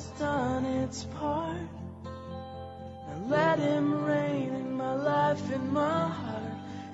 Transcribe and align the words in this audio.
has 0.00 0.18
done 0.18 0.64
its 0.64 1.04
part. 1.04 1.56
And 3.10 3.28
let 3.28 3.58
him 3.58 4.02
reign 4.02 4.54
in 4.54 4.72
my 4.72 4.94
life, 4.94 5.52
in 5.52 5.72
my 5.72 6.08
heart. 6.08 6.42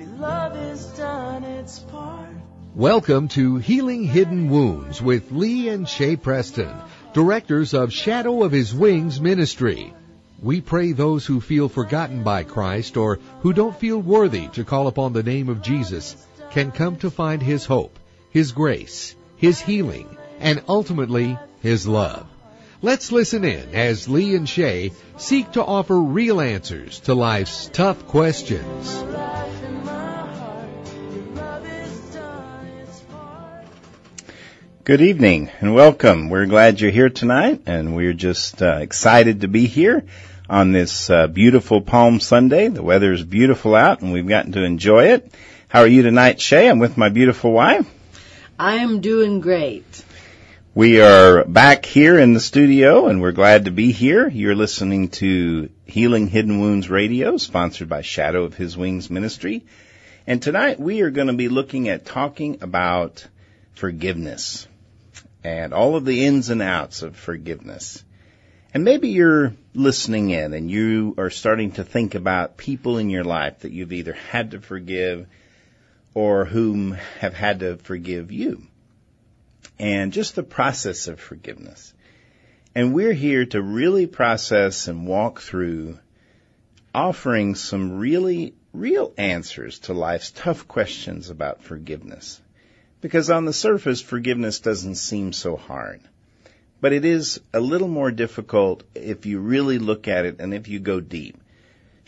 Your 0.01 0.09
love 0.19 0.57
has 0.57 0.87
done 0.99 1.45
its 1.45 1.79
part. 1.79 2.31
Welcome 2.75 3.29
to 3.29 3.59
Healing 3.59 4.05
Hidden 4.05 4.51
Wounds 4.51 5.01
with 5.01 5.31
Lee 5.31 5.69
and 5.69 5.89
Shay 5.89 6.17
Preston, 6.17 6.75
directors 7.13 7.75
of 7.75 7.93
Shadow 7.93 8.43
of 8.43 8.51
His 8.51 8.75
Wings 8.75 9.21
Ministry. 9.21 9.95
We 10.43 10.61
pray 10.61 10.91
those 10.91 11.25
who 11.25 11.41
feel 11.41 11.69
forgotten 11.69 12.25
by 12.25 12.43
Christ 12.43 12.97
or 12.97 13.21
who 13.41 13.53
don't 13.53 13.79
feel 13.79 14.01
worthy 14.01 14.49
to 14.49 14.65
call 14.65 14.89
upon 14.89 15.13
the 15.13 15.23
name 15.23 15.49
of 15.49 15.63
Jesus 15.63 16.17
can 16.51 16.73
come 16.73 16.97
to 16.97 17.11
find 17.11 17.41
His 17.41 17.65
hope, 17.65 17.99
His 18.31 18.51
grace, 18.51 19.15
His 19.37 19.61
healing, 19.61 20.09
and 20.41 20.65
ultimately 20.67 21.39
His 21.61 21.87
love. 21.87 22.27
Let's 22.83 23.11
listen 23.11 23.43
in 23.45 23.75
as 23.75 24.07
Lee 24.07 24.37
and 24.37 24.47
Shay 24.47 24.93
seek 25.17 25.53
to 25.53 25.65
offer 25.65 25.99
real 25.99 26.43
answers 26.43 27.01
to 27.01 27.15
life's 27.15 27.71
tough 27.73 28.07
questions. 28.07 29.03
Life 29.03 29.65
in 29.65 29.83
my 29.83 30.35
heart. 30.35 30.69
Your 31.15 31.25
love 31.35 31.65
has 31.65 32.01
done 32.13 32.67
its 32.83 33.01
part. 33.01 33.65
Good 34.85 35.01
evening 35.01 35.51
and 35.61 35.75
welcome. 35.75 36.29
We're 36.29 36.45
glad 36.45 36.79
you're 36.79 36.91
here 36.91 37.09
tonight 37.09 37.63
and 37.65 37.97
we're 37.97 38.13
just 38.13 38.61
uh, 38.61 38.81
excited 38.83 39.41
to 39.41 39.49
be 39.49 39.67
here 39.67 40.05
on 40.51 40.73
this 40.73 41.09
uh, 41.09 41.29
beautiful 41.29 41.81
Palm 41.81 42.21
Sunday. 42.21 42.69
The 42.69 42.83
weather 42.83 43.11
is 43.11 43.25
beautiful 43.25 43.75
out 43.75 44.03
and 44.03 44.13
we've 44.13 44.29
gotten 44.29 44.53
to 44.53 44.63
enjoy 44.63 45.07
it. 45.15 45.33
How 45.69 45.81
are 45.81 45.89
you 45.89 46.03
tonight, 46.03 46.43
Shay? 46.43 46.69
I'm 46.69 46.79
with 46.79 46.99
my 46.99 47.09
beautiful 47.09 47.53
wife. 47.53 47.91
I 48.59 48.77
am 48.77 49.01
doing 49.01 49.41
great. 49.41 50.05
We 50.77 51.01
are 51.01 51.43
back 51.47 51.87
here 51.87 52.19
in 52.19 52.35
the 52.35 52.39
studio 52.39 53.07
and 53.07 53.23
we're 53.23 53.33
glad 53.33 53.65
to 53.65 53.71
be 53.71 53.93
here. 53.93 54.29
You're 54.29 54.55
listening 54.55 55.09
to 55.09 55.71
Healing 55.87 56.29
Hidden 56.29 56.61
Wounds 56.61 56.91
Radio, 56.91 57.39
sponsored 57.39 57.89
by 57.89 58.03
Shadow 58.03 58.45
of 58.45 58.55
His 58.55 58.77
Wings 58.77 59.09
Ministry. 59.09 59.65
And 60.27 60.43
tonight 60.43 60.79
we 60.79 61.01
are 61.01 61.09
going 61.09 61.29
to 61.29 61.33
be 61.33 61.49
looking 61.49 61.89
at 61.89 62.05
talking 62.05 62.59
about 62.61 63.27
forgiveness 63.73 64.69
and 65.43 65.73
all 65.73 65.97
of 65.97 66.05
the 66.05 66.27
ins 66.27 66.51
and 66.51 66.61
outs 66.61 67.01
of 67.01 67.17
forgiveness. 67.17 68.05
And 68.75 68.85
maybe 68.85 69.09
you're 69.09 69.55
listening 69.73 70.29
in 70.29 70.53
and 70.53 70.71
you 70.71 71.15
are 71.17 71.31
starting 71.31 71.73
to 71.73 71.85
think 71.85 72.15
about 72.15 72.59
people 72.59 72.99
in 72.99 73.09
your 73.09 73.25
life 73.25 73.61
that 73.61 73.73
you've 73.73 73.95
either 73.95 74.13
had 74.13 74.51
to 74.51 74.61
forgive 74.61 75.27
or 76.13 76.45
whom 76.45 76.99
have 77.21 77.33
had 77.33 77.61
to 77.61 77.79
forgive 77.79 78.31
you 78.31 78.67
and 79.79 80.13
just 80.13 80.35
the 80.35 80.43
process 80.43 81.09
of 81.09 81.21
forgiveness. 81.21 81.93
And 82.75 82.93
we're 82.93 83.13
here 83.13 83.47
to 83.47 83.63
really 83.63 84.07
process 84.07 84.89
and 84.89 85.07
walk 85.07 85.41
through 85.41 85.99
offering 86.95 87.55
some 87.55 87.99
really 87.99 88.55
real 88.73 89.13
answers 89.17 89.79
to 89.81 89.95
life's 89.95 90.31
tough 90.31 90.69
questions 90.69 91.31
about 91.31 91.63
forgiveness. 91.63 92.41
Because 93.01 93.31
on 93.31 93.45
the 93.45 93.53
surface, 93.53 94.01
forgiveness 94.01 94.61
doesn't 94.61 94.97
seem 94.97 95.33
so 95.33 95.57
hard. 95.57 96.01
But 96.81 96.93
it 96.93 97.05
is 97.05 97.41
a 97.53 97.61
little 97.61 97.89
more 97.89 98.11
difficult 98.11 98.83
if 98.95 99.27
you 99.27 99.41
really 99.41 99.79
look 99.79 100.09
at 100.09 100.27
it 100.27 100.41
and 100.41 100.53
if 100.53 100.69
you 100.69 100.79
go 100.79 101.01
deep. 101.01 101.39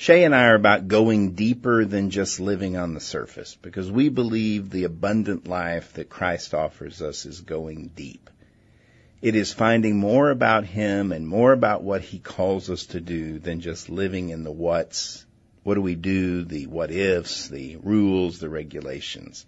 Shay 0.00 0.22
and 0.22 0.32
I 0.32 0.44
are 0.44 0.54
about 0.54 0.86
going 0.86 1.32
deeper 1.32 1.84
than 1.84 2.10
just 2.10 2.38
living 2.38 2.76
on 2.76 2.94
the 2.94 3.00
surface 3.00 3.56
because 3.60 3.90
we 3.90 4.10
believe 4.10 4.70
the 4.70 4.84
abundant 4.84 5.48
life 5.48 5.94
that 5.94 6.08
Christ 6.08 6.54
offers 6.54 7.02
us 7.02 7.26
is 7.26 7.40
going 7.40 7.90
deep. 7.96 8.30
It 9.22 9.34
is 9.34 9.52
finding 9.52 9.96
more 9.96 10.30
about 10.30 10.64
Him 10.64 11.10
and 11.10 11.26
more 11.26 11.52
about 11.52 11.82
what 11.82 12.00
He 12.00 12.20
calls 12.20 12.70
us 12.70 12.86
to 12.86 13.00
do 13.00 13.40
than 13.40 13.58
just 13.58 13.90
living 13.90 14.28
in 14.28 14.44
the 14.44 14.52
what's, 14.52 15.26
what 15.64 15.74
do 15.74 15.82
we 15.82 15.96
do, 15.96 16.44
the 16.44 16.68
what 16.68 16.92
ifs, 16.92 17.48
the 17.48 17.76
rules, 17.82 18.38
the 18.38 18.48
regulations. 18.48 19.46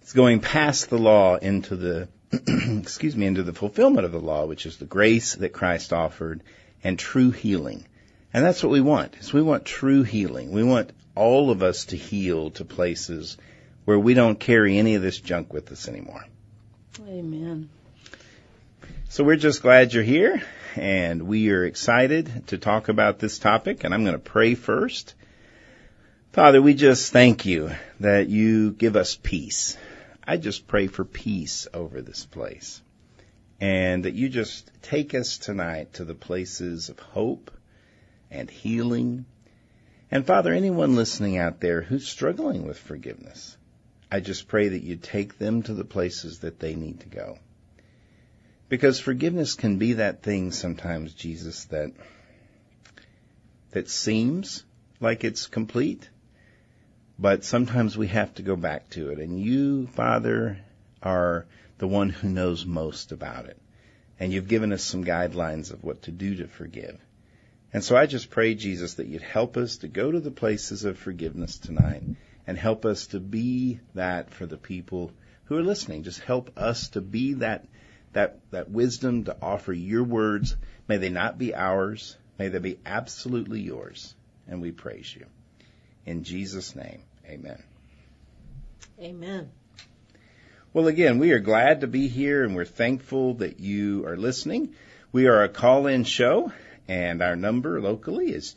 It's 0.00 0.14
going 0.14 0.40
past 0.40 0.88
the 0.88 0.96
law 0.96 1.36
into 1.36 1.76
the, 1.76 2.08
excuse 2.80 3.14
me, 3.14 3.26
into 3.26 3.42
the 3.42 3.52
fulfillment 3.52 4.06
of 4.06 4.12
the 4.12 4.18
law, 4.18 4.46
which 4.46 4.64
is 4.64 4.78
the 4.78 4.86
grace 4.86 5.34
that 5.34 5.52
Christ 5.52 5.92
offered 5.92 6.42
and 6.82 6.98
true 6.98 7.32
healing. 7.32 7.84
And 8.32 8.44
that's 8.44 8.62
what 8.62 8.72
we 8.72 8.80
want. 8.80 9.16
Is 9.16 9.32
we 9.32 9.42
want 9.42 9.64
true 9.64 10.02
healing. 10.02 10.52
We 10.52 10.62
want 10.62 10.90
all 11.14 11.50
of 11.50 11.62
us 11.62 11.86
to 11.86 11.96
heal 11.96 12.50
to 12.52 12.64
places 12.64 13.36
where 13.84 13.98
we 13.98 14.14
don't 14.14 14.38
carry 14.38 14.78
any 14.78 14.94
of 14.94 15.02
this 15.02 15.18
junk 15.18 15.52
with 15.52 15.72
us 15.72 15.88
anymore. 15.88 16.24
Amen. 17.08 17.70
So 19.08 19.24
we're 19.24 19.36
just 19.36 19.62
glad 19.62 19.94
you're 19.94 20.02
here 20.02 20.42
and 20.76 21.22
we 21.22 21.50
are 21.50 21.64
excited 21.64 22.46
to 22.48 22.58
talk 22.58 22.88
about 22.88 23.18
this 23.18 23.38
topic 23.38 23.82
and 23.82 23.94
I'm 23.94 24.04
going 24.04 24.12
to 24.12 24.18
pray 24.18 24.54
first. 24.54 25.14
Father, 26.32 26.60
we 26.60 26.74
just 26.74 27.12
thank 27.12 27.46
you 27.46 27.70
that 28.00 28.28
you 28.28 28.72
give 28.72 28.96
us 28.96 29.18
peace. 29.20 29.78
I 30.22 30.36
just 30.36 30.66
pray 30.66 30.86
for 30.86 31.04
peace 31.04 31.66
over 31.72 32.02
this 32.02 32.26
place 32.26 32.82
and 33.60 34.04
that 34.04 34.14
you 34.14 34.28
just 34.28 34.70
take 34.82 35.14
us 35.14 35.38
tonight 35.38 35.94
to 35.94 36.04
the 36.04 36.14
places 36.14 36.90
of 36.90 36.98
hope 36.98 37.50
and 38.30 38.50
healing. 38.50 39.24
And 40.10 40.26
Father, 40.26 40.52
anyone 40.52 40.96
listening 40.96 41.36
out 41.36 41.60
there 41.60 41.82
who's 41.82 42.06
struggling 42.06 42.66
with 42.66 42.78
forgiveness, 42.78 43.56
I 44.10 44.20
just 44.20 44.48
pray 44.48 44.68
that 44.68 44.82
you 44.82 44.96
take 44.96 45.38
them 45.38 45.62
to 45.64 45.74
the 45.74 45.84
places 45.84 46.40
that 46.40 46.58
they 46.58 46.74
need 46.74 47.00
to 47.00 47.08
go. 47.08 47.38
Because 48.68 49.00
forgiveness 49.00 49.54
can 49.54 49.78
be 49.78 49.94
that 49.94 50.22
thing 50.22 50.52
sometimes, 50.52 51.14
Jesus, 51.14 51.64
that, 51.66 51.92
that 53.70 53.88
seems 53.88 54.64
like 55.00 55.24
it's 55.24 55.46
complete, 55.46 56.08
but 57.18 57.44
sometimes 57.44 57.96
we 57.96 58.08
have 58.08 58.34
to 58.34 58.42
go 58.42 58.56
back 58.56 58.90
to 58.90 59.10
it. 59.10 59.18
And 59.18 59.40
you, 59.40 59.86
Father, 59.88 60.58
are 61.02 61.46
the 61.78 61.88
one 61.88 62.10
who 62.10 62.28
knows 62.28 62.66
most 62.66 63.12
about 63.12 63.46
it. 63.46 63.58
And 64.20 64.32
you've 64.32 64.48
given 64.48 64.72
us 64.72 64.82
some 64.82 65.04
guidelines 65.04 65.72
of 65.72 65.84
what 65.84 66.02
to 66.02 66.10
do 66.10 66.36
to 66.36 66.48
forgive. 66.48 66.98
And 67.72 67.84
so 67.84 67.96
I 67.96 68.06
just 68.06 68.30
pray, 68.30 68.54
Jesus, 68.54 68.94
that 68.94 69.08
you'd 69.08 69.22
help 69.22 69.56
us 69.56 69.78
to 69.78 69.88
go 69.88 70.10
to 70.10 70.20
the 70.20 70.30
places 70.30 70.84
of 70.84 70.98
forgiveness 70.98 71.58
tonight 71.58 72.02
and 72.46 72.56
help 72.56 72.86
us 72.86 73.08
to 73.08 73.20
be 73.20 73.80
that 73.94 74.30
for 74.30 74.46
the 74.46 74.56
people 74.56 75.12
who 75.44 75.58
are 75.58 75.62
listening. 75.62 76.02
Just 76.02 76.20
help 76.20 76.50
us 76.56 76.88
to 76.90 77.02
be 77.02 77.34
that, 77.34 77.66
that, 78.14 78.38
that 78.52 78.70
wisdom 78.70 79.24
to 79.24 79.36
offer 79.42 79.72
your 79.72 80.02
words. 80.02 80.56
May 80.88 80.96
they 80.96 81.10
not 81.10 81.36
be 81.36 81.54
ours. 81.54 82.16
May 82.38 82.48
they 82.48 82.58
be 82.58 82.78
absolutely 82.86 83.60
yours. 83.60 84.14
And 84.46 84.62
we 84.62 84.72
praise 84.72 85.14
you. 85.14 85.26
In 86.06 86.24
Jesus' 86.24 86.74
name, 86.74 87.02
amen. 87.26 87.62
Amen. 88.98 89.50
Well, 90.72 90.86
again, 90.86 91.18
we 91.18 91.32
are 91.32 91.38
glad 91.38 91.82
to 91.82 91.86
be 91.86 92.08
here 92.08 92.44
and 92.44 92.56
we're 92.56 92.64
thankful 92.64 93.34
that 93.34 93.60
you 93.60 94.06
are 94.06 94.16
listening. 94.16 94.74
We 95.12 95.26
are 95.26 95.42
a 95.42 95.48
call-in 95.50 96.04
show 96.04 96.50
and 96.88 97.22
our 97.22 97.36
number 97.36 97.80
locally 97.80 98.32
is 98.32 98.52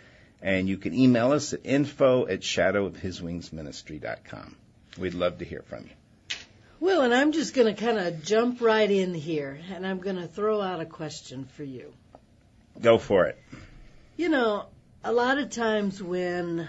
and 0.43 0.69
you 0.69 0.77
can 0.77 0.93
email 0.95 1.33
us 1.33 1.55
at 1.55 1.61
info 1.65 2.27
at 2.27 2.41
shadowofhiswingsministry.com. 2.41 4.57
We'd 4.99 5.15
love 5.15 5.39
to 5.39 5.47
hear 5.47 5.63
from 5.63 5.85
you. 5.85 5.93
Well, 6.81 7.01
and 7.03 7.13
I'm 7.13 7.33
just 7.33 7.55
going 7.55 7.75
to 7.75 7.81
kind 7.81 7.99
of 7.99 8.23
jump 8.23 8.61
right 8.61 8.89
in 8.89 9.13
here, 9.13 9.59
and 9.75 9.85
I'm 9.85 9.99
going 9.99 10.15
to 10.15 10.29
throw 10.29 10.61
out 10.61 10.79
a 10.79 10.87
question 10.87 11.49
for 11.57 11.65
you. 11.65 11.93
Go 12.81 12.99
for 12.99 13.27
it. 13.27 13.37
You 14.17 14.29
know, 14.29 14.67
a 15.03 15.13
lot 15.13 15.39
of 15.39 15.51
times 15.51 16.01
when 16.01 16.69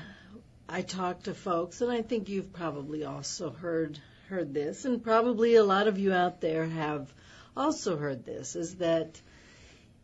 I 0.67 0.81
talk 0.81 1.23
to 1.23 1.35
folks, 1.35 1.81
and 1.81 1.91
I 1.91 2.01
think 2.01 2.27
you've 2.27 2.53
probably 2.53 3.03
also 3.03 3.51
heard 3.51 3.99
heard 4.29 4.51
this, 4.51 4.85
and 4.85 5.03
probably 5.03 5.55
a 5.55 5.63
lot 5.63 5.87
of 5.87 5.99
you 5.99 6.11
out 6.11 6.41
there 6.41 6.65
have 6.65 7.13
also 7.55 7.95
heard 7.95 8.25
this, 8.25 8.55
is 8.55 8.75
that 8.75 9.21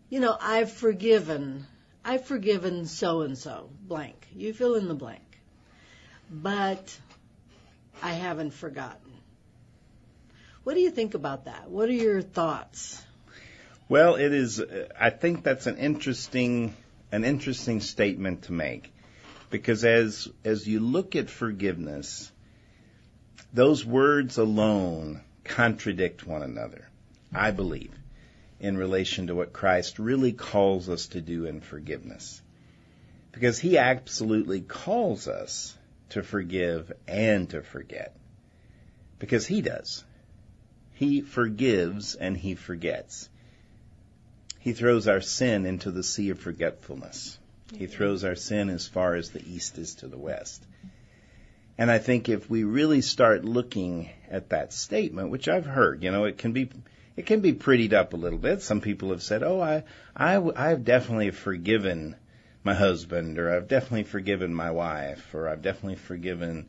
you 0.09 0.19
know 0.19 0.37
I've 0.39 0.71
forgiven, 0.71 1.65
I've 2.03 2.25
forgiven 2.25 2.85
so 2.85 3.21
and 3.21 3.35
so 3.35 3.71
blank. 3.81 4.27
You 4.35 4.53
fill 4.53 4.75
in 4.75 4.87
the 4.87 4.95
blank, 4.95 5.39
but 6.29 6.95
I 8.03 8.13
haven't 8.13 8.53
forgotten. 8.53 9.14
What 10.65 10.73
do 10.73 10.79
you 10.79 10.89
think 10.89 11.13
about 11.13 11.45
that? 11.45 11.69
What 11.69 11.89
are 11.89 11.93
your 11.93 12.23
thoughts? 12.23 12.99
Well, 13.87 14.15
it 14.15 14.33
is. 14.33 14.59
I 14.99 15.11
think 15.11 15.43
that's 15.43 15.67
an 15.67 15.77
interesting, 15.77 16.75
an 17.11 17.23
interesting 17.23 17.81
statement 17.81 18.45
to 18.45 18.51
make, 18.51 18.91
because 19.51 19.85
as 19.85 20.27
as 20.43 20.67
you 20.67 20.79
look 20.79 21.15
at 21.15 21.29
forgiveness, 21.29 22.31
those 23.53 23.85
words 23.85 24.39
alone 24.39 25.21
contradict 25.43 26.25
one 26.25 26.41
another, 26.41 26.89
I 27.31 27.51
believe, 27.51 27.93
in 28.59 28.75
relation 28.75 29.27
to 29.27 29.35
what 29.35 29.53
Christ 29.53 29.99
really 29.99 30.33
calls 30.33 30.89
us 30.89 31.09
to 31.09 31.21
do 31.21 31.45
in 31.45 31.61
forgiveness. 31.61 32.41
Because 33.31 33.59
he 33.59 33.77
absolutely 33.77 34.61
calls 34.61 35.27
us 35.27 35.77
to 36.09 36.23
forgive 36.23 36.91
and 37.07 37.47
to 37.51 37.61
forget. 37.61 38.15
Because 39.19 39.45
he 39.45 39.61
does. 39.61 40.03
He 40.95 41.21
forgives 41.21 42.15
and 42.15 42.35
he 42.35 42.55
forgets. 42.55 43.29
He 44.59 44.73
throws 44.73 45.07
our 45.07 45.21
sin 45.21 45.65
into 45.65 45.91
the 45.91 46.03
sea 46.03 46.29
of 46.29 46.39
forgetfulness. 46.39 47.37
He 47.75 47.85
throws 47.85 48.23
our 48.23 48.35
sin 48.35 48.69
as 48.69 48.87
far 48.87 49.15
as 49.15 49.29
the 49.29 49.43
east 49.45 49.77
is 49.77 49.95
to 49.95 50.07
the 50.07 50.17
west. 50.17 50.65
And 51.77 51.91
I 51.91 51.97
think 51.97 52.29
if 52.29 52.49
we 52.49 52.63
really 52.63 53.01
start 53.01 53.43
looking 53.43 54.09
at 54.31 54.49
that 54.49 54.71
statement, 54.71 55.29
which 55.29 55.49
I've 55.49 55.65
heard, 55.65 56.01
you 56.01 56.11
know, 56.11 56.23
it 56.23 56.37
can 56.37 56.53
be 56.53 56.69
it 57.17 57.25
can 57.25 57.41
be 57.41 57.53
prettied 57.53 57.93
up 57.93 58.13
a 58.13 58.17
little 58.17 58.39
bit. 58.39 58.61
Some 58.61 58.79
people 58.81 59.09
have 59.09 59.23
said, 59.23 59.43
"Oh, 59.43 59.59
I 59.59 59.83
I 60.15 60.37
I've 60.55 60.85
definitely 60.85 61.31
forgiven 61.31 62.15
my 62.63 62.73
husband, 62.73 63.37
or 63.37 63.53
I've 63.53 63.67
definitely 63.67 64.03
forgiven 64.03 64.53
my 64.53 64.71
wife, 64.71 65.33
or 65.33 65.49
I've 65.49 65.61
definitely 65.61 65.97
forgiven 65.97 66.67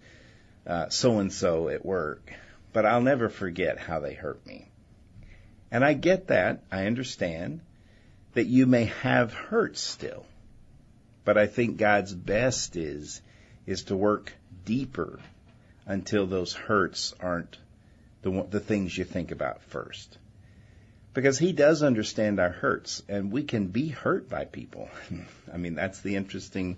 so 0.89 1.21
and 1.21 1.33
so 1.33 1.69
at 1.69 1.87
work, 1.87 2.33
but 2.77 2.85
I'll 2.85 3.01
never 3.01 3.31
forget 3.31 3.79
how 3.79 4.01
they 4.01 4.13
hurt 4.13 4.47
me." 4.47 4.69
And 5.71 5.83
I 5.83 5.95
get 5.95 6.27
that. 6.27 6.61
I 6.71 6.85
understand 6.85 7.61
that 8.35 8.45
you 8.45 8.67
may 8.67 8.85
have 9.03 9.33
hurt 9.33 9.79
still. 9.79 10.27
But 11.25 11.39
I 11.39 11.47
think 11.47 11.79
God's 11.79 12.13
best 12.13 12.77
is 12.77 13.23
is 13.67 13.85
to 13.85 13.97
work 13.97 14.35
deeper 14.67 15.21
until 15.87 16.27
those 16.27 16.53
hurts 16.53 17.15
aren't 17.19 17.57
the 18.21 18.47
the 18.51 18.61
things 18.61 18.99
you 18.99 19.05
think 19.05 19.31
about 19.31 19.63
first. 19.63 20.19
Because 21.15 21.39
he 21.39 21.53
does 21.55 21.83
understand 21.83 22.39
our 22.39 22.51
hurts 22.51 23.03
and 23.09 23.33
we 23.33 23.45
can 23.45 23.69
be 23.69 23.89
hurt 23.89 24.29
by 24.29 24.45
people. 24.45 24.91
I 25.55 25.57
mean 25.57 25.77
that's 25.77 26.03
the 26.03 26.17
interesting 26.17 26.77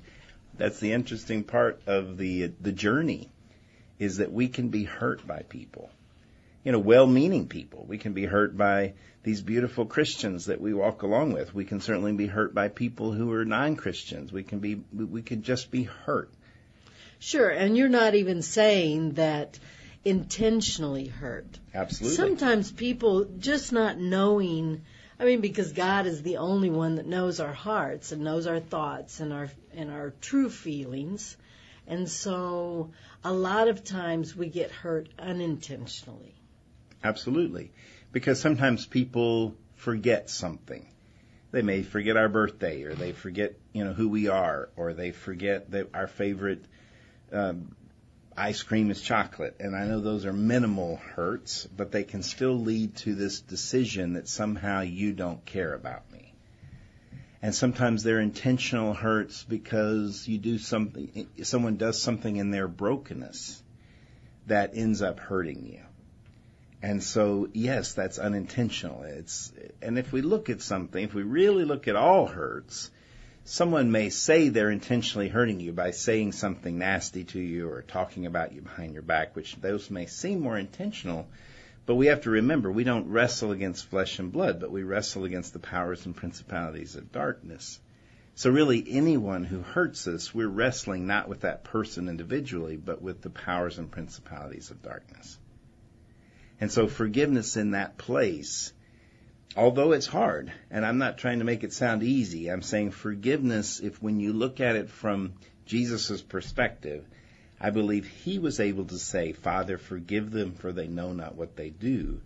that's 0.56 0.78
the 0.78 0.92
interesting 0.92 1.42
part 1.42 1.82
of 1.88 2.18
the 2.18 2.52
the 2.60 2.72
journey 2.86 3.32
is 3.98 4.18
that 4.18 4.32
we 4.32 4.48
can 4.48 4.68
be 4.68 4.84
hurt 4.84 5.26
by 5.26 5.42
people. 5.48 5.90
You 6.64 6.72
know, 6.72 6.78
well-meaning 6.78 7.48
people. 7.48 7.84
We 7.88 7.98
can 7.98 8.12
be 8.12 8.26
hurt 8.26 8.56
by 8.56 8.94
these 9.22 9.40
beautiful 9.42 9.86
Christians 9.86 10.46
that 10.46 10.60
we 10.60 10.74
walk 10.74 11.02
along 11.02 11.32
with. 11.32 11.54
We 11.54 11.64
can 11.64 11.80
certainly 11.80 12.12
be 12.12 12.26
hurt 12.26 12.54
by 12.54 12.68
people 12.68 13.12
who 13.12 13.32
are 13.32 13.44
non-Christians. 13.44 14.32
We 14.32 14.42
can 14.42 14.58
be 14.58 14.74
we 14.74 15.22
can 15.22 15.42
just 15.42 15.70
be 15.70 15.84
hurt. 15.84 16.30
Sure, 17.18 17.48
and 17.48 17.76
you're 17.76 17.88
not 17.88 18.14
even 18.14 18.42
saying 18.42 19.12
that 19.14 19.58
intentionally 20.04 21.06
hurt. 21.06 21.58
Absolutely. 21.74 22.16
Sometimes 22.16 22.70
people 22.70 23.24
just 23.38 23.72
not 23.72 23.98
knowing 23.98 24.82
I 25.18 25.24
mean 25.24 25.40
because 25.40 25.72
God 25.72 26.06
is 26.06 26.22
the 26.22 26.36
only 26.36 26.70
one 26.70 26.94
that 26.96 27.06
knows 27.06 27.40
our 27.40 27.52
hearts 27.52 28.12
and 28.12 28.22
knows 28.22 28.46
our 28.46 28.60
thoughts 28.60 29.20
and 29.20 29.32
our 29.32 29.50
and 29.74 29.90
our 29.90 30.12
true 30.20 30.48
feelings. 30.48 31.36
And 31.88 32.08
so 32.08 32.90
a 33.25 33.32
lot 33.32 33.69
of 33.69 33.82
times 33.82 34.37
we 34.37 34.49
get 34.49 34.70
hurt 34.70 35.08
unintentionally. 35.19 36.35
Absolutely. 37.02 37.73
Because 38.12 38.40
sometimes 38.40 38.87
people 38.87 39.55
forget 39.76 40.29
something. 40.29 40.87
They 41.50 41.62
may 41.62 41.82
forget 41.82 42.19
our 42.19 42.29
birthday 42.29 42.82
or 42.82 42.94
they 42.94 43.12
forget, 43.12 43.55
you 43.73 43.85
know, 43.85 43.94
who 43.94 44.11
we 44.11 44.29
are 44.29 44.69
or 44.76 44.93
they 44.93 45.12
forget 45.12 45.70
that 45.70 45.88
our 45.94 46.06
favorite 46.06 46.62
um, 47.32 47.75
ice 48.37 48.62
cream 48.62 48.90
is 48.90 49.00
chocolate. 49.00 49.56
And 49.58 49.75
I 49.75 49.87
know 49.87 50.00
those 50.00 50.26
are 50.26 50.32
minimal 50.32 50.96
hurts, 50.96 51.67
but 51.67 51.90
they 51.90 52.05
can 52.05 52.23
still 52.23 52.61
lead 52.61 52.96
to 52.96 53.14
this 53.14 53.40
decision 53.40 54.12
that 54.12 54.29
somehow 54.29 54.82
you 54.82 55.14
don't 55.14 55.44
care 55.46 55.73
about 55.73 56.12
me. 56.12 56.27
And 57.40 57.55
sometimes 57.55 58.02
they're 58.02 58.20
intentional 58.20 58.94
hurts 58.94 59.44
because 59.44 60.26
you 60.26 60.38
do 60.38 60.58
something, 60.58 61.29
someone 61.43 61.76
does 61.76 62.00
something 62.02 62.37
in 62.37 62.50
their 62.50 62.67
brokenness 62.67 63.62
that 64.49 64.73
ends 64.75 65.02
up 65.02 65.20
hurting 65.20 65.67
you. 65.67 65.81
And 66.82 67.02
so, 67.02 67.49
yes, 67.52 67.94
that's 67.94 68.19
unintentional. 68.19 69.02
It's, 69.02 69.52
and 69.82 69.99
if 69.99 70.12
we 70.12 70.23
look 70.23 70.49
at 70.49 70.61
something, 70.62 71.02
if 71.02 71.14
we 71.14 71.23
really 71.23 71.64
look 71.64 71.88
at 71.88 71.96
all 71.96 72.26
hurts, 72.26 72.90
someone 73.44 73.90
may 73.90 74.11
say 74.11 74.49
they're 74.49 74.70
intentionally 74.70 75.29
hurting 75.29 75.58
you 75.61 75.73
by 75.73 75.90
saying 75.90 76.32
something 76.32 76.79
nasty 76.79 77.25
to 77.25 77.40
you 77.40 77.69
or 77.69 77.82
talking 77.82 78.26
about 78.26 78.52
you 78.52 78.62
behind 78.62 78.93
your 78.93 79.02
back, 79.02 79.35
which 79.35 79.56
those 79.56 79.90
may 79.90 80.06
seem 80.06 80.40
more 80.40 80.58
intentional. 80.58 81.26
But 81.88 81.94
we 81.94 82.08
have 82.08 82.20
to 82.25 82.31
remember 82.31 82.70
we 82.70 82.85
don't 82.85 83.08
wrestle 83.08 83.50
against 83.50 83.87
flesh 83.87 84.19
and 84.19 84.31
blood, 84.31 84.61
but 84.61 84.70
we 84.70 84.82
wrestle 84.82 85.25
against 85.25 85.55
the 85.55 85.58
powers 85.58 86.05
and 86.05 86.14
principalities 86.14 86.96
of 86.96 87.12
darkness. 87.12 87.81
So 88.35 88.50
really 88.50 88.85
anyone 88.87 89.43
who 89.44 89.62
hurts 89.62 90.06
us, 90.06 90.35
we're 90.35 90.49
wrestling 90.49 91.06
not 91.06 91.31
with 91.31 91.40
that 91.40 91.64
person 91.64 92.11
individually, 92.11 92.76
but 92.76 93.00
with 93.00 93.23
the 93.23 93.31
powers 93.31 93.79
and 93.79 93.90
principalities 93.90 94.70
of 94.70 94.82
darkness. 94.82 95.38
And 96.61 96.70
so 96.70 96.88
forgiveness 96.88 97.56
in 97.56 97.70
that 97.70 97.96
place, 97.96 98.70
although 99.56 99.93
it's 99.93 100.06
hard, 100.06 100.52
and 100.70 100.85
I'm 100.85 100.99
not 100.99 101.17
trying 101.17 101.38
to 101.38 101.46
make 101.46 101.64
it 101.64 101.73
sound 101.73 102.02
easy, 102.02 102.50
I'm 102.50 102.61
saying 102.61 102.90
forgiveness, 102.90 103.81
if 103.81 104.02
when 104.02 104.20
you 104.20 104.35
look 104.35 104.61
at 104.61 104.76
it 104.76 104.90
from 104.90 105.32
Jesus' 105.64 106.20
perspective, 106.20 107.06
I 107.60 107.70
believe 107.70 108.06
he 108.06 108.38
was 108.38 108.60
able 108.60 108.84
to 108.87 108.99
say, 108.99 109.32
Father, 109.32 109.78
forgive 109.78 110.31
them 110.31 110.52
for 110.52 110.72
they 110.72 110.87
know 110.87 111.12
not 111.12 111.34
what 111.34 111.56
they 111.56 111.70
do. 111.70 112.20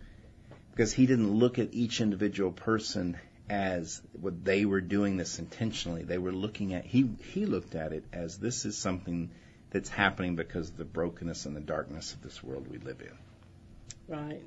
Because 0.71 0.93
he 0.93 1.05
didn't 1.05 1.31
look 1.31 1.59
at 1.59 1.73
each 1.73 2.01
individual 2.01 2.51
person 2.51 3.17
as 3.49 4.01
what 4.19 4.43
they 4.43 4.65
were 4.65 4.81
doing 4.81 5.17
this 5.17 5.39
intentionally. 5.39 6.03
They 6.03 6.17
were 6.17 6.31
looking 6.31 6.73
at, 6.73 6.85
he, 6.85 7.09
he 7.33 7.45
looked 7.45 7.75
at 7.75 7.93
it 7.93 8.03
as 8.13 8.37
this 8.37 8.65
is 8.65 8.77
something 8.77 9.29
that's 9.71 9.89
happening 9.89 10.35
because 10.35 10.69
of 10.69 10.77
the 10.77 10.85
brokenness 10.85 11.45
and 11.45 11.55
the 11.55 11.61
darkness 11.61 12.13
of 12.13 12.21
this 12.21 12.43
world 12.43 12.67
we 12.69 12.77
live 12.77 13.01
in. 13.01 14.15
Right. 14.15 14.43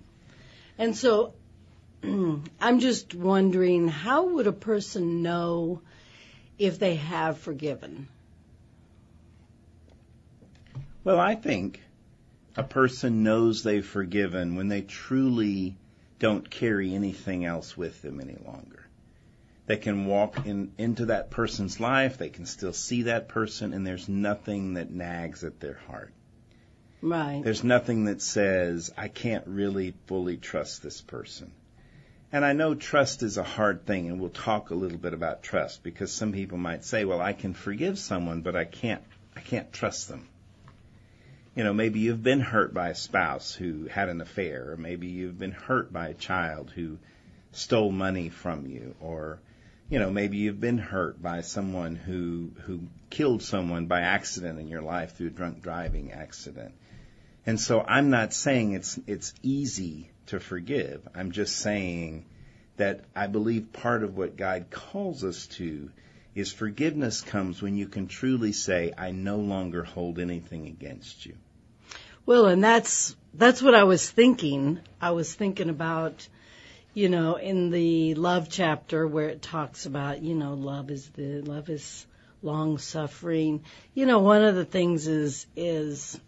And 0.78 0.96
so 0.96 1.34
I'm 2.02 2.80
just 2.80 3.14
wondering 3.14 3.88
how 3.88 4.26
would 4.26 4.46
a 4.46 4.52
person 4.52 5.22
know 5.22 5.80
if 6.58 6.78
they 6.78 6.94
have 6.96 7.38
forgiven? 7.38 8.08
Well, 11.06 11.20
I 11.20 11.36
think 11.36 11.80
a 12.56 12.64
person 12.64 13.22
knows 13.22 13.62
they've 13.62 13.86
forgiven 13.86 14.56
when 14.56 14.66
they 14.66 14.82
truly 14.82 15.76
don't 16.18 16.50
carry 16.50 16.96
anything 16.96 17.44
else 17.44 17.76
with 17.76 18.02
them 18.02 18.18
any 18.20 18.36
longer. 18.44 18.84
They 19.66 19.76
can 19.76 20.06
walk 20.06 20.44
in, 20.46 20.72
into 20.78 21.06
that 21.06 21.30
person's 21.30 21.78
life, 21.78 22.18
they 22.18 22.28
can 22.28 22.44
still 22.44 22.72
see 22.72 23.02
that 23.02 23.28
person, 23.28 23.72
and 23.72 23.86
there's 23.86 24.08
nothing 24.08 24.74
that 24.74 24.90
nags 24.90 25.44
at 25.44 25.60
their 25.60 25.78
heart. 25.86 26.12
Right. 27.00 27.40
There's 27.40 27.62
nothing 27.62 28.06
that 28.06 28.20
says, 28.20 28.92
I 28.98 29.06
can't 29.06 29.46
really 29.46 29.94
fully 30.08 30.38
trust 30.38 30.82
this 30.82 31.00
person. 31.00 31.52
And 32.32 32.44
I 32.44 32.52
know 32.52 32.74
trust 32.74 33.22
is 33.22 33.36
a 33.36 33.44
hard 33.44 33.86
thing, 33.86 34.08
and 34.08 34.18
we'll 34.18 34.30
talk 34.30 34.70
a 34.70 34.74
little 34.74 34.98
bit 34.98 35.14
about 35.14 35.44
trust 35.44 35.84
because 35.84 36.10
some 36.10 36.32
people 36.32 36.58
might 36.58 36.84
say, 36.84 37.04
well, 37.04 37.20
I 37.20 37.32
can 37.32 37.54
forgive 37.54 37.96
someone, 37.96 38.40
but 38.40 38.56
I 38.56 38.64
can't, 38.64 39.04
I 39.36 39.40
can't 39.40 39.72
trust 39.72 40.08
them. 40.08 40.26
You 41.56 41.64
know, 41.64 41.72
maybe 41.72 42.00
you've 42.00 42.22
been 42.22 42.40
hurt 42.40 42.74
by 42.74 42.90
a 42.90 42.94
spouse 42.94 43.54
who 43.54 43.86
had 43.86 44.10
an 44.10 44.20
affair, 44.20 44.72
or 44.72 44.76
maybe 44.76 45.06
you've 45.06 45.38
been 45.38 45.52
hurt 45.52 45.90
by 45.90 46.08
a 46.08 46.14
child 46.14 46.70
who 46.70 46.98
stole 47.52 47.90
money 47.90 48.28
from 48.28 48.66
you, 48.66 48.94
or, 49.00 49.40
you 49.88 49.98
know, 49.98 50.10
maybe 50.10 50.36
you've 50.36 50.60
been 50.60 50.76
hurt 50.76 51.22
by 51.22 51.40
someone 51.40 51.96
who, 51.96 52.50
who 52.64 52.80
killed 53.08 53.42
someone 53.42 53.86
by 53.86 54.02
accident 54.02 54.60
in 54.60 54.68
your 54.68 54.82
life 54.82 55.16
through 55.16 55.28
a 55.28 55.30
drunk 55.30 55.62
driving 55.62 56.12
accident. 56.12 56.74
And 57.46 57.58
so 57.58 57.80
I'm 57.80 58.10
not 58.10 58.34
saying 58.34 58.72
it's, 58.72 59.00
it's 59.06 59.32
easy 59.42 60.10
to 60.26 60.38
forgive. 60.38 61.08
I'm 61.14 61.32
just 61.32 61.56
saying 61.56 62.26
that 62.76 63.00
I 63.14 63.28
believe 63.28 63.72
part 63.72 64.04
of 64.04 64.14
what 64.14 64.36
God 64.36 64.66
calls 64.68 65.24
us 65.24 65.46
to 65.56 65.90
is 66.34 66.52
forgiveness 66.52 67.22
comes 67.22 67.62
when 67.62 67.78
you 67.78 67.88
can 67.88 68.08
truly 68.08 68.52
say, 68.52 68.92
I 68.98 69.12
no 69.12 69.38
longer 69.38 69.84
hold 69.84 70.18
anything 70.18 70.66
against 70.66 71.24
you. 71.24 71.34
Well, 72.26 72.46
and 72.46 72.62
that's 72.62 73.14
that's 73.34 73.62
what 73.62 73.76
I 73.76 73.84
was 73.84 74.10
thinking. 74.10 74.80
I 75.00 75.12
was 75.12 75.32
thinking 75.32 75.70
about, 75.70 76.26
you 76.92 77.08
know, 77.08 77.36
in 77.36 77.70
the 77.70 78.16
love 78.16 78.48
chapter 78.50 79.06
where 79.06 79.28
it 79.28 79.42
talks 79.42 79.86
about, 79.86 80.22
you 80.22 80.34
know, 80.34 80.54
love 80.54 80.90
is 80.90 81.08
the 81.10 81.42
love 81.42 81.70
is 81.70 82.04
long 82.42 82.78
suffering. 82.78 83.62
You 83.94 84.06
know, 84.06 84.18
one 84.18 84.42
of 84.42 84.56
the 84.56 84.64
things 84.64 85.06
is 85.06 85.46
is 85.54 86.18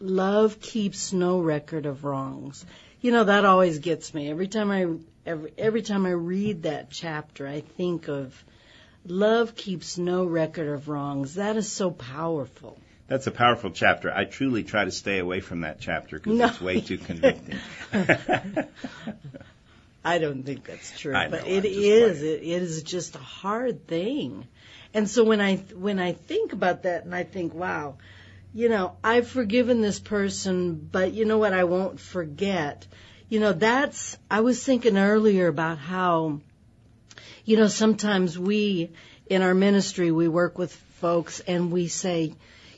love 0.00 0.58
keeps 0.58 1.12
no 1.12 1.40
record 1.40 1.84
of 1.84 2.04
wrongs. 2.04 2.64
You 3.02 3.10
know, 3.10 3.24
that 3.24 3.44
always 3.44 3.80
gets 3.80 4.14
me. 4.14 4.30
Every 4.30 4.48
time 4.48 4.70
I 4.70 4.86
every 5.26 5.52
every 5.58 5.82
time 5.82 6.06
I 6.06 6.12
read 6.12 6.62
that 6.62 6.88
chapter, 6.90 7.46
I 7.46 7.60
think 7.60 8.08
of 8.08 8.42
love 9.04 9.54
keeps 9.54 9.98
no 9.98 10.24
record 10.24 10.68
of 10.68 10.88
wrongs. 10.88 11.34
That 11.34 11.58
is 11.58 11.70
so 11.70 11.90
powerful. 11.90 12.78
That's 13.08 13.26
a 13.26 13.30
powerful 13.30 13.70
chapter. 13.70 14.12
I 14.12 14.24
truly 14.24 14.64
try 14.64 14.84
to 14.84 14.90
stay 14.90 15.18
away 15.18 15.40
from 15.40 15.60
that 15.60 15.78
chapter 15.80 16.18
because 16.18 16.38
No. 16.38 16.46
it's 16.46 16.60
way 16.60 16.80
too 16.80 16.98
convicting. 16.98 17.58
I 20.04 20.18
don't 20.18 20.44
think 20.44 20.64
that's 20.64 20.98
true, 20.98 21.14
I 21.14 21.28
but 21.28 21.42
know, 21.42 21.48
it 21.48 21.64
is. 21.64 22.22
it 22.22 22.42
is 22.42 22.82
just 22.82 23.14
a 23.16 23.20
hard 23.20 23.86
thing. 23.86 24.46
And 24.94 25.08
so 25.08 25.24
when 25.24 25.40
I 25.40 25.56
when 25.56 25.98
I 25.98 26.12
think 26.12 26.52
about 26.52 26.84
that, 26.84 27.04
and 27.04 27.14
I 27.14 27.24
think, 27.24 27.54
wow, 27.54 27.96
you 28.54 28.68
know, 28.68 28.96
I've 29.04 29.28
forgiven 29.28 29.82
this 29.82 29.98
person, 30.00 30.74
but 30.74 31.12
you 31.12 31.24
know 31.24 31.38
what? 31.38 31.52
I 31.52 31.64
won't 31.64 32.00
forget. 32.00 32.86
You 33.28 33.40
know, 33.40 33.52
that's. 33.52 34.16
I 34.30 34.40
was 34.40 34.62
thinking 34.64 34.96
earlier 34.96 35.48
about 35.48 35.78
how, 35.78 36.40
you 37.44 37.56
know, 37.56 37.66
sometimes 37.68 38.38
we 38.38 38.90
in 39.28 39.42
our 39.42 39.54
ministry 39.54 40.10
we 40.12 40.28
work 40.28 40.56
with 40.58 40.72
folks 41.00 41.40
and 41.40 41.72
we 41.72 41.88
say, 41.88 42.32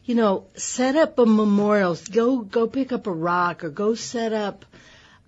you 0.08 0.14
know, 0.14 0.46
set 0.54 0.96
up 0.96 1.18
a 1.18 1.26
memorial. 1.26 1.94
Go 2.10 2.38
go 2.38 2.66
pick 2.66 2.92
up 2.92 3.06
a 3.06 3.12
rock 3.12 3.62
or 3.62 3.68
go 3.68 3.94
set 3.94 4.32
up. 4.32 4.64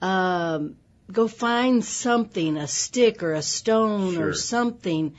Um, 0.01 0.77
go 1.13 1.29
find 1.29 1.85
something, 1.85 2.57
a 2.57 2.67
stick 2.67 3.23
or 3.23 3.35
a 3.35 3.43
stone 3.43 4.15
Sure. 4.15 4.29
or 4.29 4.33
something, 4.33 5.17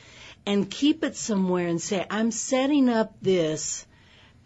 and 0.47 0.67
keep 0.67 1.03
it 1.03 1.15
somewhere 1.15 1.67
and 1.67 1.79
say, 1.79 2.03
I'm 2.09 2.31
setting 2.31 2.89
up 2.89 3.13
this. 3.21 3.85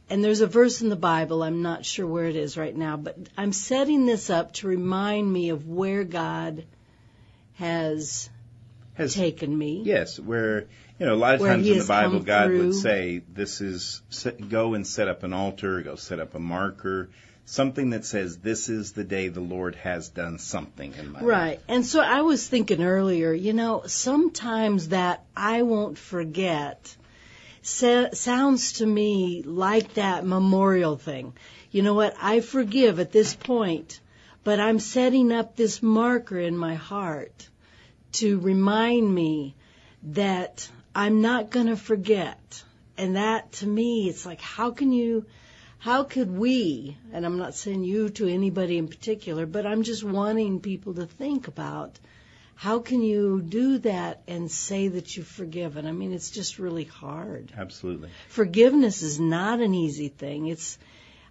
And 0.10 0.22
there's 0.22 0.42
a 0.42 0.48
verse 0.48 0.82
in 0.82 0.90
the 0.90 0.98
Bible, 0.98 1.44
I'm 1.44 1.62
not 1.62 1.86
sure 1.86 2.06
where 2.06 2.26
it 2.26 2.36
is 2.36 2.58
right 2.58 2.76
now, 2.76 2.98
but 2.98 3.18
I'm 3.38 3.54
setting 3.54 4.06
this 4.06 4.30
up 4.30 4.52
to 4.56 4.68
remind 4.68 5.32
me 5.32 5.50
of 5.50 5.66
where 5.66 6.04
God 6.04 6.66
has 7.54 8.30
Has 8.96 9.14
taken 9.14 9.58
me. 9.58 9.82
Yes, 9.84 10.20
where 10.20 10.68
you 11.00 11.06
know 11.06 11.14
a 11.14 11.16
lot 11.16 11.36
of 11.36 11.42
times 11.42 11.68
in 11.68 11.80
the 11.80 11.86
Bible, 11.86 12.22
God 12.22 12.48
through. 12.48 12.68
would 12.68 12.76
say, 12.76 13.22
"This 13.32 13.62
is 13.62 14.02
go 14.50 14.74
and 14.74 14.88
set 14.88 15.08
up 15.08 15.24
an 15.24 15.34
altar, 15.34 15.82
go 15.82 15.96
set 15.96 16.20
up 16.20 16.34
a 16.34 16.40
marker, 16.40 17.10
something 17.44 17.90
that 17.90 18.06
says 18.06 18.38
this 18.38 18.70
is 18.70 18.94
the 18.94 19.04
day 19.04 19.28
the 19.28 19.42
Lord 19.42 19.76
has 19.76 20.08
done 20.08 20.40
something 20.40 20.94
in 20.98 21.12
my 21.12 21.20
life." 21.20 21.28
Right. 21.28 21.60
And 21.68 21.86
so 21.86 22.00
I 22.00 22.22
was 22.22 22.48
thinking 22.48 22.82
earlier, 22.82 23.34
you 23.34 23.52
know, 23.52 23.84
sometimes 23.86 24.90
that 24.90 25.26
I 25.36 25.64
won't 25.64 25.98
forget 25.98 26.96
sounds 27.62 28.74
to 28.74 28.86
me 28.86 29.42
like 29.44 29.96
that 29.96 30.26
memorial 30.26 30.98
thing. 30.98 31.34
You 31.72 31.82
know 31.82 31.96
what? 31.96 32.16
I 32.22 32.40
forgive 32.40 33.00
at 33.00 33.12
this 33.12 33.36
point, 33.36 34.00
but 34.44 34.60
I'm 34.60 34.80
setting 34.80 35.32
up 35.32 35.56
this 35.56 35.82
marker 35.82 36.40
in 36.40 36.56
my 36.56 36.76
heart 36.76 37.50
to 38.16 38.40
remind 38.40 39.14
me 39.14 39.56
that 40.04 40.70
I'm 40.94 41.22
not 41.22 41.50
going 41.50 41.68
to 41.68 41.78
forget. 41.78 42.64
And 42.98 43.16
that 43.16 43.52
to 43.54 43.68
me, 43.68 44.08
it's 44.08 44.26
like, 44.26 44.40
how 44.40 44.72
can 44.72 44.92
you, 44.92 45.26
how 45.80 46.04
could 46.04 46.32
we, 46.32 46.98
and 47.12 47.26
I'm 47.26 47.38
not 47.38 47.56
saying 47.56 47.84
you 47.84 48.10
to 48.10 48.28
anybody 48.28 48.78
in 48.78 48.88
particular, 48.88 49.46
but 49.46 49.66
I'm 49.66 49.84
just 49.84 50.04
wanting 50.04 50.62
people 50.62 50.94
to 50.96 51.06
think 51.06 51.48
about 51.48 52.00
how 52.56 52.80
can 52.80 53.02
you 53.02 53.42
do 53.42 53.80
that 53.80 54.22
and 54.28 54.50
say 54.50 54.88
that 54.88 55.18
you've 55.18 55.28
forgiven? 55.28 55.86
I 55.86 55.92
mean, 55.92 56.14
it's 56.14 56.32
just 56.32 56.58
really 56.58 56.86
hard. 56.86 57.52
Absolutely. 57.58 58.10
Forgiveness 58.30 59.02
is 59.02 59.20
not 59.20 59.60
an 59.60 59.74
easy 59.74 60.08
thing. 60.08 60.48
It's, 60.48 60.78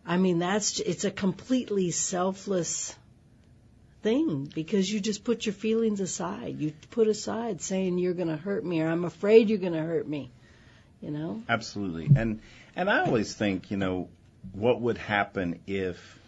I 0.05 0.19
mean, 0.19 0.39
that's, 0.39 0.81
it's 0.81 1.05
a 1.05 1.11
completely 1.11 1.91
selfless 1.93 2.95
thing 4.05 4.45
because 4.55 4.93
you 4.93 5.01
just 5.01 5.25
put 5.25 5.47
your 5.47 5.55
feelings 5.55 6.01
aside. 6.01 6.61
You 6.61 6.73
put 6.91 7.09
aside 7.09 7.63
saying 7.63 7.99
you're 7.99 8.15
going 8.15 8.29
to 8.29 8.37
hurt 8.37 8.65
me 8.65 8.83
or 8.83 8.89
I'm 8.89 9.05
afraid 9.05 9.49
you're 9.49 9.59
going 9.59 9.73
to 9.73 9.83
hurt 9.83 10.07
me. 10.07 10.31
You 11.01 11.11
know? 11.11 11.43
Absolutely. 11.49 12.11
And 12.15 12.41
and 12.77 12.89
I 12.89 13.05
always 13.05 13.35
think, 13.35 13.71
you 13.71 13.77
know, 13.77 14.09
what 14.53 14.81
would 14.81 14.99
happen 14.99 15.61
if 15.67 16.21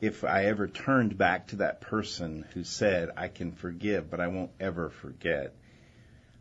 if 0.00 0.24
I 0.24 0.46
ever 0.46 0.66
turned 0.66 1.16
back 1.16 1.48
to 1.48 1.56
that 1.56 1.80
person 1.80 2.44
who 2.54 2.64
said 2.64 3.10
I 3.16 3.28
can 3.28 3.52
forgive 3.52 4.10
but 4.10 4.20
I 4.20 4.28
won't 4.28 4.50
ever 4.58 4.88
forget. 4.88 5.54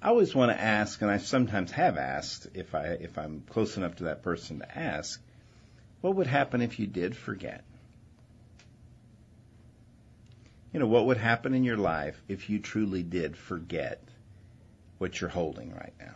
I 0.02 0.10
always 0.10 0.34
want 0.34 0.52
to 0.52 0.60
ask 0.60 1.02
and 1.02 1.12
I 1.12 1.18
sometimes 1.18 1.72
have 1.72 1.98
asked 1.98 2.48
if 2.54 2.74
I 2.74 2.86
if 2.86 3.18
I'm 3.18 3.44
close 3.50 3.76
enough 3.76 3.98
to 3.98 4.06
that 4.06 4.24
person 4.24 4.60
to 4.60 4.78
ask, 4.78 5.22
what 6.00 6.16
would 6.16 6.28
happen 6.28 6.62
if 6.62 6.80
you 6.80 6.88
did 6.88 7.16
forget? 7.16 7.64
You 10.76 10.80
know, 10.80 10.88
what 10.88 11.06
would 11.06 11.16
happen 11.16 11.54
in 11.54 11.64
your 11.64 11.78
life 11.78 12.22
if 12.28 12.50
you 12.50 12.60
truly 12.60 13.02
did 13.02 13.38
forget 13.38 14.04
what 14.98 15.22
you're 15.22 15.30
holding 15.30 15.74
right 15.74 15.94
now? 16.02 16.16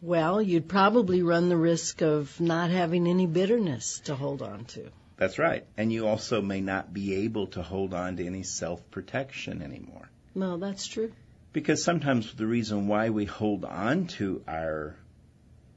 Well, 0.00 0.40
you'd 0.40 0.70
probably 0.70 1.22
run 1.22 1.50
the 1.50 1.56
risk 1.58 2.00
of 2.00 2.40
not 2.40 2.70
having 2.70 3.06
any 3.06 3.26
bitterness 3.26 4.00
to 4.06 4.14
hold 4.14 4.40
on 4.40 4.64
to. 4.72 4.88
That's 5.18 5.38
right. 5.38 5.66
And 5.76 5.92
you 5.92 6.06
also 6.06 6.40
may 6.40 6.62
not 6.62 6.94
be 6.94 7.26
able 7.26 7.48
to 7.48 7.62
hold 7.62 7.92
on 7.92 8.16
to 8.16 8.24
any 8.24 8.42
self 8.42 8.90
protection 8.90 9.60
anymore. 9.60 10.08
No, 10.34 10.56
that's 10.56 10.86
true. 10.86 11.12
Because 11.52 11.84
sometimes 11.84 12.32
the 12.32 12.46
reason 12.46 12.88
why 12.88 13.10
we 13.10 13.26
hold 13.26 13.66
on 13.66 14.06
to 14.16 14.42
our 14.48 14.96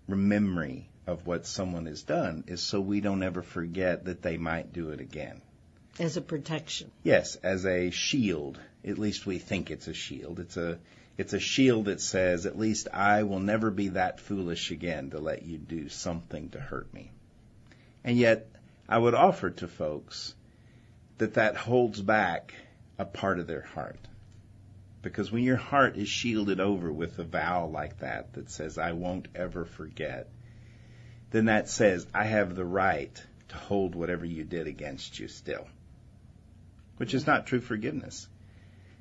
memory 0.08 0.88
of 1.08 1.28
what 1.28 1.46
someone 1.46 1.88
has 1.88 2.04
done 2.04 2.46
is 2.48 2.62
so 2.62 2.80
we 2.80 3.02
don't 3.02 3.22
ever 3.22 3.42
forget 3.42 4.06
that 4.06 4.22
they 4.22 4.38
might 4.38 4.72
do 4.72 4.92
it 4.92 5.02
again. 5.02 5.42
As 6.00 6.16
a 6.16 6.22
protection. 6.22 6.90
Yes, 7.04 7.36
as 7.36 7.66
a 7.66 7.92
shield. 7.92 8.58
At 8.86 8.98
least 8.98 9.26
we 9.26 9.40
think 9.40 9.70
it's 9.70 9.88
a 9.88 9.94
shield. 9.94 10.40
It's 10.40 10.56
a 10.56 10.80
it's 11.18 11.34
a 11.34 11.40
shield 11.40 11.86
that 11.86 12.00
says 12.00 12.46
at 12.46 12.58
least 12.58 12.88
I 12.94 13.24
will 13.24 13.42
never 13.42 13.70
be 13.70 13.90
that 13.90 14.20
foolish 14.20 14.72
again 14.72 15.10
to 15.12 15.20
let 15.20 15.44
you 15.44 15.58
do 15.58 15.90
something 15.90 16.50
to 16.52 16.60
hurt 16.60 16.92
me. 16.94 17.12
And 18.04 18.18
yet 18.18 18.48
I 18.88 18.98
would 18.98 19.14
offer 19.14 19.50
to 19.50 19.68
folks 19.68 20.34
that 21.18 21.36
that 21.36 21.58
holds 21.58 22.02
back 22.02 22.56
a 22.98 23.06
part 23.06 23.40
of 23.40 23.48
their 23.48 23.62
heart. 23.62 24.00
Because 25.02 25.32
when 25.32 25.44
your 25.44 25.58
heart 25.58 25.98
is 25.98 26.08
shielded 26.08 26.60
over 26.60 26.92
with 26.92 27.20
a 27.20 27.24
vow 27.24 27.68
like 27.68 28.00
that 28.00 28.34
that 28.34 28.50
says 28.50 28.78
I 28.78 28.94
won't 28.94 29.28
ever 29.36 29.66
forget, 29.66 30.30
then 31.32 31.46
that 31.46 31.70
says 31.70 32.08
I 32.14 32.24
have 32.24 32.56
the 32.56 32.66
right 32.66 33.22
to 33.50 33.58
hold 33.58 33.94
whatever 33.94 34.26
you 34.26 34.46
did 34.46 34.68
against 34.68 35.20
you 35.20 35.28
still 35.28 35.68
which 37.02 37.14
is 37.16 37.26
not 37.26 37.48
true 37.48 37.60
forgiveness. 37.60 38.30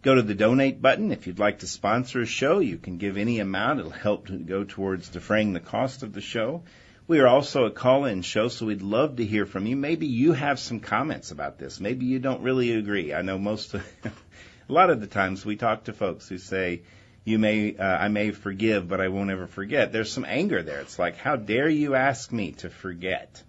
Go 0.02 0.14
to 0.14 0.22
the 0.22 0.34
donate 0.34 0.82
button. 0.82 1.12
If 1.12 1.26
you'd 1.26 1.38
like 1.38 1.60
to 1.60 1.66
sponsor 1.66 2.20
a 2.20 2.26
show, 2.26 2.58
you 2.58 2.76
can 2.76 2.98
give 2.98 3.16
any 3.16 3.38
amount. 3.38 3.80
It'll 3.80 3.90
help 3.90 4.26
to 4.26 4.36
go 4.36 4.64
towards 4.64 5.08
defraying 5.08 5.54
the 5.54 5.60
cost 5.60 6.02
of 6.02 6.12
the 6.12 6.20
show. 6.20 6.62
We 7.10 7.18
are 7.18 7.26
also 7.26 7.64
a 7.64 7.72
call-in 7.72 8.22
show, 8.22 8.46
so 8.46 8.66
we'd 8.66 8.82
love 8.82 9.16
to 9.16 9.24
hear 9.24 9.44
from 9.44 9.66
you. 9.66 9.74
Maybe 9.74 10.06
you 10.06 10.32
have 10.32 10.60
some 10.60 10.78
comments 10.78 11.32
about 11.32 11.58
this. 11.58 11.80
Maybe 11.80 12.06
you 12.06 12.20
don't 12.20 12.42
really 12.42 12.70
agree. 12.76 13.12
I 13.12 13.22
know 13.22 13.36
most 13.36 13.74
of, 13.74 13.84
a 14.04 14.72
lot 14.72 14.90
of 14.90 15.00
the 15.00 15.08
times 15.08 15.44
we 15.44 15.56
talk 15.56 15.86
to 15.86 15.92
folks 15.92 16.28
who 16.28 16.38
say, 16.38 16.82
you 17.24 17.40
may, 17.40 17.76
uh, 17.76 17.82
I 17.82 18.06
may 18.06 18.30
forgive, 18.30 18.86
but 18.86 19.00
I 19.00 19.08
won't 19.08 19.30
ever 19.30 19.48
forget. 19.48 19.90
There's 19.90 20.12
some 20.12 20.24
anger 20.24 20.62
there. 20.62 20.78
It's 20.78 21.00
like, 21.00 21.16
how 21.16 21.34
dare 21.34 21.68
you 21.68 21.96
ask 21.96 22.30
me 22.30 22.52
to 22.58 22.70
forget? 22.70 23.42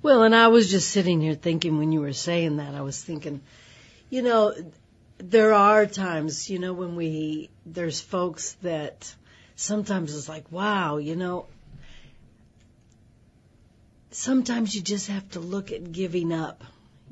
Well, 0.00 0.22
and 0.22 0.34
I 0.34 0.48
was 0.48 0.70
just 0.70 0.90
sitting 0.90 1.20
here 1.20 1.34
thinking 1.34 1.78
when 1.78 1.92
you 1.92 2.00
were 2.00 2.12
saying 2.12 2.58
that, 2.58 2.74
I 2.74 2.82
was 2.82 3.02
thinking, 3.02 3.40
you 4.10 4.22
know, 4.22 4.54
there 5.18 5.52
are 5.52 5.86
times, 5.86 6.48
you 6.48 6.60
know, 6.60 6.72
when 6.72 6.94
we, 6.94 7.50
there's 7.66 8.00
folks 8.00 8.52
that 8.62 9.12
sometimes 9.56 10.14
it's 10.14 10.28
like, 10.28 10.52
wow, 10.52 10.98
you 10.98 11.16
know, 11.16 11.46
sometimes 14.10 14.74
you 14.74 14.82
just 14.82 15.08
have 15.08 15.28
to 15.30 15.40
look 15.40 15.72
at 15.72 15.92
giving 15.92 16.32
up. 16.32 16.64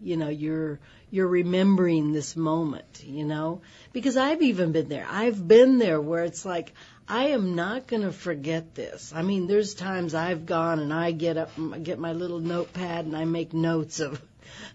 You 0.03 0.17
know, 0.17 0.29
you're, 0.29 0.79
you're 1.11 1.27
remembering 1.27 2.13
this 2.13 2.37
moment, 2.37 3.03
you 3.05 3.25
know, 3.25 3.63
because 3.93 4.17
I've 4.17 4.43
even 4.43 4.73
been 4.73 4.89
there. 4.89 5.07
I've 5.09 5.47
been 5.47 5.79
there 5.79 6.01
where 6.01 6.25
it's 6.25 6.45
like, 6.45 6.73
I 7.09 7.29
am 7.29 7.55
not 7.55 7.87
going 7.87 8.03
to 8.03 8.13
forget 8.13 8.75
this. 8.75 9.13
I 9.15 9.23
mean, 9.23 9.47
there's 9.47 9.75
times 9.75 10.15
I've 10.15 10.45
gone 10.45 10.81
and 10.81 10.93
I 10.93 11.13
get 11.13 11.37
up, 11.37 11.57
and 11.57 11.85
get 11.85 11.99
my 11.99 12.13
little 12.13 12.41
notepad 12.41 13.07
and 13.07 13.17
I 13.17 13.25
make 13.25 13.55
notes 13.55 14.01
of, 14.01 14.21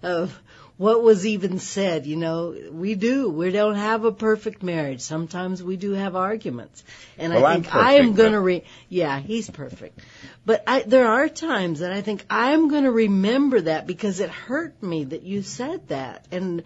of 0.01 0.39
what 0.77 1.03
was 1.03 1.25
even 1.25 1.59
said. 1.59 2.05
You 2.05 2.15
know, 2.15 2.55
we 2.71 2.95
do. 2.95 3.29
We 3.29 3.51
don't 3.51 3.75
have 3.75 4.05
a 4.05 4.11
perfect 4.11 4.63
marriage. 4.63 5.01
Sometimes 5.01 5.61
we 5.61 5.75
do 5.75 5.91
have 5.91 6.15
arguments. 6.15 6.83
And 7.17 7.33
Well, 7.33 7.45
I 7.45 7.53
think 7.55 7.75
I 7.75 7.93
am 7.95 8.13
going 8.13 8.31
to 8.31 8.39
re, 8.39 8.63
yeah, 8.87 9.19
he's 9.19 9.49
perfect. 9.49 9.99
But 10.45 10.63
I, 10.65 10.81
there 10.81 11.07
are 11.07 11.29
times 11.29 11.79
that 11.79 11.91
I 11.91 12.01
think 12.01 12.25
I'm 12.29 12.67
going 12.69 12.85
to 12.85 12.91
remember 12.91 13.61
that 13.61 13.85
because 13.85 14.19
it 14.19 14.29
hurt 14.29 14.81
me 14.81 15.03
that 15.05 15.21
you 15.23 15.43
said 15.43 15.87
that. 15.89 16.25
And, 16.31 16.63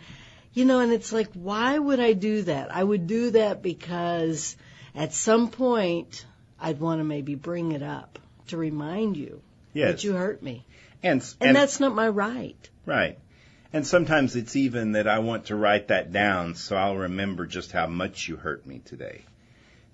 you 0.54 0.64
know, 0.66 0.80
and 0.80 0.94
it's 0.94 1.12
like, 1.12 1.30
why 1.34 1.78
would 1.78 2.00
I 2.00 2.14
do 2.14 2.44
that? 2.44 2.74
I 2.74 2.84
would 2.84 3.06
do 3.06 3.32
that 3.32 3.62
because 3.62 4.56
at 4.96 5.14
some 5.14 5.50
point 5.50 6.26
I'd 6.60 6.80
want 6.80 7.00
to 7.02 7.04
maybe 7.04 7.36
bring 7.36 7.74
it 7.74 7.84
up 7.84 8.18
to 8.48 8.58
remind 8.58 9.18
you 9.18 9.42
Yes. 9.74 9.92
that 9.92 10.04
you 10.06 10.14
hurt 10.14 10.42
me. 10.42 10.66
and, 11.04 11.22
And, 11.42 11.54
that's 11.54 11.82
not 11.82 11.94
my 11.94 12.08
right. 12.08 12.70
Right. 12.86 13.20
And 13.74 13.86
sometimes 13.86 14.38
it's 14.38 14.56
even 14.56 14.94
that 14.94 15.06
I 15.06 15.20
want 15.20 15.48
to 15.48 15.56
write 15.58 15.90
that 15.90 16.14
down 16.14 16.56
so 16.56 16.78
I'll 16.78 16.96
remember 16.96 17.46
just 17.46 17.74
how 17.74 17.88
much 17.88 18.30
you 18.30 18.38
hurt 18.38 18.66
me 18.66 18.80
today. 18.86 19.24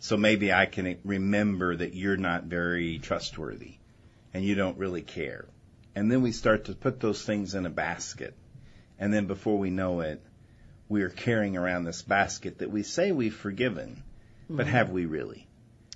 So 0.01 0.17
maybe 0.17 0.51
I 0.51 0.65
can 0.65 0.97
remember 1.03 1.75
that 1.75 1.93
you're 1.93 2.17
not 2.17 2.45
very 2.45 2.97
trustworthy 2.97 3.75
and 4.33 4.43
you 4.43 4.55
don't 4.55 4.79
really 4.79 5.03
care. 5.03 5.45
And 5.93 6.11
then 6.11 6.23
we 6.23 6.31
start 6.31 6.65
to 6.65 6.73
put 6.73 6.99
those 6.99 7.21
things 7.23 7.53
in 7.53 7.67
a 7.67 7.69
basket. 7.69 8.33
And 8.97 9.13
then 9.13 9.27
before 9.27 9.59
we 9.59 9.69
know 9.69 9.99
it, 9.99 10.19
we 10.89 11.03
are 11.03 11.09
carrying 11.09 11.55
around 11.55 11.83
this 11.83 12.01
basket 12.01 12.57
that 12.57 12.71
we 12.71 12.81
say 12.81 13.11
we've 13.11 13.35
forgiven, 13.35 14.01
but 14.49 14.65
mm-hmm. 14.65 14.71
have 14.71 14.89
we 14.89 15.05
really? 15.05 15.47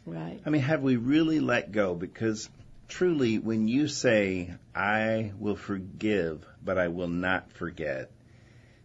Right. 0.06 0.40
I 0.46 0.52
mean, 0.52 0.62
have 0.62 0.84
we 0.84 0.98
really 0.98 1.40
let 1.40 1.72
go? 1.72 1.96
Because 1.96 2.48
truly, 2.88 3.40
when 3.40 3.68
you 3.68 3.88
say, 3.88 4.54
I 4.76 5.32
will 5.40 5.56
forgive, 5.56 6.46
but 6.64 6.78
I 6.78 6.90
will 6.90 7.08
not 7.08 7.52
forget, 7.54 8.12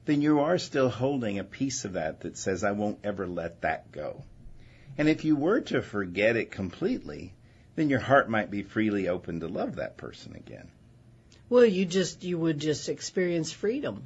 then 0.06 0.22
you 0.22 0.40
are 0.40 0.56
still 0.56 0.88
holding 0.88 1.38
a 1.38 1.44
piece 1.44 1.84
of 1.84 1.92
that 1.92 2.20
that 2.20 2.38
says, 2.38 2.64
I 2.64 2.70
won't 2.70 3.00
ever 3.04 3.26
let 3.26 3.60
that 3.60 3.92
go. 3.92 4.24
And 4.98 5.08
if 5.08 5.24
you 5.24 5.36
were 5.36 5.60
to 5.60 5.82
forget 5.82 6.36
it 6.36 6.50
completely, 6.50 7.32
then 7.76 7.88
your 7.88 8.00
heart 8.00 8.28
might 8.28 8.50
be 8.50 8.62
freely 8.62 9.08
open 9.08 9.40
to 9.40 9.48
love 9.48 9.76
that 9.76 9.96
person 9.96 10.34
again. 10.36 10.68
Well, 11.48 11.64
you 11.64 11.84
just, 11.84 12.22
you 12.22 12.38
would 12.38 12.58
just 12.58 12.88
experience 12.88 13.50
freedom. 13.50 14.04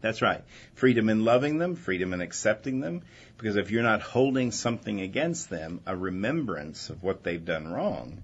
That's 0.00 0.20
right. 0.20 0.42
Freedom 0.74 1.08
in 1.08 1.24
loving 1.24 1.56
them, 1.56 1.76
freedom 1.76 2.12
in 2.12 2.20
accepting 2.20 2.80
them, 2.80 3.02
because 3.38 3.56
if 3.56 3.70
you're 3.70 3.82
not 3.82 4.02
holding 4.02 4.50
something 4.50 5.00
against 5.00 5.48
them, 5.48 5.80
a 5.86 5.96
remembrance 5.96 6.90
of 6.90 7.02
what 7.02 7.22
they've 7.22 7.44
done 7.44 7.68
wrong, 7.68 8.22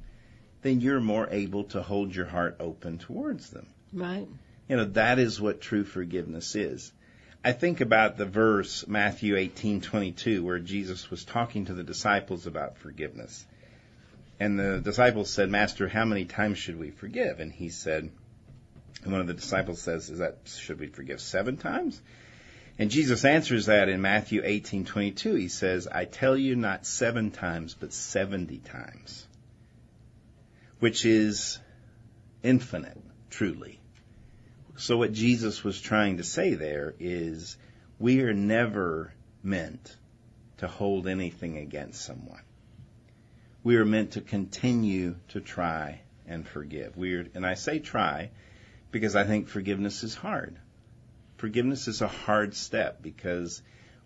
then 0.61 0.83
you're 0.83 1.01
more 1.01 1.27
able 1.31 1.65
to 1.65 1.81
hold 1.81 2.15
your 2.15 2.27
heart 2.27 2.57
open 2.61 2.99
towards 2.99 3.49
them. 3.49 3.67
Right. 3.95 4.29
You 4.69 4.77
know, 4.77 4.85
that 4.85 5.19
is 5.19 5.41
what 5.41 5.63
true 5.63 5.85
forgiveness 5.85 6.55
is. 6.55 6.93
I 7.43 7.53
think 7.53 7.81
about 7.81 8.19
the 8.19 8.27
verse 8.27 8.87
Matthew 8.87 9.35
18:22 9.35 10.43
where 10.43 10.59
Jesus 10.59 11.11
was 11.11 11.25
talking 11.25 11.65
to 11.67 11.75
the 11.75 11.83
disciples 11.83 12.47
about 12.47 12.77
forgiveness. 12.77 13.47
And 14.39 14.59
the 14.59 14.81
disciples 14.81 15.31
said, 15.31 15.49
"Master, 15.49 15.89
how 15.89 16.05
many 16.05 16.27
times 16.27 16.59
should 16.59 16.79
we 16.79 16.91
forgive?" 16.91 17.41
And 17.41 17.51
he 17.51 17.71
said, 17.71 18.11
and 19.03 19.13
one 19.13 19.23
of 19.23 19.27
the 19.27 19.35
disciples 19.35 19.81
says, 19.81 20.11
"Is 20.11 20.19
that 20.19 20.37
should 20.45 20.79
we 20.79 20.89
forgive 20.89 21.21
7 21.23 21.57
times?" 21.57 22.01
And 22.79 22.91
Jesus 22.91 23.25
answers 23.25 23.67
that 23.67 23.89
in 23.89 24.03
Matthew 24.03 24.43
18:22. 24.45 25.35
He 25.35 25.49
says, 25.49 25.87
"I 25.87 26.05
tell 26.05 26.37
you 26.37 26.57
not 26.57 26.85
7 26.85 27.31
times, 27.31 27.75
but 27.75 27.95
70 27.95 28.59
times." 28.59 29.27
Which 30.79 31.07
is 31.07 31.59
infinite, 32.43 33.01
truly. 33.31 33.80
So 34.81 34.97
what 34.97 35.13
Jesus 35.13 35.63
was 35.63 35.79
trying 35.79 36.17
to 36.17 36.25
say 36.25 36.55
there 36.55 36.95
is 36.99 37.59
we 37.99 38.23
are 38.23 38.33
never 38.33 39.13
meant 39.43 39.95
to 40.57 40.69
hold 40.69 41.07
anything 41.07 41.59
against 41.59 42.03
someone. 42.03 42.41
We 43.63 43.77
are 43.77 43.85
meant 43.85 44.13
to 44.13 44.23
continue 44.23 45.17
to 45.29 45.41
try 45.41 46.01
and 46.27 46.49
forgive. 46.49 46.97
We 46.97 47.15
are, 47.17 47.27
and 47.35 47.45
I 47.45 47.55
say 47.55 47.79
try 47.79 48.31
because 48.91 49.17
I 49.17 49.25
think 49.25 49.49
forgiveness 49.49 50.03
is 50.03 50.15
hard. 50.15 50.57
Forgiveness 51.37 51.87
is 51.87 52.01
a 52.01 52.09
hard 52.09 52.55
step 52.55 53.03
because 53.03 53.61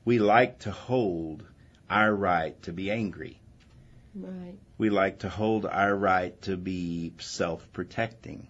we 0.05 0.19
like 0.19 0.59
to 0.61 0.73
hold 0.73 1.45
our 1.89 2.13
right 2.13 2.61
to 2.65 2.73
be 2.73 2.91
angry. 2.91 3.39
Right. 4.13 4.59
We 4.77 4.91
like 4.91 5.21
to 5.21 5.29
hold 5.29 5.67
our 5.67 5.95
right 5.95 6.41
to 6.43 6.57
be 6.57 7.13
self-protecting. 7.21 8.49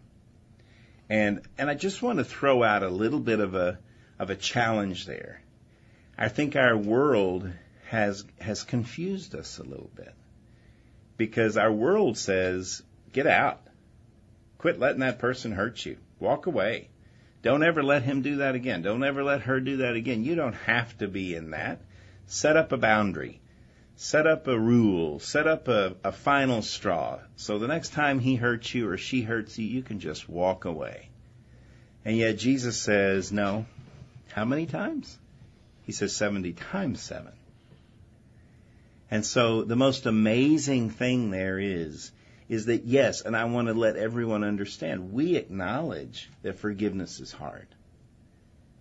And 1.09 1.43
and 1.59 1.69
I 1.69 1.75
just 1.75 2.03
want 2.03 2.19
to 2.19 2.25
throw 2.25 2.63
out 2.63 2.83
a 2.83 2.89
little 2.89 3.21
bit 3.21 3.41
of 3.41 3.55
a 3.55 3.79
of 4.19 4.31
a 4.31 4.37
challenge 4.37 5.07
there. 5.07 5.43
I 6.17 6.29
think 6.29 6.57
our 6.57 6.77
world 6.77 7.51
has 7.89 8.25
has 8.41 8.63
confused 8.63 9.35
us 9.35 9.59
a 9.59 9.65
little 9.65 9.91
bit. 9.95 10.15
Because 11.17 11.57
our 11.57 11.73
world 11.73 12.19
says, 12.19 12.83
get 13.13 13.27
out. 13.27 13.61
Quit 14.59 14.81
letting 14.81 15.01
that 15.01 15.19
person 15.19 15.53
hurt 15.53 15.85
you. 15.85 15.97
Walk 16.19 16.47
away. 16.47 16.89
Don't 17.43 17.63
ever 17.63 17.83
let 17.83 18.03
him 18.03 18.23
do 18.23 18.37
that 18.37 18.55
again. 18.55 18.83
Don't 18.83 19.05
ever 19.05 19.23
let 19.23 19.43
her 19.43 19.61
do 19.61 19.79
that 19.79 19.95
again. 19.95 20.25
You 20.25 20.35
don't 20.35 20.55
have 20.55 20.97
to 20.99 21.09
be 21.09 21.35
in 21.35 21.51
that. 21.51 21.81
Set 22.27 22.57
up 22.57 22.73
a 22.73 22.79
boundary. 22.79 23.41
Set 23.97 24.27
up 24.27 24.49
a 24.49 24.59
rule. 24.59 25.21
Set 25.21 25.47
up 25.47 25.69
a, 25.69 25.95
a 26.03 26.13
final 26.13 26.63
straw. 26.63 27.21
So 27.37 27.59
the 27.59 27.69
next 27.69 27.93
time 27.93 28.19
he 28.19 28.35
hurts 28.37 28.75
you 28.75 28.89
or 28.89 28.97
she 28.97 29.23
hurts 29.23 29.57
you, 29.59 29.67
you 29.67 29.83
can 29.83 30.01
just 30.01 30.29
walk 30.29 30.65
away. 30.65 31.11
And 32.05 32.17
yet 32.17 32.39
Jesus 32.39 32.77
says, 32.77 33.31
no. 33.31 33.67
How 34.33 34.45
many 34.45 34.67
times? 34.67 35.17
He 35.85 35.93
says 35.93 36.15
70 36.17 36.55
times 36.55 37.01
7. 37.01 37.33
And 39.11 39.25
so 39.25 39.63
the 39.63 39.77
most 39.77 40.07
amazing 40.07 40.91
thing 40.91 41.31
there 41.31 41.59
is, 41.59 42.11
is 42.49 42.67
that 42.67 42.85
yes, 42.85 43.21
and 43.21 43.37
I 43.37 43.45
want 43.45 43.69
to 43.69 43.75
let 43.75 43.97
everyone 43.97 44.43
understand, 44.43 45.13
we 45.13 45.37
acknowledge 45.37 46.29
that 46.43 46.59
forgiveness 46.59 47.21
is 47.21 47.31
hard. 47.31 47.69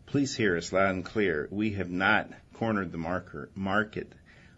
Please 0.08 0.36
hear 0.36 0.58
us 0.58 0.74
loud 0.74 0.96
and 0.96 1.06
clear. 1.06 1.48
We 1.52 1.74
have 1.74 1.90
not 1.90 2.30
cornered 2.54 2.92
the 2.92 2.98
marker, 2.98 3.50
market 3.56 4.12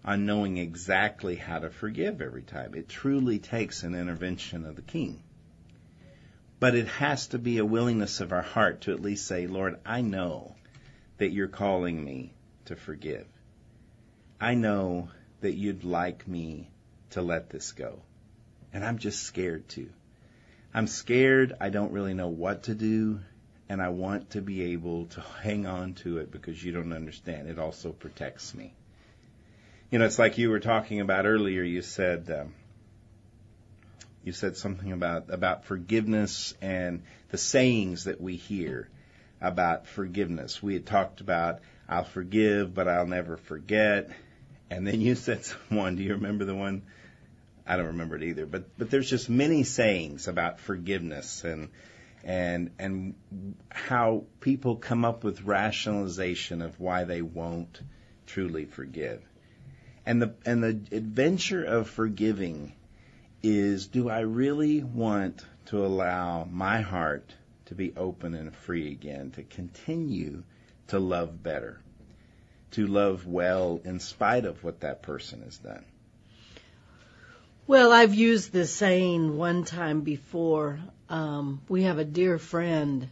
on 0.05 0.27
knowing 0.27 0.57
exactly 0.57 1.35
how 1.35 1.57
to 1.57 1.69
forgive 1.71 2.21
every 2.21 2.43
time. 2.43 2.75
It 2.75 2.87
truly 2.87 3.39
takes 3.39 3.81
an 3.81 3.95
intervention 3.95 4.63
of 4.65 4.75
the 4.75 4.83
King. 4.83 5.23
But 6.59 6.75
it 6.75 6.87
has 6.87 7.27
to 7.27 7.39
be 7.39 7.57
a 7.57 7.65
willingness 7.65 8.21
of 8.21 8.31
our 8.31 8.43
heart 8.43 8.81
to 8.81 8.93
at 8.93 9.01
least 9.01 9.25
say, 9.25 9.47
Lord, 9.47 9.79
I 9.83 10.01
know 10.01 10.55
that 11.17 11.31
you're 11.31 11.47
calling 11.47 12.03
me 12.03 12.33
to 12.65 12.75
forgive. 12.75 13.25
I 14.39 14.53
know 14.53 15.09
that 15.41 15.55
you'd 15.55 15.83
like 15.83 16.27
me 16.27 16.69
to 17.11 17.23
let 17.23 17.49
this 17.49 17.71
go. 17.71 17.99
And 18.73 18.85
I'm 18.85 18.99
just 18.99 19.23
scared 19.23 19.67
to. 19.69 19.89
I'm 20.71 20.87
scared. 20.87 21.53
I 21.59 21.69
don't 21.69 21.93
really 21.93 22.13
know 22.13 22.27
what 22.27 22.63
to 22.63 22.75
do. 22.75 23.21
And 23.69 23.81
I 23.81 23.89
want 23.89 24.31
to 24.31 24.41
be 24.41 24.73
able 24.73 25.07
to 25.07 25.21
hang 25.41 25.65
on 25.65 25.95
to 25.95 26.19
it 26.19 26.31
because 26.31 26.63
you 26.63 26.71
don't 26.71 26.93
understand. 26.93 27.49
It 27.49 27.57
also 27.57 27.91
protects 27.91 28.53
me. 28.53 28.73
You 29.95 29.99
know, 29.99 30.07
it's 30.07 30.19
like 30.19 30.37
you 30.37 30.49
were 30.49 30.59
talking 30.59 30.99
about 30.99 31.25
earlier. 31.25 31.63
You 31.63 31.81
said, 31.81 32.29
um, 32.29 32.53
you 34.25 34.33
said 34.33 34.57
something 34.57 34.91
about, 34.91 35.29
about 35.29 35.63
forgiveness 35.63 36.53
and 36.61 37.03
the 37.29 37.37
sayings 37.37 38.03
that 38.03 38.19
we 38.19 38.35
hear 38.35 38.89
about 39.39 39.87
forgiveness. 39.87 40.61
We 40.61 40.73
had 40.73 40.85
talked 40.85 41.21
about, 41.21 41.61
I'll 41.87 42.03
forgive, 42.03 42.73
but 42.73 42.89
I'll 42.89 43.07
never 43.07 43.37
forget. 43.37 44.09
And 44.69 44.85
then 44.85 44.99
you 44.99 45.15
said 45.15 45.45
one. 45.69 45.95
Do 45.95 46.03
you 46.03 46.15
remember 46.15 46.43
the 46.43 46.55
one? 46.55 46.81
I 47.65 47.77
don't 47.77 47.85
remember 47.85 48.17
it 48.17 48.23
either. 48.23 48.45
But 48.45 48.77
but 48.77 48.89
there's 48.89 49.09
just 49.09 49.29
many 49.29 49.63
sayings 49.63 50.27
about 50.27 50.59
forgiveness 50.59 51.45
and 51.45 51.69
and 52.21 52.71
and 52.79 53.15
how 53.69 54.25
people 54.41 54.75
come 54.75 55.05
up 55.05 55.23
with 55.23 55.43
rationalization 55.43 56.61
of 56.61 56.81
why 56.81 57.05
they 57.05 57.21
won't 57.21 57.79
truly 58.25 58.65
forgive. 58.65 59.25
And 60.05 60.21
the 60.21 60.33
and 60.45 60.63
the 60.63 60.79
adventure 60.95 61.63
of 61.63 61.89
forgiving 61.89 62.73
is 63.41 63.87
do 63.87 64.09
I 64.09 64.21
really 64.21 64.83
want 64.83 65.43
to 65.67 65.85
allow 65.85 66.47
my 66.49 66.81
heart 66.81 67.33
to 67.65 67.75
be 67.75 67.93
open 67.95 68.35
and 68.35 68.53
free 68.53 68.91
again 68.91 69.31
to 69.31 69.43
continue 69.43 70.43
to 70.87 70.99
love 70.99 71.41
better? 71.41 71.79
to 72.75 72.87
love 72.87 73.25
well 73.25 73.79
in 73.85 74.01
spite 74.01 74.43
of 74.43 74.61
what 74.61 74.81
that 74.81 75.01
person 75.01 75.41
has 75.43 75.57
done. 75.57 75.85
Well, 77.65 77.93
I've 77.93 78.13
used 78.13 78.51
this 78.51 78.75
saying 78.75 79.37
one 79.37 79.63
time 79.63 80.01
before. 80.01 80.79
Um, 81.07 81.61
we 81.69 81.83
have 81.83 81.99
a 81.99 82.05
dear 82.05 82.37
friend 82.37 83.07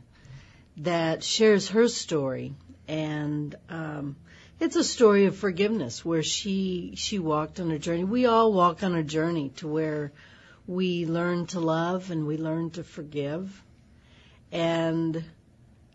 that 0.78 1.24
shares 1.24 1.70
her 1.70 1.88
story, 1.88 2.56
and 2.90 3.56
um, 3.70 4.18
it's 4.60 4.76
a 4.76 4.84
story 4.84 5.26
of 5.26 5.36
forgiveness 5.36 6.06
where 6.06 6.24
she 6.24 6.94
she 6.96 7.20
walked 7.20 7.60
on 7.60 7.72
a 7.72 7.80
journey. 7.80 8.04
We 8.04 8.26
all 8.26 8.54
walk 8.54 8.84
on 8.84 8.96
a 8.96 9.04
journey 9.04 9.50
to 9.58 9.68
where 9.68 10.12
we 10.68 11.06
learn 11.06 11.48
to 11.48 11.60
love 11.60 12.12
and 12.12 12.26
we 12.26 12.38
learn 12.38 12.70
to 12.72 12.84
forgive, 12.84 13.62
and 14.52 15.24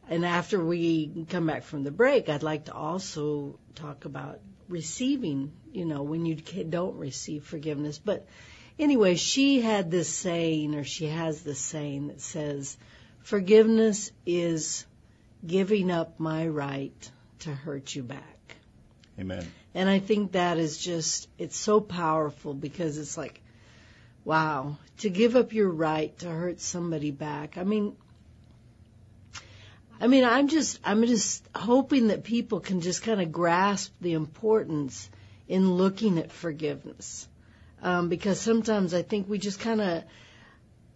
and 0.09 0.25
after 0.25 0.63
we 0.63 1.27
come 1.29 1.47
back 1.47 1.65
from 1.65 1.85
the 1.85 1.91
break, 1.91 2.29
I'd 2.29 2.43
like 2.43 2.67
to 2.67 2.75
also 2.75 3.59
talk 3.75 4.05
about 4.05 4.41
receiving, 4.69 5.53
you 5.73 5.85
know, 5.85 6.03
when 6.03 6.25
you 6.27 6.37
don't 6.37 6.97
receive 6.97 7.45
forgiveness. 7.45 7.99
But 7.99 8.27
anyway, 8.79 9.17
she 9.17 9.61
had 9.61 9.91
this 9.91 10.09
saying, 10.09 10.75
or 10.75 10.85
she 10.85 11.07
has 11.07 11.43
this 11.43 11.61
saying 11.61 12.09
that 12.09 12.21
says, 12.21 12.77
forgiveness 13.23 14.11
is 14.25 14.87
giving 15.47 15.91
up 15.91 16.19
my 16.19 16.47
right 16.47 17.11
to 17.41 17.51
hurt 17.51 17.95
you 17.95 18.03
back. 18.03 18.38
Amen. 19.19 19.47
And 19.75 19.89
I 19.89 19.99
think 19.99 20.33
that 20.33 20.59
is 20.59 20.79
just, 20.79 21.29
it's 21.39 21.57
so 21.57 21.81
powerful 21.81 22.55
because 22.55 22.99
it's 22.99 23.17
like, 23.17 23.41
wow, 24.25 24.77
to 24.99 25.11
give 25.11 25.37
up 25.37 25.53
your 25.53 25.69
right 25.69 26.17
to 26.19 26.29
hurt 26.29 26.61
somebody 26.61 27.11
back. 27.11 27.59
I 27.59 27.65
mean, 27.65 27.97
I 30.01 30.07
mean, 30.07 30.25
I'm 30.25 30.49
just, 30.49 30.79
I'm 30.85 31.05
just 31.07 31.45
hoping 31.55 32.09
that 32.09 32.23
people 32.23 32.61
can 32.61 32.81
just 32.81 33.03
kind 33.03 33.21
of 33.21 33.33
grasp 33.33 33.93
the 34.01 34.13
importance 34.13 35.11
in 35.49 35.73
looking 35.73 36.19
at 36.19 36.31
forgiveness. 36.31 37.27
Um, 37.83 38.09
because 38.09 38.41
sometimes 38.41 38.95
I 38.95 39.03
think 39.03 39.29
we 39.29 39.39
just 39.39 39.61
kind 39.61 39.81
of, 39.81 40.05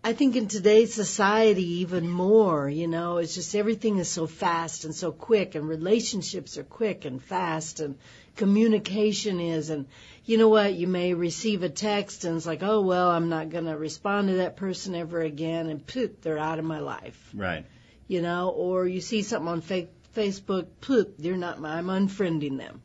I 0.04 0.14
think 0.14 0.34
in 0.34 0.48
today's 0.48 0.92
society 0.92 1.80
even 1.82 2.10
more, 2.10 2.68
you 2.68 2.88
know, 2.88 3.18
it's 3.18 3.36
just 3.36 3.54
everything 3.54 3.98
is 3.98 4.08
so 4.08 4.26
fast 4.26 4.84
and 4.84 4.92
so 4.92 5.12
quick 5.12 5.54
and 5.54 5.68
relationships 5.68 6.58
are 6.58 6.64
quick 6.64 7.04
and 7.04 7.22
fast 7.22 7.78
and 7.78 7.96
communication 8.34 9.38
is 9.38 9.70
and 9.70 9.86
you 10.24 10.38
know 10.38 10.48
what, 10.48 10.74
you 10.74 10.88
may 10.88 11.14
receive 11.14 11.62
a 11.62 11.68
text 11.68 12.24
and 12.24 12.36
it's 12.36 12.46
like, 12.46 12.64
oh 12.64 12.80
well, 12.80 13.10
I'm 13.10 13.28
not 13.28 13.50
going 13.50 13.66
to 13.66 13.76
respond 13.76 14.26
to 14.28 14.34
that 14.34 14.56
person 14.56 14.96
ever 14.96 15.20
again 15.20 15.68
and 15.68 15.86
poof, 15.86 16.20
they're 16.20 16.38
out 16.38 16.58
of 16.58 16.64
my 16.64 16.80
life. 16.80 17.30
Right. 17.32 17.64
You 18.08 18.22
know, 18.22 18.48
or 18.48 18.88
you 18.88 19.00
see 19.00 19.22
something 19.22 19.48
on 19.48 19.60
fa- 19.60 19.86
Facebook, 20.16 20.66
poof, 20.80 21.08
they're 21.16 21.36
not 21.36 21.60
my, 21.60 21.78
I'm 21.78 21.86
unfriending 21.86 22.58
them. 22.58 22.82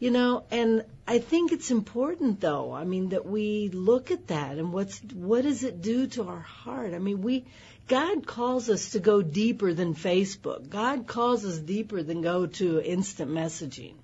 You 0.00 0.12
know, 0.12 0.44
and 0.50 0.84
I 1.08 1.18
think 1.18 1.50
it's 1.50 1.72
important 1.72 2.40
though, 2.40 2.72
I 2.72 2.84
mean, 2.84 3.08
that 3.08 3.26
we 3.26 3.68
look 3.68 4.10
at 4.12 4.28
that 4.28 4.56
and 4.56 4.72
what's, 4.72 5.00
what 5.00 5.42
does 5.42 5.64
it 5.64 5.82
do 5.82 6.06
to 6.08 6.28
our 6.28 6.40
heart? 6.40 6.94
I 6.94 6.98
mean, 6.98 7.20
we, 7.20 7.46
God 7.88 8.26
calls 8.26 8.68
us 8.70 8.90
to 8.90 9.00
go 9.00 9.22
deeper 9.22 9.74
than 9.74 9.94
Facebook. 9.94 10.68
God 10.68 11.06
calls 11.06 11.44
us 11.44 11.58
deeper 11.58 12.02
than 12.02 12.22
go 12.22 12.46
to 12.46 12.80
instant 12.80 13.30
messaging. 13.30 13.94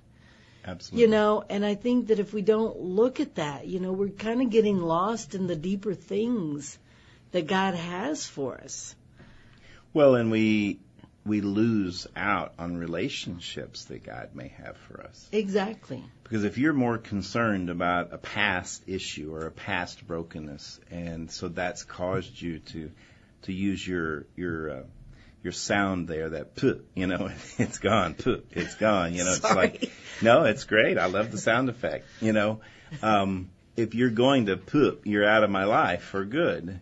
Absolutely. 0.67 1.03
You 1.03 1.11
know, 1.11 1.45
and 1.49 1.65
I 1.65 1.75
think 1.75 2.09
that 2.09 2.19
if 2.19 2.33
we 2.33 2.43
don't 2.43 2.81
look 2.81 3.21
at 3.21 3.35
that, 3.35 3.67
you 3.67 3.81
know, 3.81 3.93
we're 3.93 4.09
kind 4.09 4.41
of 4.41 4.51
getting 4.51 4.81
lost 4.81 5.35
in 5.35 5.47
the 5.47 5.57
deeper 5.57 5.95
things 5.95 6.79
that 7.33 7.47
God 7.47 7.75
has 7.75 8.27
for 8.27 8.57
us. 8.57 8.97
Well, 9.93 10.15
and 10.15 10.31
we 10.31 10.81
we 11.27 11.41
lose 11.41 12.07
out 12.15 12.53
on 12.59 12.77
relationships 12.77 13.87
that 13.87 14.05
God 14.05 14.31
may 14.35 14.49
have 14.49 14.77
for 14.77 15.01
us. 15.01 15.29
Exactly. 15.33 16.05
Because 16.23 16.45
if 16.45 16.59
you're 16.59 16.75
more 16.75 16.99
concerned 16.99 17.71
about 17.71 18.13
a 18.13 18.19
past 18.19 18.83
issue 18.87 19.35
or 19.35 19.47
a 19.47 19.51
past 19.51 20.07
brokenness, 20.07 20.81
and 20.91 21.31
so 21.31 21.49
that's 21.49 21.85
caused 21.85 22.41
you 22.41 22.59
to 22.59 22.91
to 23.43 23.53
use 23.53 23.87
your 23.87 24.27
your 24.37 24.71
uh, 24.71 24.83
your 25.45 25.53
sound 25.53 26.09
there, 26.09 26.31
that 26.31 26.57
put, 26.57 26.87
you 26.95 27.07
know, 27.07 27.31
it's 27.59 27.79
gone, 27.79 28.15
put, 28.15 28.47
it's 28.53 28.75
gone, 28.77 29.15
you 29.15 29.25
know, 29.25 29.33
it's 29.33 29.45
like, 29.45 29.93
no, 30.23 30.45
it's 30.45 30.65
great. 30.65 30.99
I 30.99 31.07
love 31.07 31.31
the 31.31 31.39
sound 31.39 31.69
effect, 31.69 32.07
you 32.21 32.33
know. 32.33 32.61
Um, 33.03 33.51
if 33.77 33.95
you're 33.95 34.11
going 34.11 34.47
to 34.47 34.57
put, 34.57 35.07
you're 35.07 35.29
out 35.29 35.45
of 35.45 35.51
my 35.51 35.65
life 35.65 36.03
for 36.03 36.25
good, 36.25 36.81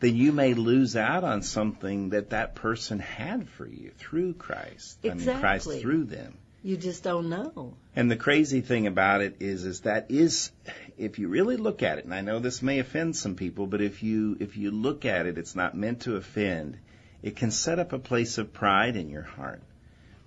then 0.00 0.16
you 0.16 0.32
may 0.32 0.54
lose 0.54 0.96
out 0.96 1.24
on 1.24 1.42
something 1.42 2.10
that 2.10 2.30
that 2.30 2.54
person 2.54 2.98
had 2.98 3.48
for 3.48 3.66
you 3.66 3.92
through 3.98 4.34
Christ. 4.34 4.98
Exactly. 5.02 5.30
I 5.30 5.32
mean, 5.32 5.40
Christ 5.40 5.80
through 5.80 6.04
them. 6.04 6.38
You 6.62 6.76
just 6.76 7.02
don't 7.02 7.28
know. 7.28 7.74
And 7.96 8.10
the 8.10 8.16
crazy 8.16 8.60
thing 8.60 8.86
about 8.86 9.20
it 9.20 9.36
is, 9.40 9.64
is 9.64 9.80
that 9.80 10.10
is, 10.10 10.52
if 10.96 11.18
you 11.18 11.28
really 11.28 11.56
look 11.56 11.82
at 11.82 11.98
it, 11.98 12.04
and 12.04 12.14
I 12.14 12.20
know 12.20 12.38
this 12.38 12.62
may 12.62 12.78
offend 12.78 13.16
some 13.16 13.34
people, 13.34 13.66
but 13.66 13.80
if 13.80 14.02
you, 14.02 14.36
if 14.38 14.56
you 14.56 14.70
look 14.70 15.04
at 15.04 15.26
it, 15.26 15.38
it's 15.38 15.56
not 15.56 15.76
meant 15.76 16.02
to 16.02 16.16
offend 16.16 16.78
it 17.22 17.36
can 17.36 17.50
set 17.50 17.78
up 17.78 17.92
a 17.92 17.98
place 17.98 18.38
of 18.38 18.52
pride 18.52 18.96
in 18.96 19.08
your 19.08 19.22
heart 19.22 19.62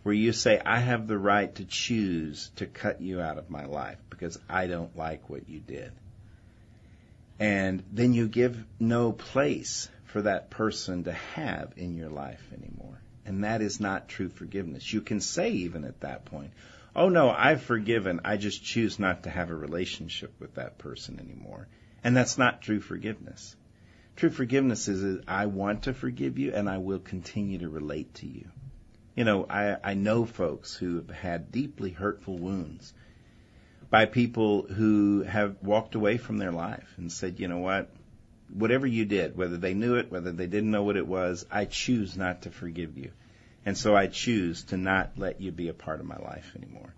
where 0.04 0.16
you 0.16 0.32
say, 0.32 0.62
I 0.64 0.80
have 0.80 1.08
the 1.08 1.18
right 1.18 1.54
to 1.56 1.66
choose 1.66 2.52
to 2.56 2.66
cut 2.66 3.02
you 3.02 3.20
out 3.20 3.38
of 3.38 3.50
my 3.50 3.66
life 3.66 3.98
because 4.10 4.40
I 4.50 4.68
don't 4.68 4.96
like 4.96 5.30
what 5.30 5.50
you 5.50 5.60
did. 5.60 5.92
And 7.40 7.84
then 7.92 8.14
you 8.14 8.28
give 8.28 8.64
no 8.80 9.12
place 9.12 9.90
for 10.06 10.22
that 10.22 10.50
person 10.50 11.04
to 11.04 11.12
have 11.12 11.74
in 11.76 11.96
your 11.96 12.10
life 12.10 12.42
anymore. 12.54 13.02
And 13.26 13.44
that 13.44 13.62
is 13.62 13.80
not 13.80 14.08
true 14.08 14.30
forgiveness. 14.30 14.94
You 14.94 15.02
can 15.02 15.20
say 15.20 15.50
even 15.50 15.84
at 15.84 16.02
that 16.02 16.26
point, 16.26 16.52
oh 16.96 17.10
no, 17.10 17.30
I've 17.30 17.62
forgiven. 17.62 18.22
I 18.24 18.38
just 18.38 18.64
choose 18.64 19.00
not 19.00 19.24
to 19.24 19.30
have 19.30 19.50
a 19.50 19.56
relationship 19.56 20.34
with 20.40 20.56
that 20.56 20.78
person 20.78 21.20
anymore. 21.20 21.68
And 22.04 22.16
that's 22.16 22.38
not 22.38 22.62
true 22.62 22.80
forgiveness. 22.80 23.56
True 24.16 24.30
forgiveness 24.30 24.88
is 24.88 25.22
I 25.28 25.48
want 25.48 25.84
to 25.84 25.94
forgive 25.94 26.38
you 26.38 26.54
and 26.54 26.70
I 26.70 26.78
will 26.78 27.00
continue 27.00 27.58
to 27.60 27.70
relate 27.70 28.14
to 28.16 28.28
you. 28.28 28.48
You 29.16 29.26
know, 29.26 29.46
I, 29.50 29.78
I 29.84 29.94
know 29.96 30.26
folks 30.26 30.76
who 30.76 30.98
have 30.98 31.10
had 31.10 31.52
deeply 31.52 31.90
hurtful 31.90 32.38
wounds 32.38 32.94
by 33.90 34.06
people 34.06 34.64
who 34.64 35.24
have 35.24 35.56
walked 35.62 35.96
away 35.96 36.18
from 36.18 36.38
their 36.38 36.52
life 36.52 36.94
and 36.98 37.12
said, 37.12 37.40
you 37.40 37.48
know 37.48 37.60
what, 37.60 37.90
whatever 38.54 38.88
you 38.88 39.06
did, 39.06 39.38
whether 39.38 39.58
they 39.58 39.74
knew 39.74 39.96
it, 39.96 40.12
whether 40.12 40.32
they 40.32 40.48
didn't 40.48 40.72
know 40.72 40.84
what 40.84 40.98
it 40.98 41.08
was, 41.08 41.46
I 41.52 41.66
choose 41.66 42.18
not 42.18 42.44
to 42.44 42.52
forgive 42.52 42.98
you. 42.98 43.12
And 43.66 43.78
so 43.78 43.96
I 43.96 44.08
choose 44.08 44.64
to 44.66 44.78
not 44.78 45.18
let 45.18 45.42
you 45.42 45.52
be 45.52 45.70
a 45.70 45.74
part 45.74 46.00
of 46.00 46.06
my 46.06 46.18
life 46.18 46.52
anymore. 46.56 46.94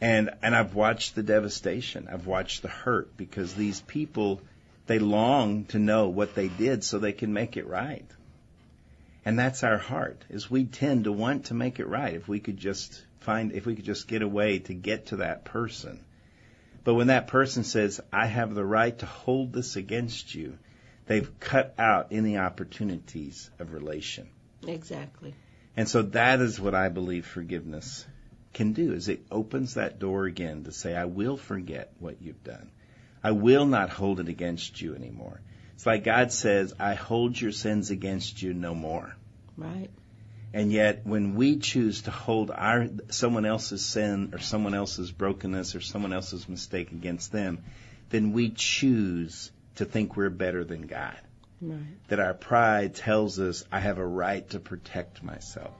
And, 0.00 0.30
and 0.42 0.54
I've 0.54 0.74
watched 0.74 1.14
the 1.14 1.22
devastation. 1.22 2.08
I've 2.10 2.26
watched 2.26 2.62
the 2.62 2.68
hurt 2.68 3.16
because 3.16 3.54
these 3.54 3.80
people 3.80 4.40
they 4.86 4.98
long 4.98 5.64
to 5.66 5.78
know 5.78 6.08
what 6.08 6.34
they 6.34 6.48
did 6.48 6.84
so 6.84 6.98
they 6.98 7.12
can 7.12 7.32
make 7.32 7.56
it 7.56 7.66
right. 7.66 8.04
And 9.24 9.38
that's 9.38 9.62
our 9.62 9.78
heart, 9.78 10.24
is 10.28 10.50
we 10.50 10.64
tend 10.64 11.04
to 11.04 11.12
want 11.12 11.46
to 11.46 11.54
make 11.54 11.78
it 11.78 11.86
right 11.86 12.14
if 12.14 12.26
we 12.26 12.40
could 12.40 12.56
just 12.56 13.00
find, 13.22 13.52
if 13.52 13.66
we 13.66 13.74
could 13.74 13.84
just 13.84 14.08
get 14.08 14.22
a 14.22 14.28
way 14.28 14.58
to 14.60 14.74
get 14.74 15.06
to 15.06 15.16
that 15.16 15.44
person. 15.44 16.04
But 16.84 16.94
when 16.94 17.06
that 17.08 17.28
person 17.28 17.64
says, 17.64 18.00
I 18.12 18.26
have 18.26 18.54
the 18.54 18.64
right 18.64 18.96
to 18.98 19.06
hold 19.06 19.52
this 19.52 19.76
against 19.76 20.34
you, 20.34 20.58
they've 21.06 21.38
cut 21.40 21.74
out 21.78 22.08
any 22.10 22.36
opportunities 22.36 23.50
of 23.58 23.72
relation. 23.72 24.28
Exactly. 24.66 25.34
And 25.76 25.88
so 25.88 26.02
that 26.02 26.40
is 26.40 26.60
what 26.60 26.74
I 26.74 26.88
believe 26.88 27.26
forgiveness 27.26 28.06
can 28.52 28.72
do, 28.72 28.92
is 28.92 29.08
it 29.08 29.24
opens 29.30 29.74
that 29.74 29.98
door 29.98 30.26
again 30.26 30.64
to 30.64 30.72
say, 30.72 30.94
I 30.94 31.06
will 31.06 31.36
forget 31.36 31.92
what 31.98 32.20
you've 32.20 32.44
done. 32.44 32.70
I 33.24 33.30
will 33.30 33.66
not 33.66 33.90
hold 33.90 34.20
it 34.20 34.28
against 34.28 34.80
you 34.80 34.94
anymore. 34.94 35.40
It's 35.74 35.86
like 35.86 36.04
God 36.04 36.32
says, 36.32 36.74
I 36.78 36.94
hold 36.94 37.40
your 37.40 37.52
sins 37.52 37.90
against 37.90 38.42
you 38.42 38.52
no 38.52 38.74
more. 38.74 39.14
Right. 39.56 39.90
And 40.54 40.70
yet, 40.70 41.00
when 41.04 41.34
we 41.34 41.56
choose 41.56 42.02
to 42.02 42.10
hold 42.10 42.50
our 42.50 42.88
someone 43.08 43.46
else's 43.46 43.84
sin 43.84 44.30
or 44.34 44.38
someone 44.38 44.74
else's 44.74 45.10
brokenness 45.10 45.74
or 45.74 45.80
someone 45.80 46.12
else's 46.12 46.48
mistake 46.48 46.92
against 46.92 47.32
them, 47.32 47.64
then 48.10 48.32
we 48.32 48.50
choose 48.50 49.50
to 49.76 49.86
think 49.86 50.16
we're 50.16 50.30
better 50.30 50.64
than 50.64 50.82
God. 50.82 51.18
Right. 51.60 51.80
That 52.08 52.20
our 52.20 52.34
pride 52.34 52.94
tells 52.94 53.38
us 53.38 53.64
I 53.72 53.80
have 53.80 53.98
a 53.98 54.06
right 54.06 54.48
to 54.50 54.60
protect 54.60 55.22
myself. 55.22 55.72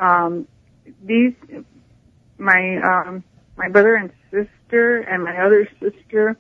um, 0.01 0.49
these, 1.05 1.35
my, 2.37 2.81
um, 2.83 3.23
my 3.57 3.69
brother 3.69 3.95
and 3.95 4.11
sister 4.33 4.99
and 4.99 5.23
my 5.23 5.37
other 5.37 5.69
sister, 5.79 6.37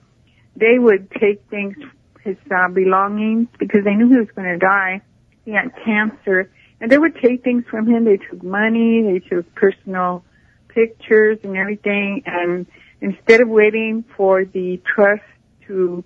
they 0.57 0.81
would 0.81 1.09
take 1.13 1.49
things, 1.51 1.77
his 2.25 2.37
uh, 2.51 2.67
belongings, 2.71 3.47
because 3.61 3.85
they 3.85 3.95
knew 3.95 4.09
he 4.09 4.17
was 4.17 4.27
going 4.35 4.49
to 4.49 4.59
die. 4.59 5.03
He 5.45 5.53
had 5.53 5.71
cancer, 5.85 6.51
and 6.81 6.91
they 6.91 6.99
would 6.99 7.15
take 7.23 7.45
things 7.45 7.63
from 7.71 7.87
him. 7.87 8.07
They 8.07 8.17
took 8.17 8.43
money, 8.43 9.05
they 9.05 9.21
took 9.21 9.55
personal 9.55 10.25
pictures 10.67 11.39
and 11.45 11.57
everything, 11.57 12.25
and 12.27 12.67
instead 13.01 13.41
of 13.41 13.49
waiting 13.49 14.05
for 14.17 14.45
the 14.45 14.83
trust 14.85 15.23
to 15.69 16.03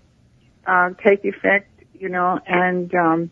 uh, 0.67 0.91
take 1.03 1.25
effect, 1.25 1.71
you 2.03 2.09
know, 2.09 2.41
and 2.49 2.93
um, 2.97 3.31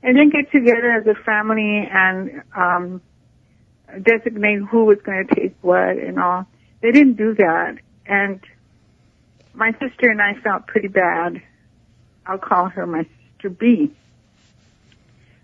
and 0.00 0.16
then 0.16 0.30
get 0.30 0.52
together 0.52 0.92
as 0.92 1.06
a 1.08 1.20
family 1.24 1.84
and 1.90 2.42
um, 2.56 3.02
designate 4.00 4.60
who 4.70 4.84
was 4.84 4.98
going 5.04 5.26
to 5.26 5.34
take 5.34 5.56
what 5.62 5.98
and 5.98 6.20
all. 6.20 6.46
They 6.80 6.92
didn't 6.92 7.14
do 7.14 7.34
that, 7.34 7.78
and 8.06 8.40
my 9.52 9.72
sister 9.72 10.08
and 10.08 10.22
I 10.22 10.34
felt 10.34 10.68
pretty 10.68 10.88
bad. 10.88 11.42
I'll 12.24 12.38
call 12.38 12.68
her 12.68 12.86
my 12.86 13.04
sister 13.32 13.50
B. 13.50 13.92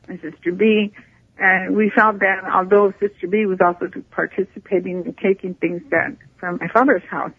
My 0.08 0.16
sister 0.18 0.52
B, 0.52 0.92
and 1.38 1.76
we 1.76 1.90
felt 1.90 2.20
bad, 2.20 2.44
although 2.44 2.92
Sister 3.00 3.26
B 3.28 3.46
was 3.46 3.58
also 3.64 3.90
participating 4.10 5.04
in 5.04 5.14
taking 5.14 5.54
things 5.54 5.82
that 5.90 6.16
from 6.38 6.58
my 6.60 6.68
father's 6.68 7.04
house. 7.04 7.32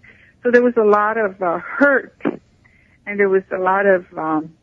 So 0.43 0.51
there 0.51 0.61
was 0.61 0.75
a 0.77 0.83
lot 0.83 1.17
of 1.17 1.41
uh, 1.41 1.59
hurt 1.59 2.15
and 3.05 3.19
there 3.19 3.29
was 3.29 3.43
a 3.51 3.57
lot 3.57 3.85
of 3.85 4.05
um 4.17 4.53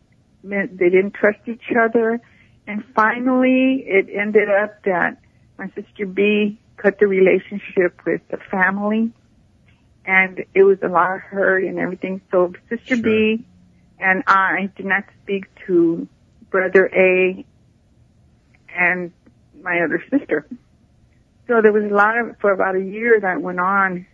they 0.42 0.66
didn't 0.90 1.14
trust 1.14 1.40
each 1.46 1.72
other. 1.78 2.20
And 2.66 2.84
finally 2.94 3.84
it 3.86 4.08
ended 4.14 4.48
up 4.50 4.82
that 4.84 5.18
my 5.58 5.70
sister 5.74 6.06
B 6.06 6.60
cut 6.76 6.98
the 6.98 7.06
relationship 7.06 8.00
with 8.06 8.20
the 8.30 8.38
family. 8.50 9.12
And 10.04 10.44
it 10.54 10.62
was 10.62 10.78
a 10.82 10.88
lot 10.88 11.14
of 11.14 11.20
hurt 11.20 11.64
and 11.64 11.78
everything. 11.78 12.20
So 12.30 12.52
sister 12.68 12.96
sure. 12.96 13.02
B 13.02 13.44
and 13.98 14.22
I 14.26 14.70
did 14.76 14.86
not 14.86 15.04
speak 15.22 15.46
to 15.66 16.08
brother 16.50 16.86
A 16.94 17.44
and 18.74 19.12
my 19.62 19.80
other 19.80 20.02
sister. 20.10 20.46
So 21.46 21.62
there 21.62 21.72
was 21.72 21.90
a 21.90 21.94
lot 21.94 22.16
of 22.18 22.36
for 22.40 22.52
about 22.52 22.76
a 22.76 22.80
year 22.80 23.18
that 23.20 23.40
went 23.40 23.60
on. 23.60 24.06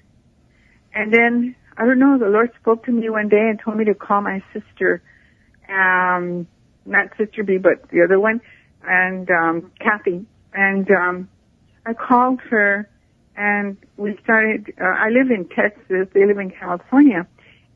And 0.95 1.13
then 1.13 1.57
I 1.77 1.85
don't 1.85 1.99
know, 1.99 2.19
the 2.19 2.29
Lord 2.29 2.51
spoke 2.61 2.85
to 2.87 2.93
me 2.93 3.11
one 3.11 3.29
day 3.29 3.49
and 3.49 3.59
told 3.59 3.77
me 3.77 3.85
to 3.87 3.95
call 3.95 4.21
my 4.21 4.43
sister, 4.53 5.03
um, 5.68 6.46
not 6.87 7.09
Sister 7.16 7.42
B, 7.42 7.59
but 7.59 7.88
the 7.90 8.03
other 8.03 8.20
one, 8.20 8.40
and, 8.87 9.31
um, 9.31 9.72
Kathy. 9.81 10.27
And, 10.53 10.90
um, 10.90 11.29
I 11.87 11.94
called 11.94 12.40
her 12.50 12.88
and 13.37 13.77
we 13.96 14.16
started, 14.22 14.72
uh, 14.81 14.85
I 14.85 15.11
live 15.11 15.31
in 15.31 15.48
Texas, 15.48 16.09
they 16.14 16.24
live 16.24 16.38
in 16.38 16.50
California, 16.50 17.27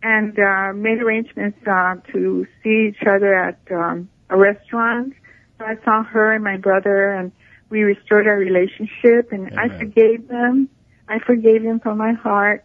and, 0.03 0.38
uh, 0.38 0.72
made 0.74 1.03
arrangements, 1.03 1.59
uh, 1.66 1.96
to 2.12 2.46
see 2.62 2.88
each 2.90 3.07
other 3.07 3.35
at, 3.35 3.59
um, 3.70 4.09
a 4.31 4.37
restaurant. 4.37 5.14
So 5.59 5.64
I 5.64 5.77
saw 5.85 6.05
her 6.05 6.33
and 6.33 6.44
my 6.44 6.57
brother 6.57 7.12
and 7.12 7.33
we 7.70 7.83
restored 7.83 8.27
our 8.27 8.37
relationship 8.37 9.33
and 9.33 9.53
Amen. 9.53 9.59
I 9.59 9.79
forgave 9.79 10.29
them. 10.29 10.68
I 11.09 11.18
forgave 11.18 11.62
them 11.62 11.81
from 11.81 11.98
my 11.98 12.12
heart 12.12 12.64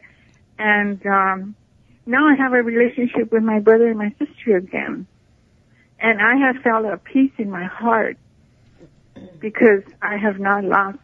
and 0.59 1.05
um, 1.07 1.55
now 2.05 2.27
I 2.27 2.35
have 2.35 2.53
a 2.53 2.61
relationship 2.61 3.31
with 3.31 3.43
my 3.43 3.59
brother 3.59 3.87
and 3.87 3.97
my 3.97 4.13
sister 4.19 4.57
again. 4.57 5.07
And 6.03 6.21
I 6.21 6.35
have 6.35 6.57
felt 6.61 6.85
a 6.85 6.97
peace 6.97 7.31
in 7.37 7.49
my 7.49 7.63
heart 7.63 8.17
because 9.39 9.83
I 10.01 10.17
have 10.17 10.37
not 10.37 10.65
lost 10.65 10.99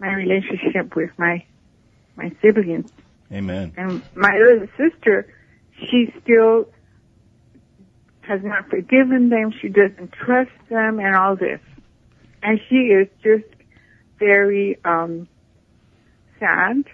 my 0.00 0.14
relationship 0.14 0.96
with 0.96 1.10
my 1.18 1.44
my 2.16 2.32
siblings. 2.40 2.90
Amen. 3.30 3.74
And 3.76 4.02
my 4.16 4.30
other 4.30 4.68
sister, 4.78 5.32
she 5.78 6.12
still 6.22 6.68
has 8.22 8.40
not 8.42 8.70
forgiven 8.70 9.28
them. 9.28 9.52
She 9.60 9.68
doesn't 9.68 10.12
trust 10.12 10.50
them 10.70 10.98
and 11.00 11.14
all 11.14 11.36
this. 11.36 11.60
And 12.42 12.58
she 12.70 12.76
is 12.76 13.08
just 13.22 13.44
very 14.18 14.78
um 14.86 15.28
sad. 16.40 16.84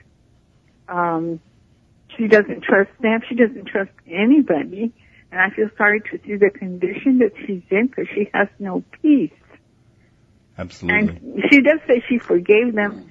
Um 0.89 1.39
she 2.17 2.27
doesn't 2.27 2.65
trust 2.65 2.91
them. 3.01 3.21
She 3.29 3.37
doesn't 3.37 3.67
trust 3.67 3.93
anybody. 4.09 4.93
And 5.35 5.43
I 5.43 5.51
feel 5.53 5.69
sorry 5.77 6.01
to 6.01 6.21
see 6.25 6.37
the 6.37 6.49
condition 6.49 7.19
that 7.19 7.33
she's 7.45 7.65
in 7.69 7.89
because 7.89 8.07
she 8.15 8.31
has 8.33 8.47
no 8.61 8.85
peace. 9.03 9.33
Absolutely. 10.57 11.17
And 11.17 11.45
she 11.51 11.61
does 11.61 11.81
say 11.89 12.05
she 12.09 12.19
forgave 12.19 12.73
them, 12.73 13.11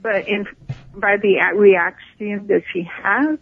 but 0.00 0.28
in 0.28 0.46
by 0.94 1.16
the 1.16 1.40
reaction 1.56 2.46
that 2.46 2.62
she 2.72 2.88
has, 3.02 3.40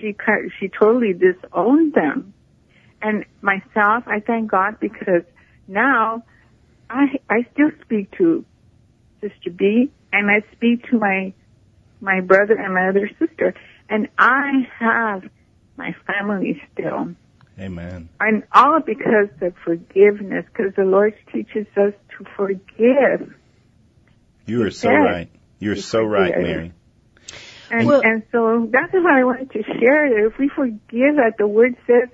she 0.00 0.16
she 0.58 0.68
totally 0.68 1.12
disowned 1.12 1.94
them. 1.94 2.34
And 3.00 3.24
myself, 3.42 4.08
I 4.08 4.18
thank 4.18 4.50
God 4.50 4.80
because 4.80 5.22
now 5.68 6.24
I 6.90 7.20
I 7.30 7.46
still 7.52 7.70
speak 7.82 8.10
to 8.18 8.44
Sister 9.20 9.50
B 9.50 9.92
and 10.12 10.28
I 10.28 10.42
speak 10.50 10.90
to 10.90 10.98
my 10.98 11.32
my 12.00 12.22
brother 12.22 12.54
and 12.54 12.74
my 12.74 12.88
other 12.88 13.08
sister 13.20 13.54
and 13.88 14.08
I 14.18 14.66
have 14.80 15.22
my 15.76 15.94
family 16.08 16.60
still. 16.72 17.14
Amen. 17.58 18.10
And 18.20 18.42
all 18.52 18.80
because 18.80 19.28
of 19.40 19.54
forgiveness, 19.64 20.44
because 20.52 20.74
the 20.74 20.84
Lord 20.84 21.14
teaches 21.32 21.66
us 21.76 21.94
to 22.18 22.24
forgive. 22.36 23.34
You 24.44 24.62
are 24.62 24.70
so 24.70 24.90
right. 24.90 25.30
You're 25.58 25.76
so 25.76 26.00
forgive. 26.00 26.10
right, 26.10 26.38
Mary. 26.38 26.72
And, 27.70 27.86
well, 27.86 28.00
and 28.04 28.22
so 28.30 28.68
that's 28.70 28.92
why 28.92 29.20
I 29.20 29.24
wanted 29.24 29.50
to 29.52 29.62
share 29.62 30.10
that 30.10 30.30
if 30.30 30.38
we 30.38 30.48
forgive, 30.48 31.18
as 31.18 31.32
the 31.38 31.46
word 31.46 31.76
says, 31.86 32.08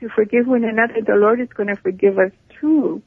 to 0.00 0.08
forgive 0.10 0.46
one 0.46 0.64
another, 0.64 1.00
the 1.04 1.14
Lord 1.14 1.40
is 1.40 1.48
going 1.48 1.68
to 1.68 1.76
forgive 1.76 2.18
us 2.18 2.32
too. 2.60 3.02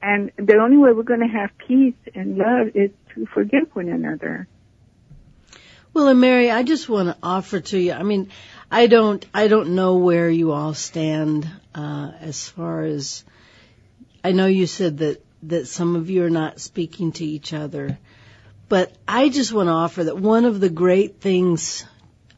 And 0.00 0.32
the 0.36 0.56
only 0.56 0.76
way 0.76 0.92
we're 0.92 1.02
going 1.02 1.20
to 1.20 1.26
have 1.26 1.50
peace 1.58 1.94
and 2.14 2.38
love 2.38 2.68
is 2.74 2.90
to 3.14 3.26
forgive 3.26 3.68
one 3.74 3.88
another. 3.88 4.48
Well, 5.92 6.08
and 6.08 6.20
Mary, 6.20 6.50
I 6.50 6.62
just 6.62 6.88
want 6.88 7.08
to 7.08 7.16
offer 7.22 7.60
to 7.60 7.78
you. 7.78 7.92
I 7.92 8.02
mean, 8.02 8.30
I 8.70 8.86
don't, 8.86 9.24
I 9.32 9.48
don't 9.48 9.74
know 9.74 9.96
where 9.96 10.28
you 10.28 10.52
all 10.52 10.74
stand 10.74 11.48
uh, 11.74 12.12
as 12.20 12.48
far 12.48 12.82
as. 12.82 13.24
I 14.22 14.32
know 14.32 14.46
you 14.46 14.66
said 14.66 14.98
that 14.98 15.24
that 15.44 15.68
some 15.68 15.96
of 15.96 16.10
you 16.10 16.24
are 16.24 16.30
not 16.30 16.60
speaking 16.60 17.12
to 17.12 17.24
each 17.24 17.52
other, 17.52 17.98
but 18.68 18.92
I 19.06 19.28
just 19.28 19.52
want 19.52 19.68
to 19.68 19.72
offer 19.72 20.04
that 20.04 20.18
one 20.18 20.44
of 20.44 20.60
the 20.60 20.68
great 20.68 21.20
things 21.20 21.84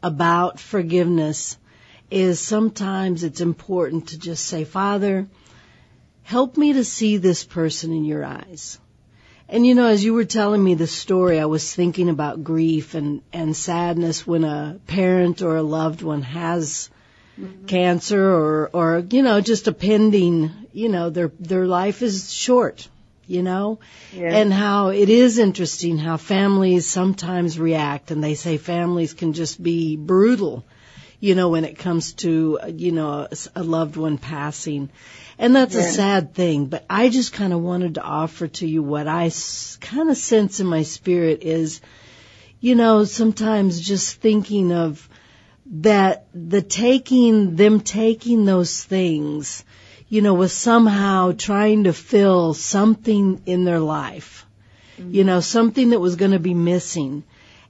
about 0.02 0.60
forgiveness 0.60 1.56
is 2.10 2.40
sometimes 2.40 3.24
it's 3.24 3.40
important 3.40 4.08
to 4.08 4.18
just 4.18 4.44
say, 4.44 4.64
Father, 4.64 5.28
help 6.22 6.56
me 6.56 6.74
to 6.74 6.84
see 6.84 7.16
this 7.16 7.44
person 7.44 7.92
in 7.92 8.04
your 8.04 8.24
eyes. 8.24 8.78
And 9.52 9.66
you 9.66 9.74
know, 9.74 9.88
as 9.88 10.04
you 10.04 10.14
were 10.14 10.24
telling 10.24 10.62
me 10.62 10.74
the 10.74 10.86
story, 10.86 11.40
I 11.40 11.46
was 11.46 11.74
thinking 11.74 12.08
about 12.08 12.44
grief 12.44 12.94
and, 12.94 13.20
and 13.32 13.56
sadness 13.56 14.24
when 14.24 14.44
a 14.44 14.78
parent 14.86 15.42
or 15.42 15.56
a 15.56 15.62
loved 15.62 16.02
one 16.02 16.22
has 16.22 16.88
mm-hmm. 17.38 17.66
cancer 17.66 18.30
or, 18.30 18.70
or, 18.72 19.04
you 19.10 19.22
know, 19.22 19.40
just 19.40 19.66
a 19.66 19.72
pending, 19.72 20.52
you 20.72 20.88
know, 20.88 21.10
their, 21.10 21.32
their 21.40 21.66
life 21.66 22.00
is 22.00 22.32
short, 22.32 22.88
you 23.26 23.42
know? 23.42 23.80
Yeah. 24.12 24.36
And 24.36 24.52
how 24.52 24.90
it 24.90 25.08
is 25.08 25.38
interesting 25.38 25.98
how 25.98 26.16
families 26.16 26.86
sometimes 26.88 27.58
react 27.58 28.12
and 28.12 28.22
they 28.22 28.36
say 28.36 28.56
families 28.56 29.14
can 29.14 29.32
just 29.32 29.60
be 29.60 29.96
brutal, 29.96 30.64
you 31.20 31.34
know, 31.34 31.50
when 31.50 31.64
it 31.64 31.78
comes 31.78 32.14
to, 32.14 32.58
you 32.66 32.92
know, 32.92 33.28
a, 33.30 33.36
a 33.56 33.62
loved 33.62 33.96
one 33.96 34.16
passing. 34.16 34.90
And 35.38 35.54
that's 35.54 35.74
a 35.74 35.82
sad 35.82 36.34
thing, 36.34 36.66
but 36.66 36.84
I 36.90 37.08
just 37.08 37.32
kind 37.32 37.54
of 37.54 37.60
wanted 37.60 37.94
to 37.94 38.02
offer 38.02 38.48
to 38.48 38.66
you 38.66 38.82
what 38.82 39.06
I 39.06 39.30
kind 39.80 40.10
of 40.10 40.16
sense 40.16 40.60
in 40.60 40.66
my 40.66 40.82
spirit 40.82 41.42
is, 41.42 41.80
you 42.60 42.74
know, 42.74 43.04
sometimes 43.04 43.80
just 43.80 44.16
thinking 44.16 44.72
of 44.72 45.08
that 45.66 46.26
the 46.34 46.60
taking, 46.60 47.56
them 47.56 47.80
taking 47.80 48.44
those 48.44 48.84
things, 48.84 49.64
you 50.08 50.20
know, 50.20 50.34
was 50.34 50.52
somehow 50.52 51.32
trying 51.32 51.84
to 51.84 51.94
fill 51.94 52.52
something 52.52 53.40
in 53.46 53.64
their 53.64 53.80
life. 53.80 54.46
You 54.98 55.04
mm-hmm. 55.04 55.26
know, 55.26 55.40
something 55.40 55.90
that 55.90 56.00
was 56.00 56.16
going 56.16 56.32
to 56.32 56.38
be 56.38 56.54
missing. 56.54 57.24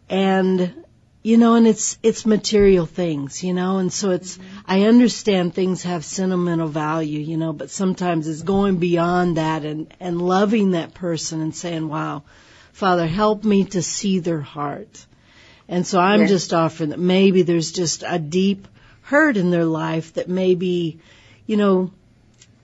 And, 0.08 0.74
you 1.22 1.36
know, 1.36 1.54
and 1.54 1.66
it's, 1.66 1.98
it's 2.02 2.24
material 2.24 2.86
things, 2.86 3.44
you 3.44 3.52
know, 3.52 3.78
and 3.78 3.92
so 3.92 4.10
it's, 4.10 4.38
I 4.66 4.82
understand 4.82 5.54
things 5.54 5.82
have 5.82 6.04
sentimental 6.04 6.68
value, 6.68 7.20
you 7.20 7.36
know, 7.36 7.52
but 7.52 7.68
sometimes 7.70 8.26
it's 8.26 8.42
going 8.42 8.78
beyond 8.78 9.36
that 9.36 9.64
and, 9.64 9.92
and 10.00 10.20
loving 10.22 10.70
that 10.70 10.94
person 10.94 11.42
and 11.42 11.54
saying, 11.54 11.88
wow, 11.88 12.22
Father, 12.72 13.06
help 13.06 13.44
me 13.44 13.64
to 13.66 13.82
see 13.82 14.20
their 14.20 14.40
heart. 14.40 15.04
And 15.68 15.86
so 15.86 16.00
I'm 16.00 16.22
Yeah. 16.22 16.26
just 16.28 16.54
offering 16.54 16.90
that 16.90 16.98
maybe 16.98 17.42
there's 17.42 17.70
just 17.72 18.02
a 18.06 18.18
deep 18.18 18.66
hurt 19.02 19.36
in 19.36 19.50
their 19.50 19.66
life 19.66 20.14
that 20.14 20.28
maybe, 20.28 21.00
you 21.46 21.56
know, 21.58 21.90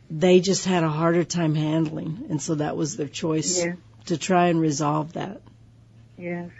they 0.08 0.40
just 0.40 0.64
had 0.64 0.82
a 0.82 0.88
harder 0.88 1.24
time 1.24 1.54
handling. 1.54 2.26
And 2.30 2.40
so 2.40 2.54
that 2.54 2.76
was 2.76 2.96
their 2.96 3.08
choice 3.08 3.62
Yeah. 3.62 3.74
to 4.06 4.16
try 4.16 4.48
and 4.48 4.60
resolve 4.60 5.12
that. 5.12 5.42
Yes. 6.16 6.50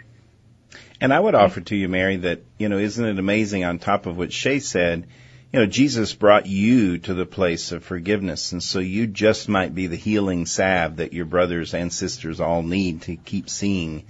And 0.99 1.13
I 1.13 1.19
would 1.19 1.35
offer 1.35 1.61
to 1.61 1.75
you, 1.75 1.87
Mary, 1.87 2.17
that, 2.17 2.41
you 2.57 2.69
know, 2.69 2.77
isn't 2.77 3.05
it 3.05 3.19
amazing 3.19 3.63
on 3.63 3.79
top 3.79 4.05
of 4.05 4.17
what 4.17 4.33
Shay 4.33 4.59
said, 4.59 5.07
you 5.53 5.59
know, 5.59 5.65
Jesus 5.65 6.13
brought 6.13 6.45
you 6.45 6.97
to 6.99 7.13
the 7.13 7.25
place 7.25 7.71
of 7.71 7.83
forgiveness. 7.83 8.51
And 8.51 8.61
so 8.61 8.79
you 8.79 9.07
just 9.07 9.47
might 9.47 9.73
be 9.73 9.87
the 9.87 9.95
healing 9.95 10.45
salve 10.45 10.97
that 10.97 11.13
your 11.13 11.25
brothers 11.25 11.73
and 11.73 11.91
sisters 11.93 12.39
all 12.41 12.63
need 12.63 13.03
to 13.03 13.15
keep 13.15 13.49
seeing 13.49 14.05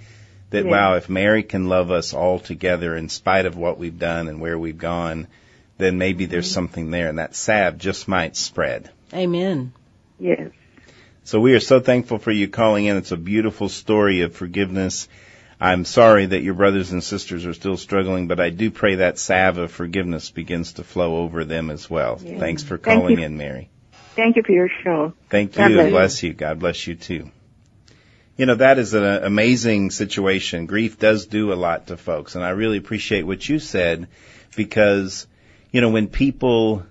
that, 0.50 0.64
Yeah. 0.64 0.70
wow, 0.70 0.94
if 0.94 1.08
Mary 1.08 1.42
can 1.42 1.68
love 1.68 1.90
us 1.90 2.14
all 2.14 2.38
together 2.38 2.96
in 2.96 3.08
spite 3.08 3.46
of 3.46 3.56
what 3.56 3.78
we've 3.78 3.98
done 3.98 4.28
and 4.28 4.40
where 4.40 4.58
we've 4.58 4.78
gone, 4.78 5.28
then 5.76 5.98
maybe 5.98 6.26
there's 6.26 6.46
mm-hmm. 6.46 6.54
something 6.54 6.90
there. 6.90 7.08
And 7.08 7.18
that 7.18 7.36
salve 7.36 7.78
just 7.78 8.08
might 8.08 8.34
spread. 8.34 8.90
Amen. 9.14 9.72
Yes. 10.18 10.50
So 11.24 11.38
we 11.38 11.52
are 11.52 11.60
so 11.60 11.78
thankful 11.78 12.18
for 12.18 12.30
you 12.32 12.48
calling 12.48 12.86
in. 12.86 12.96
It's 12.96 13.12
a 13.12 13.16
beautiful 13.16 13.68
story 13.68 14.22
of 14.22 14.34
forgiveness. 14.34 15.08
I'm 15.60 15.84
sorry 15.84 16.26
that 16.26 16.42
your 16.42 16.54
brothers 16.54 16.92
and 16.92 17.02
sisters 17.02 17.44
are 17.44 17.54
still 17.54 17.76
struggling, 17.76 18.28
but 18.28 18.38
I 18.38 18.50
do 18.50 18.70
pray 18.70 18.96
that 18.96 19.18
salve 19.18 19.58
of 19.58 19.72
forgiveness 19.72 20.30
begins 20.30 20.74
to 20.74 20.84
flow 20.84 21.18
over 21.18 21.44
them 21.44 21.70
as 21.70 21.90
well. 21.90 22.20
Yeah. 22.22 22.38
Thanks 22.38 22.62
for 22.62 22.78
calling 22.78 23.18
you. 23.18 23.24
in, 23.24 23.36
Mary. 23.36 23.68
Thank 24.14 24.36
you 24.36 24.42
for 24.44 24.52
your 24.52 24.70
show. 24.84 25.12
Thank 25.30 25.56
you 25.56 25.58
God 25.58 25.68
bless 25.68 25.84
you. 25.84 25.90
bless 25.90 26.22
you. 26.22 26.32
God 26.32 26.58
bless 26.60 26.86
you 26.86 26.94
too. 26.94 27.30
You 28.36 28.46
know, 28.46 28.54
that 28.54 28.78
is 28.78 28.94
an 28.94 29.04
amazing 29.04 29.90
situation. 29.90 30.66
Grief 30.66 30.96
does 30.96 31.26
do 31.26 31.52
a 31.52 31.54
lot 31.54 31.88
to 31.88 31.96
folks, 31.96 32.36
and 32.36 32.44
I 32.44 32.50
really 32.50 32.78
appreciate 32.78 33.24
what 33.24 33.48
you 33.48 33.58
said 33.58 34.06
because, 34.54 35.26
you 35.72 35.80
know, 35.80 35.90
when 35.90 36.06
people, 36.06 36.84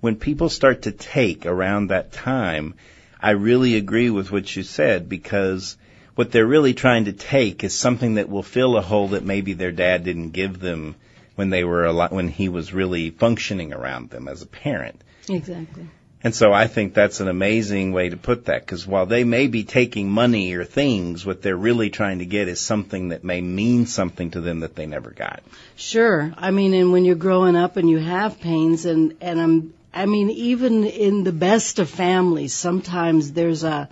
when 0.00 0.16
people 0.16 0.48
start 0.48 0.82
to 0.82 0.92
take 0.92 1.44
around 1.44 1.88
that 1.88 2.12
time, 2.12 2.76
I 3.20 3.32
really 3.32 3.76
agree 3.76 4.08
with 4.08 4.32
what 4.32 4.56
you 4.56 4.62
said 4.62 5.06
because 5.06 5.76
what 6.16 6.32
they're 6.32 6.46
really 6.46 6.74
trying 6.74 7.04
to 7.04 7.12
take 7.12 7.62
is 7.62 7.74
something 7.74 8.14
that 8.14 8.28
will 8.28 8.42
fill 8.42 8.76
a 8.76 8.82
hole 8.82 9.08
that 9.08 9.22
maybe 9.22 9.52
their 9.52 9.70
dad 9.70 10.02
didn't 10.02 10.30
give 10.30 10.58
them 10.58 10.96
when 11.36 11.50
they 11.50 11.62
were 11.62 11.84
a 11.84 11.92
lot, 11.92 12.10
when 12.10 12.28
he 12.28 12.48
was 12.48 12.72
really 12.72 13.10
functioning 13.10 13.72
around 13.72 14.10
them 14.10 14.26
as 14.26 14.42
a 14.42 14.46
parent. 14.46 15.00
Exactly. 15.28 15.86
And 16.24 16.34
so 16.34 16.52
I 16.52 16.66
think 16.66 16.94
that's 16.94 17.20
an 17.20 17.28
amazing 17.28 17.92
way 17.92 18.08
to 18.08 18.16
put 18.16 18.46
that 18.46 18.62
because 18.62 18.86
while 18.86 19.04
they 19.04 19.24
may 19.24 19.46
be 19.46 19.64
taking 19.64 20.10
money 20.10 20.54
or 20.54 20.64
things, 20.64 21.26
what 21.26 21.42
they're 21.42 21.54
really 21.54 21.90
trying 21.90 22.20
to 22.20 22.26
get 22.26 22.48
is 22.48 22.60
something 22.60 23.10
that 23.10 23.22
may 23.22 23.42
mean 23.42 23.84
something 23.84 24.30
to 24.30 24.40
them 24.40 24.60
that 24.60 24.74
they 24.74 24.86
never 24.86 25.10
got. 25.10 25.42
Sure. 25.76 26.32
I 26.36 26.50
mean, 26.50 26.72
and 26.72 26.90
when 26.90 27.04
you're 27.04 27.14
growing 27.14 27.54
up 27.54 27.76
and 27.76 27.90
you 27.90 27.98
have 27.98 28.40
pains 28.40 28.86
and, 28.86 29.18
and 29.20 29.40
I'm, 29.40 29.74
I 29.92 30.06
mean, 30.06 30.30
even 30.30 30.84
in 30.84 31.24
the 31.24 31.32
best 31.32 31.78
of 31.78 31.90
families, 31.90 32.54
sometimes 32.54 33.32
there's 33.32 33.62
a, 33.62 33.90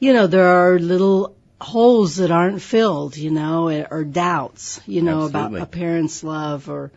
you 0.00 0.12
know, 0.12 0.26
there 0.26 0.48
are 0.48 0.78
little 0.80 1.36
holes 1.62 2.16
that 2.16 2.30
aren't 2.30 2.60
filled, 2.60 3.16
you 3.16 3.30
know, 3.30 3.68
eh, 3.68 3.86
or 3.90 4.04
doubts, 4.04 4.80
you 4.86 5.02
know, 5.02 5.24
Absolutely. 5.24 5.58
about 5.58 5.68
a 5.68 5.70
parent's 5.70 6.24
love 6.24 6.68
or, 6.68 6.90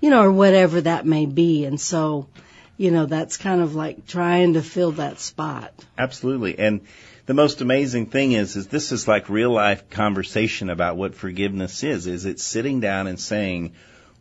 you 0.00 0.10
know, 0.10 0.22
or 0.22 0.32
whatever 0.32 0.80
that 0.80 1.06
may 1.06 1.26
be. 1.26 1.64
And 1.64 1.80
so, 1.80 2.28
you 2.76 2.90
know, 2.90 3.06
that's 3.06 3.36
kind 3.36 3.60
of 3.60 3.74
like 3.74 4.06
trying 4.06 4.54
to 4.54 4.62
fill 4.62 4.92
that 4.92 5.20
spot. 5.20 5.72
Absolutely. 5.98 6.58
And 6.58 6.82
the 7.26 7.34
most 7.34 7.60
amazing 7.60 8.06
thing 8.06 8.32
is, 8.32 8.56
is 8.56 8.66
this 8.66 8.92
is 8.92 9.06
like 9.08 9.28
real 9.28 9.52
life 9.52 9.88
conversation 9.90 10.70
about 10.70 10.96
what 10.96 11.14
forgiveness 11.14 11.82
is. 11.82 12.06
Is 12.06 12.24
it's 12.24 12.42
sitting 12.42 12.80
down 12.80 13.06
and 13.06 13.18
saying, 13.18 13.72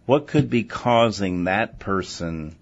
what 0.05 0.27
could 0.27 0.49
be 0.49 0.63
causing 0.63 1.43
that 1.43 1.79
person 1.79 2.55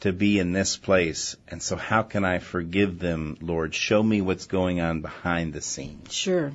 to 0.00 0.12
be 0.12 0.38
in 0.38 0.52
this 0.52 0.76
place? 0.76 1.36
And 1.48 1.62
so 1.62 1.76
how 1.76 2.02
can 2.02 2.24
I 2.24 2.38
forgive 2.38 2.98
them, 2.98 3.36
Lord? 3.40 3.74
Show 3.74 4.02
me 4.02 4.20
what's 4.20 4.46
going 4.46 4.80
on 4.80 5.00
behind 5.00 5.52
the 5.52 5.60
scenes. 5.60 6.12
Sure. 6.12 6.52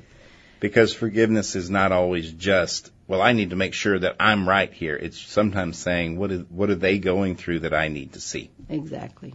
Because 0.64 0.92
forgiveness 0.94 1.56
is 1.58 1.70
not 1.70 1.92
always 1.92 2.32
just 2.32 2.90
well 3.06 3.22
i 3.22 3.34
need 3.34 3.50
to 3.50 3.56
make 3.58 3.74
sure 3.74 4.00
that 4.00 4.16
i'm 4.18 4.48
right 4.48 4.72
here. 4.72 4.96
It's 4.96 5.20
sometimes 5.20 5.78
saying 5.78 6.18
what 6.18 6.32
is 6.32 6.46
what 6.50 6.70
are 6.70 6.76
they 6.76 7.00
going 7.00 7.36
through 7.36 7.60
that 7.60 7.74
i 7.74 7.90
need 7.90 8.14
to 8.14 8.22
see? 8.22 8.50
Exactly. 8.70 9.34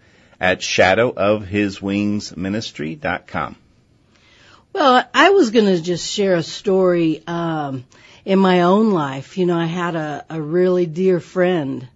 at 0.42 0.60
shadowofhiswingsministry.com 0.60 3.56
Well, 4.72 5.04
I 5.14 5.30
was 5.30 5.50
going 5.50 5.66
to 5.66 5.80
just 5.80 6.10
share 6.10 6.34
a 6.34 6.42
story 6.42 7.22
um, 7.28 7.84
in 8.24 8.40
my 8.40 8.62
own 8.62 8.90
life. 8.90 9.38
You 9.38 9.46
know, 9.46 9.56
I 9.56 9.66
had 9.66 9.94
a, 9.94 10.26
a 10.28 10.42
really 10.42 10.86
dear 10.86 11.20
friend 11.20 11.86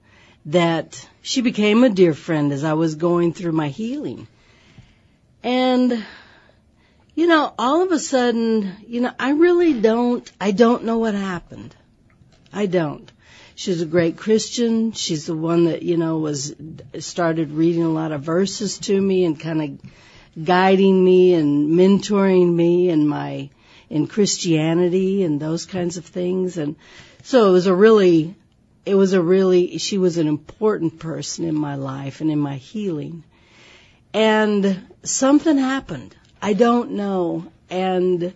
that 0.45 1.09
she 1.23 1.41
became 1.41 1.83
a 1.83 1.89
dear 1.89 2.15
friend 2.15 2.53
as 2.53 2.63
I 2.63 2.75
was 2.75 2.95
going 2.95 3.33
through 3.33 3.51
my 3.51 3.69
healing. 3.69 4.29
And, 5.43 6.07
you 7.17 7.27
know, 7.27 7.53
all 7.59 7.83
of 7.83 7.91
a 7.91 7.99
sudden, 7.99 8.77
you 8.87 9.01
know, 9.01 9.11
I 9.19 9.31
really 9.31 9.81
don't, 9.81 10.31
I 10.41 10.53
don't 10.53 10.85
know 10.85 10.99
what 10.99 11.15
happened. 11.15 11.75
I 12.53 12.67
don't. 12.67 13.11
She's 13.59 13.81
a 13.81 13.87
great 13.87 14.19
Christian. 14.19 14.93
She's 14.93 15.25
the 15.25 15.35
one 15.35 15.65
that, 15.65 15.83
you 15.83 15.97
know, 15.97 16.19
was, 16.19 16.55
started 16.99 17.53
reading 17.53 17.85
a 17.85 17.89
lot 17.89 18.13
of 18.13 18.21
verses 18.21 18.77
to 18.81 19.01
me 19.01 19.25
and 19.25 19.41
kind 19.41 19.63
of 19.63 20.45
guiding 20.45 21.03
me 21.03 21.33
and 21.33 21.71
mentoring 21.71 22.55
me 22.55 22.91
in 22.91 23.09
my 23.09 23.49
in 23.89 24.09
Christianity 24.09 25.23
and 25.23 25.41
those 25.41 25.65
kinds 25.65 25.97
of 25.97 26.05
things. 26.05 26.59
And 26.59 26.77
so 27.23 27.49
it 27.49 27.53
was 27.53 27.67
a 27.67 27.75
really 27.75 28.35
it 28.85 28.95
was 28.95 29.15
a 29.15 29.23
really 29.23 29.79
she 29.79 29.97
was 29.97 30.19
an 30.19 30.29
important 30.29 30.99
person 30.99 31.47
in 31.47 31.55
my 31.55 31.77
life 31.77 32.21
and 32.21 32.31
in 32.31 32.39
my 32.39 32.57
healing. 32.57 33.25
And 34.13 34.87
something 35.03 35.57
happened. 35.57 36.15
I 36.43 36.53
don't 36.53 36.91
know. 36.91 37.51
And 37.71 38.35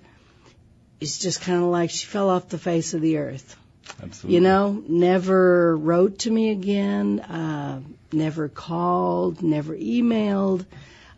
it's 0.99 1.19
just 1.19 1.43
kind 1.43 1.63
of 1.63 1.69
like 1.69 1.91
she 1.91 2.07
fell 2.07 2.31
off 2.31 2.49
the 2.49 2.59
face 2.59 2.95
of 2.95 3.03
the 3.03 3.19
earth 3.19 3.59
absolutely 4.03 4.35
you 4.35 4.41
know, 4.41 4.83
never 4.89 5.77
wrote 5.77 6.21
to 6.21 6.31
me 6.31 6.51
again, 6.51 7.21
uh, 7.21 7.81
never 8.13 8.49
called, 8.49 9.43
never 9.43 9.75
emailed. 9.75 10.67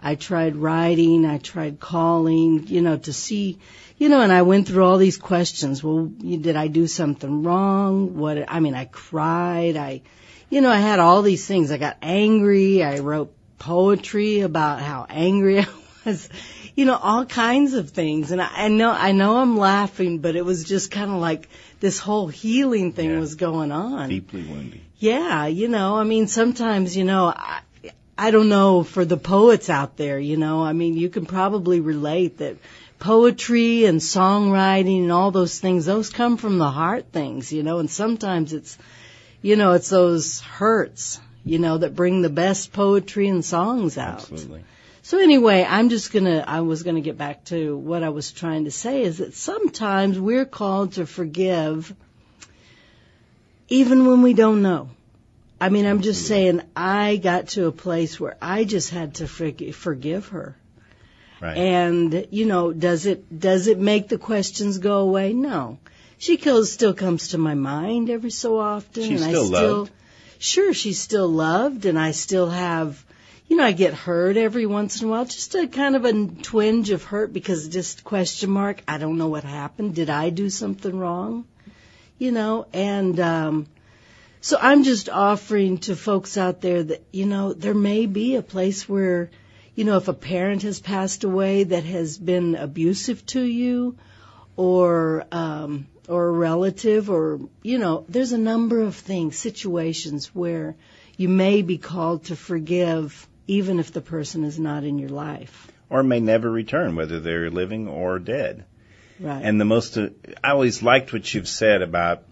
I 0.01 0.17
tried 0.17 0.57
writing, 0.57 1.25
I 1.25 1.39
tried 1.39 1.79
calling, 1.79 2.67
you 2.67 2.83
know, 2.83 2.97
to 2.97 3.13
see, 3.13 3.59
you 3.99 4.09
know, 4.09 4.21
and 4.21 4.33
I 4.33 4.43
went 4.43 4.67
through 4.67 4.85
all 4.85 4.99
these 4.99 5.17
questions. 5.17 5.83
Well, 5.83 6.07
did 6.07 6.57
I 6.57 6.67
do 6.67 6.89
something 6.89 7.45
wrong? 7.45 8.17
What, 8.17 8.45
I 8.49 8.59
mean, 8.59 8.75
I 8.75 8.87
cried, 8.87 9.77
I, 9.77 10.03
you 10.51 10.61
know, 10.61 10.71
I 10.71 10.79
had 10.79 10.99
all 10.99 11.23
these 11.23 11.47
things. 11.47 11.71
I 11.71 11.79
got 11.79 11.99
angry, 12.03 12.83
I 12.83 12.99
wrote 12.99 13.33
poetry 13.59 14.41
about 14.41 14.81
how 14.81 15.07
angry 15.09 15.61
I 15.61 15.69
was, 16.05 16.29
you 16.75 16.85
know, 16.85 16.97
all 16.97 17.25
kinds 17.27 17.75
of 17.75 17.91
things. 17.91 18.31
And 18.31 18.41
I, 18.41 18.49
I 18.53 18.69
know, 18.69 18.91
I 18.91 19.13
know 19.13 19.39
I'm 19.39 19.57
laughing, 19.57 20.19
but 20.19 20.37
it 20.37 20.45
was 20.45 20.65
just 20.65 20.91
kind 20.91 21.11
of 21.11 21.19
like 21.19 21.49
this 21.81 21.99
whole 21.99 22.29
healing 22.29 22.93
thing 22.93 23.11
Yeah. 23.11 23.21
was 23.21 23.35
going 23.35 23.73
on. 23.73 24.09
deeply 24.09 24.43
wounding 24.43 24.81
Yeah, 24.99 25.47
you 25.47 25.69
know, 25.69 25.97
I 25.97 26.05
mean, 26.05 26.27
sometimes, 26.29 26.97
you 26.97 27.05
know, 27.05 27.27
I, 27.35 27.61
I 28.17 28.31
don't 28.31 28.49
know 28.49 28.85
for 28.85 29.05
the 29.05 29.17
poets 29.17 29.69
out 29.69 29.97
there, 29.97 30.19
you 30.19 30.37
know, 30.37 30.63
I 30.63 30.73
mean, 30.73 30.97
you 30.97 31.09
can 31.09 31.27
probably 31.27 31.81
relate 31.81 32.39
that 32.39 32.57
poetry 32.99 33.85
and 33.85 34.01
songwriting 34.01 35.03
and 35.03 35.13
all 35.13 35.33
those 35.33 35.59
things, 35.59 35.87
those 35.87 36.09
come 36.11 36.37
from 36.37 36.59
the 36.59 36.71
heart 36.71 37.07
things, 37.13 37.53
you 37.53 37.63
know, 37.65 37.79
and 37.79 37.91
sometimes 37.91 38.53
it's, 38.53 38.79
you 39.43 39.57
know, 39.57 39.73
it's 39.73 39.89
those 39.89 40.41
hurts, 40.41 41.21
you 41.45 41.59
know, 41.59 41.79
that 41.79 41.97
bring 41.97 42.23
the 42.23 42.31
best 42.31 42.73
poetry 42.73 43.27
and 43.29 43.45
songs 43.45 43.99
out. 43.99 44.21
Absolutely. 44.21 44.63
So 45.05 45.19
anyway, 45.19 45.67
I'm 45.69 45.89
just 45.89 46.13
gonna, 46.13 46.45
I 46.47 46.61
was 46.61 46.85
gonna 46.85 47.01
get 47.01 47.19
back 47.19 47.45
to 47.47 47.77
what 47.77 48.05
I 48.05 48.11
was 48.11 48.31
trying 48.31 48.65
to 48.65 48.71
say 48.71 49.03
is 49.03 49.19
that 49.19 49.35
sometimes 49.35 50.19
we're 50.19 50.45
called 50.45 50.93
to 50.93 51.07
forgive 51.07 51.93
even 53.69 54.07
when 54.07 54.23
we 54.23 54.33
don't 54.33 54.63
know. 54.63 54.91
I 55.61 55.69
mean, 55.71 55.87
I'm 55.87 56.03
just 56.03 56.27
saying 56.27 56.63
I 56.77 57.17
got 57.17 57.49
to 57.49 57.67
a 57.67 57.73
place 57.73 58.19
where 58.19 58.37
I 58.43 58.65
just 58.65 58.91
had 58.91 59.17
to 59.17 59.29
forgive, 59.29 59.75
forgive 59.75 60.29
her. 60.29 60.57
Right. 61.41 61.57
And, 61.57 62.27
you 62.31 62.47
know, 62.47 62.73
does 62.73 63.07
it, 63.07 63.39
does 63.39 63.67
it 63.67 63.79
make 63.79 64.09
the 64.09 64.19
questions 64.19 64.79
go 64.79 64.99
away? 64.99 65.33
No. 65.33 65.79
She 66.19 66.37
still 66.39 66.95
comes 66.95 67.29
to 67.29 67.39
my 67.39 67.55
mind 67.55 68.11
every 68.11 68.31
so 68.31 68.59
often. 68.59 69.03
She's 69.03 69.23
and 69.23 69.31
still 69.31 69.43
I 69.43 69.59
still, 69.59 69.79
loved. 69.79 69.93
sure, 70.39 70.73
she's 70.73 71.01
still 71.01 71.29
loved 71.29 71.87
and 71.87 71.99
I 71.99 72.13
still 72.13 72.51
have, 72.51 73.05
you 73.53 73.59
know, 73.59 73.65
I 73.65 73.73
get 73.73 73.93
hurt 73.93 74.39
every 74.39 74.65
once 74.65 75.03
in 75.03 75.09
a 75.09 75.11
while, 75.11 75.27
just 75.27 75.55
a 75.55 75.67
kind 75.67 75.95
of 75.95 76.07
a 76.07 76.27
twinge 76.27 76.89
of 76.89 77.05
hurt 77.05 77.35
because 77.35 77.69
just 77.69 78.03
question 78.03 78.49
mark, 78.49 78.83
I 78.89 78.97
don't 78.97 79.19
know 79.19 79.29
what 79.29 79.45
happened. 79.45 79.95
Did 79.95 80.09
I 80.09 80.31
do 80.31 80.49
something 80.49 80.99
wrong? 80.99 81.45
You 82.17 82.33
know, 82.33 82.67
and, 82.73 83.21
um, 83.21 83.67
so 84.41 84.57
I'm 84.59 84.85
just 84.85 85.11
offering 85.11 85.77
to 85.81 85.95
folks 85.95 86.39
out 86.39 86.63
there 86.63 86.83
that, 86.83 87.05
you 87.13 87.27
know, 87.27 87.53
there 87.53 87.75
may 87.75 88.07
be 88.07 88.37
a 88.37 88.43
place 88.43 88.89
where, 88.89 89.31
you 89.75 89.85
know, 89.85 89.99
if 89.99 90.09
a 90.09 90.15
parent 90.15 90.63
has 90.63 90.81
passed 90.81 91.23
away 91.23 91.65
that 91.65 91.85
has 91.85 92.17
been 92.17 92.55
abusive 92.55 93.27
to 93.27 93.43
you 93.43 93.99
or, 94.57 95.27
um, 95.31 95.89
or 96.09 96.29
a 96.29 96.33
relative 96.33 97.11
or, 97.11 97.39
you 97.63 97.79
know, 97.79 98.07
there's 98.09 98.33
a 98.33 98.39
number 98.39 98.81
of 98.81 98.97
things, 98.97 99.37
situations 99.37 100.35
where 100.35 100.75
you 101.19 101.29
may 101.29 101.61
be 101.61 101.77
called 101.77 102.25
to 102.25 102.35
forgive 102.35 103.29
even 103.47 103.79
if 103.79 103.93
the 103.93 104.01
person 104.01 104.45
is 104.45 104.59
not 104.59 104.85
in 104.85 104.99
your 104.99 105.09
life. 105.09 105.71
Or 105.91 106.03
may 106.03 106.21
never 106.21 106.51
return, 106.51 106.97
whether 106.97 107.21
they're 107.21 107.51
living 107.51 107.89
or 107.89 108.19
dead. 108.19 108.65
Right. 109.21 109.43
And 109.43 109.61
the 109.61 109.65
most, 109.65 109.97
uh, 109.99 110.09
I 110.43 110.51
always 110.51 110.83
liked 110.83 111.13
what 111.13 111.33
you've 111.33 111.49
said 111.49 111.83
about, 111.83 112.25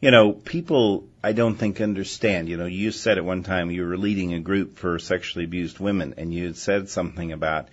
you 0.00 0.10
know, 0.10 0.32
people 0.32 1.06
I 1.22 1.32
don't 1.32 1.54
think 1.54 1.80
understand. 1.80 2.48
You 2.48 2.56
know, 2.56 2.66
you 2.66 2.90
said 2.90 3.18
at 3.18 3.24
one 3.24 3.42
time 3.42 3.70
you 3.70 3.86
were 3.86 3.96
leading 3.96 4.34
a 4.34 4.40
group 4.40 4.76
for 4.76 4.98
sexually 4.98 5.44
abused 5.44 5.78
women 5.78 6.14
and 6.16 6.32
you 6.32 6.44
had 6.46 6.56
said 6.56 6.88
something 6.88 7.32
about, 7.32 7.68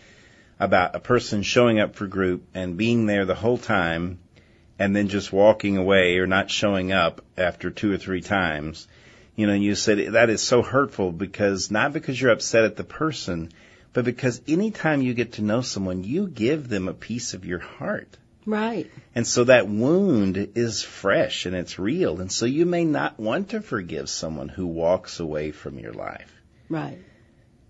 about 0.59 0.95
a 0.95 0.99
person 0.99 1.43
showing 1.43 1.79
up 1.79 1.95
for 1.95 2.07
group 2.07 2.43
and 2.53 2.77
being 2.77 3.05
there 3.05 3.25
the 3.25 3.35
whole 3.35 3.57
time 3.57 4.19
and 4.79 4.95
then 4.95 5.09
just 5.09 5.31
walking 5.31 5.77
away 5.77 6.17
or 6.17 6.27
not 6.27 6.49
showing 6.49 6.91
up 6.91 7.21
after 7.37 7.69
two 7.69 7.91
or 7.91 7.97
three 7.97 8.21
times. 8.21 8.87
You 9.35 9.47
know, 9.47 9.53
you 9.53 9.75
said 9.75 10.13
that 10.13 10.29
is 10.29 10.41
so 10.41 10.61
hurtful 10.61 11.11
because 11.11 11.71
not 11.71 11.93
because 11.93 12.19
you're 12.19 12.31
upset 12.31 12.65
at 12.65 12.75
the 12.75 12.83
person, 12.83 13.49
but 13.93 14.05
because 14.05 14.41
anytime 14.47 15.01
you 15.01 15.13
get 15.13 15.33
to 15.33 15.41
know 15.41 15.61
someone, 15.61 16.03
you 16.03 16.27
give 16.27 16.67
them 16.69 16.87
a 16.87 16.93
piece 16.93 17.33
of 17.33 17.45
your 17.45 17.59
heart. 17.59 18.17
right. 18.45 18.89
And 19.15 19.25
so 19.27 19.43
that 19.45 19.67
wound 19.67 20.49
is 20.55 20.83
fresh 20.83 21.45
and 21.45 21.55
it's 21.55 21.77
real. 21.79 22.19
And 22.21 22.31
so 22.31 22.45
you 22.45 22.65
may 22.65 22.83
not 22.85 23.19
want 23.19 23.49
to 23.49 23.61
forgive 23.61 24.09
someone 24.09 24.49
who 24.49 24.65
walks 24.67 25.19
away 25.19 25.51
from 25.51 25.79
your 25.79 25.93
life 25.93 26.31
Right. 26.69 26.97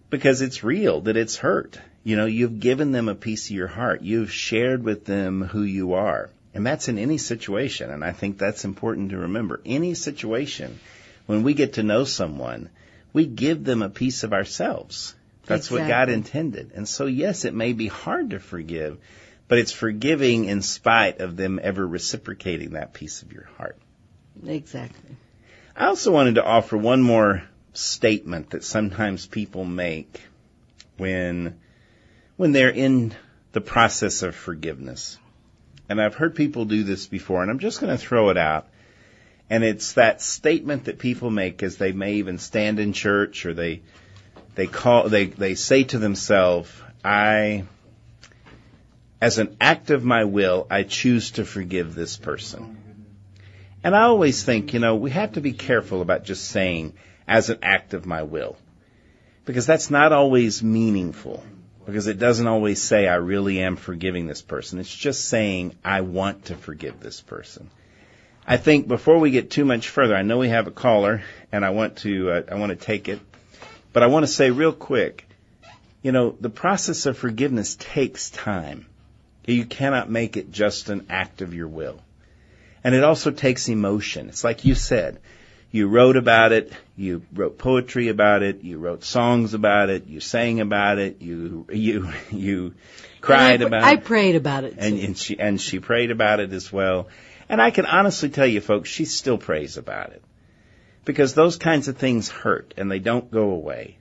because 0.10 0.42
it's 0.42 0.64
real 0.64 1.02
that 1.02 1.18
it's 1.18 1.36
hurt. 1.38 1.78
You 2.04 2.16
know, 2.16 2.26
you've 2.26 2.60
given 2.60 2.92
them 2.92 3.08
a 3.10 3.16
piece 3.16 3.50
of 3.50 3.56
your 3.56 3.68
heart. 3.68 4.02
You've 4.02 4.32
shared 4.32 4.84
with 4.84 5.06
them 5.06 5.44
who 5.44 5.62
you 5.64 5.94
are. 5.94 6.30
And 6.54 6.66
that's 6.66 6.88
in 6.90 6.98
any 6.98 7.18
situation. 7.18 7.92
And 7.92 8.04
I 8.04 8.12
think 8.12 8.38
that's 8.38 8.66
important 8.66 9.12
to 9.12 9.18
remember. 9.20 9.62
Any 9.66 9.94
situation, 9.94 10.80
when 11.26 11.44
we 11.44 11.54
get 11.54 11.74
to 11.74 11.84
know 11.84 12.04
someone, 12.04 12.70
we 13.14 13.26
give 13.26 13.64
them 13.64 13.82
a 13.82 13.90
piece 13.90 14.24
of 14.24 14.34
ourselves. 14.34 15.16
That's 15.46 15.72
what 15.72 15.88
God 15.88 16.10
intended. 16.10 16.72
And 16.76 16.88
so 16.88 17.06
yes, 17.06 17.46
it 17.46 17.54
may 17.54 17.74
be 17.74 17.88
hard 17.88 18.32
to 18.32 18.40
forgive, 18.40 18.98
but 19.48 19.58
it's 19.58 19.72
forgiving 19.72 20.46
in 20.46 20.62
spite 20.62 21.20
of 21.20 21.36
them 21.36 21.60
ever 21.62 21.86
reciprocating 21.86 22.72
that 22.72 22.94
piece 22.94 23.22
of 23.22 23.34
your 23.34 23.50
heart. 23.58 23.78
Exactly. 24.46 25.16
I 25.76 25.88
also 25.88 26.12
wanted 26.12 26.36
to 26.36 26.44
offer 26.44 26.78
one 26.78 27.02
more 27.02 27.44
statement 27.74 28.52
that 28.52 28.64
sometimes 28.64 29.26
people 29.26 29.66
make 29.66 30.22
when 30.98 31.60
when 32.38 32.52
they're 32.52 32.70
in 32.70 33.14
the 33.52 33.62
process 33.62 34.24
of 34.24 34.36
forgiveness. 34.36 35.18
And 35.90 36.02
I've 36.02 36.16
heard 36.16 36.36
people 36.36 36.66
do 36.66 36.84
this 36.84 37.08
before 37.08 37.42
and 37.42 37.52
I'm 37.52 37.60
just 37.60 37.82
going 37.82 37.96
to 37.96 38.02
throw 38.02 38.30
it 38.30 38.38
out. 38.38 38.68
And 39.52 39.66
it's 39.66 39.94
that 39.94 40.22
statement 40.22 40.86
that 40.86 40.98
people 40.98 41.30
make 41.30 41.62
as 41.62 41.76
they 41.76 41.92
may 41.92 42.14
even 42.14 42.38
stand 42.38 42.80
in 42.80 42.94
church 42.94 43.46
or 43.46 43.54
they 43.54 43.82
they 44.56 44.66
call 44.66 45.10
they 45.10 45.26
they 45.26 45.56
say 45.56 45.84
to 45.84 46.00
themselves, 46.00 46.72
I 47.04 47.66
as 49.20 49.40
an 49.40 49.58
act 49.60 49.90
of 49.90 50.06
my 50.06 50.24
will, 50.24 50.68
I 50.70 50.84
choose 50.84 51.32
to 51.32 51.44
forgive 51.44 51.94
this 51.94 52.16
person. 52.16 52.78
And 53.84 53.94
I 53.94 54.04
always 54.04 54.42
think, 54.42 54.74
you 54.74 54.80
know, 54.80 54.96
we 54.96 55.12
have 55.12 55.34
to 55.34 55.42
be 55.42 55.52
careful 55.52 56.02
about 56.02 56.24
just 56.24 56.46
saying, 56.46 56.94
as 57.28 57.50
an 57.50 57.60
act 57.62 57.94
of 57.94 58.06
my 58.06 58.24
will. 58.24 58.56
Because 59.44 59.66
that's 59.66 59.92
not 59.92 60.14
always 60.14 60.64
meaningful. 60.64 61.44
Because 61.86 62.08
it 62.08 62.20
doesn't 62.20 62.48
always 62.48 62.82
say, 62.82 63.06
I 63.06 63.16
really 63.16 63.60
am 63.62 63.76
forgiving 63.76 64.28
this 64.28 64.42
person. 64.42 64.80
It's 64.80 64.96
just 64.96 65.26
saying, 65.26 65.76
I 65.84 66.02
want 66.02 66.46
to 66.46 66.56
forgive 66.56 67.02
this 67.02 67.20
person. 67.20 67.70
I 68.52 68.58
think 68.58 68.86
before 68.86 69.18
we 69.18 69.32
get 69.32 69.50
too 69.50 69.64
much 69.64 69.88
further, 69.88 70.14
I 70.14 70.24
know 70.24 70.38
we 70.38 70.50
have 70.50 70.68
a 70.68 70.72
caller, 70.72 71.24
and 71.54 71.64
I 71.64 71.70
want 71.70 72.00
to, 72.00 72.32
uh, 72.32 72.42
I 72.52 72.56
want 72.56 72.72
to 72.72 72.76
take 72.76 73.08
it. 73.08 73.22
But 73.94 74.04
I 74.04 74.08
want 74.08 74.24
to 74.24 74.28
say 74.32 74.52
real 74.52 74.74
quick, 74.74 75.26
you 76.02 76.12
know, 76.12 76.36
the 76.38 76.50
process 76.50 77.06
of 77.06 77.18
forgiveness 77.18 77.78
takes 77.80 78.30
time. 78.30 78.88
You 79.46 79.64
cannot 79.64 80.10
make 80.10 80.36
it 80.36 80.52
just 80.52 80.90
an 80.90 81.06
act 81.10 81.42
of 81.42 81.54
your 81.54 81.70
will. 81.70 82.02
And 82.84 82.94
it 82.94 83.06
also 83.06 83.32
takes 83.32 83.70
emotion. 83.70 84.28
It's 84.28 84.44
like 84.44 84.66
you 84.66 84.76
said. 84.76 85.22
You 85.72 85.88
wrote 85.88 86.18
about 86.18 86.52
it, 86.52 86.74
you 86.98 87.22
wrote 87.34 87.58
poetry 87.58 88.10
about 88.10 88.44
it, 88.44 88.66
you 88.66 88.80
wrote 88.80 89.06
songs 89.06 89.54
about 89.54 89.90
it, 89.90 90.08
you 90.08 90.20
sang 90.20 90.60
about 90.60 90.98
it, 90.98 91.22
you 91.22 91.66
you 91.72 92.12
you 92.30 92.74
cried 93.22 93.62
I, 93.62 93.68
about 93.68 93.84
I 93.84 93.94
it. 93.94 94.04
prayed 94.04 94.36
about 94.36 94.66
it. 94.66 94.76
And, 94.78 94.98
too. 94.98 95.06
and 95.06 95.18
she 95.18 95.40
and 95.40 95.62
she 95.62 95.80
prayed 95.80 96.12
about 96.12 96.42
it 96.42 96.52
as 96.52 96.74
well. 96.74 97.08
And 97.52 97.62
I 97.62 97.70
can 97.70 97.86
honestly 97.86 98.30
tell 98.30 98.48
you 98.48 98.62
folks, 98.62 98.88
she 98.88 99.04
still 99.04 99.38
prays 99.38 99.76
about 99.76 100.14
it. 100.14 100.24
Because 101.04 101.34
those 101.34 101.58
kinds 101.58 101.90
of 101.90 101.98
things 101.98 102.30
hurt 102.30 102.74
and 102.78 102.90
they 102.90 103.00
don't 103.00 103.30
go 103.30 103.50
away. 103.50 103.98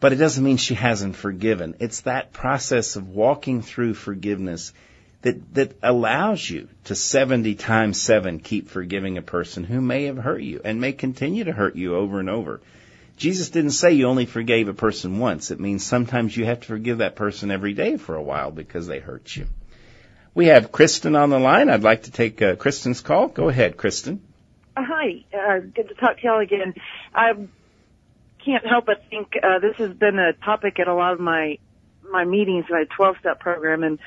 But 0.00 0.12
it 0.12 0.16
doesn't 0.16 0.42
mean 0.42 0.56
she 0.56 0.74
hasn't 0.74 1.14
forgiven. 1.14 1.76
It's 1.78 2.00
that 2.00 2.32
process 2.32 2.96
of 2.96 3.08
walking 3.08 3.62
through 3.62 3.94
forgiveness 3.94 4.72
that, 5.22 5.54
that 5.54 5.76
allows 5.84 6.50
you 6.50 6.68
to 6.86 6.96
70 6.96 7.54
times 7.54 8.02
7 8.02 8.40
keep 8.40 8.68
forgiving 8.68 9.18
a 9.18 9.22
person 9.22 9.62
who 9.62 9.80
may 9.80 10.06
have 10.06 10.18
hurt 10.18 10.42
you 10.42 10.60
and 10.64 10.80
may 10.80 10.92
continue 10.92 11.44
to 11.44 11.52
hurt 11.52 11.76
you 11.76 11.94
over 11.94 12.18
and 12.18 12.28
over. 12.28 12.60
Jesus 13.16 13.50
didn't 13.50 13.70
say 13.70 13.92
you 13.92 14.08
only 14.08 14.26
forgave 14.26 14.66
a 14.66 14.74
person 14.74 15.20
once. 15.20 15.52
It 15.52 15.60
means 15.60 15.86
sometimes 15.86 16.36
you 16.36 16.44
have 16.46 16.62
to 16.62 16.66
forgive 16.66 16.98
that 16.98 17.14
person 17.14 17.52
every 17.52 17.72
day 17.72 17.98
for 17.98 18.16
a 18.16 18.22
while 18.22 18.50
because 18.50 18.88
they 18.88 18.98
hurt 18.98 19.36
you. 19.36 19.46
We 20.34 20.46
have 20.46 20.72
Kristen 20.72 21.14
on 21.14 21.30
the 21.30 21.38
line. 21.38 21.68
I'd 21.70 21.82
like 21.82 22.04
to 22.04 22.10
take 22.10 22.42
uh, 22.42 22.56
Kristen's 22.56 23.00
call. 23.00 23.28
Go 23.28 23.48
ahead, 23.48 23.76
Kristen. 23.76 24.20
Uh, 24.76 24.82
hi, 24.84 25.24
uh, 25.32 25.60
good 25.60 25.88
to 25.88 25.94
talk 25.94 26.16
to 26.18 26.22
y'all 26.24 26.40
again. 26.40 26.74
I 27.14 27.32
can't 28.44 28.66
help 28.66 28.86
but 28.86 29.04
think 29.08 29.34
uh, 29.42 29.60
this 29.60 29.76
has 29.76 29.92
been 29.96 30.18
a 30.18 30.32
topic 30.44 30.80
at 30.80 30.88
a 30.88 30.94
lot 30.94 31.12
of 31.12 31.20
my 31.20 31.58
my 32.10 32.24
meetings, 32.24 32.66
my 32.68 32.84
12-step 32.98 33.40
program, 33.40 33.82
and 33.82 33.98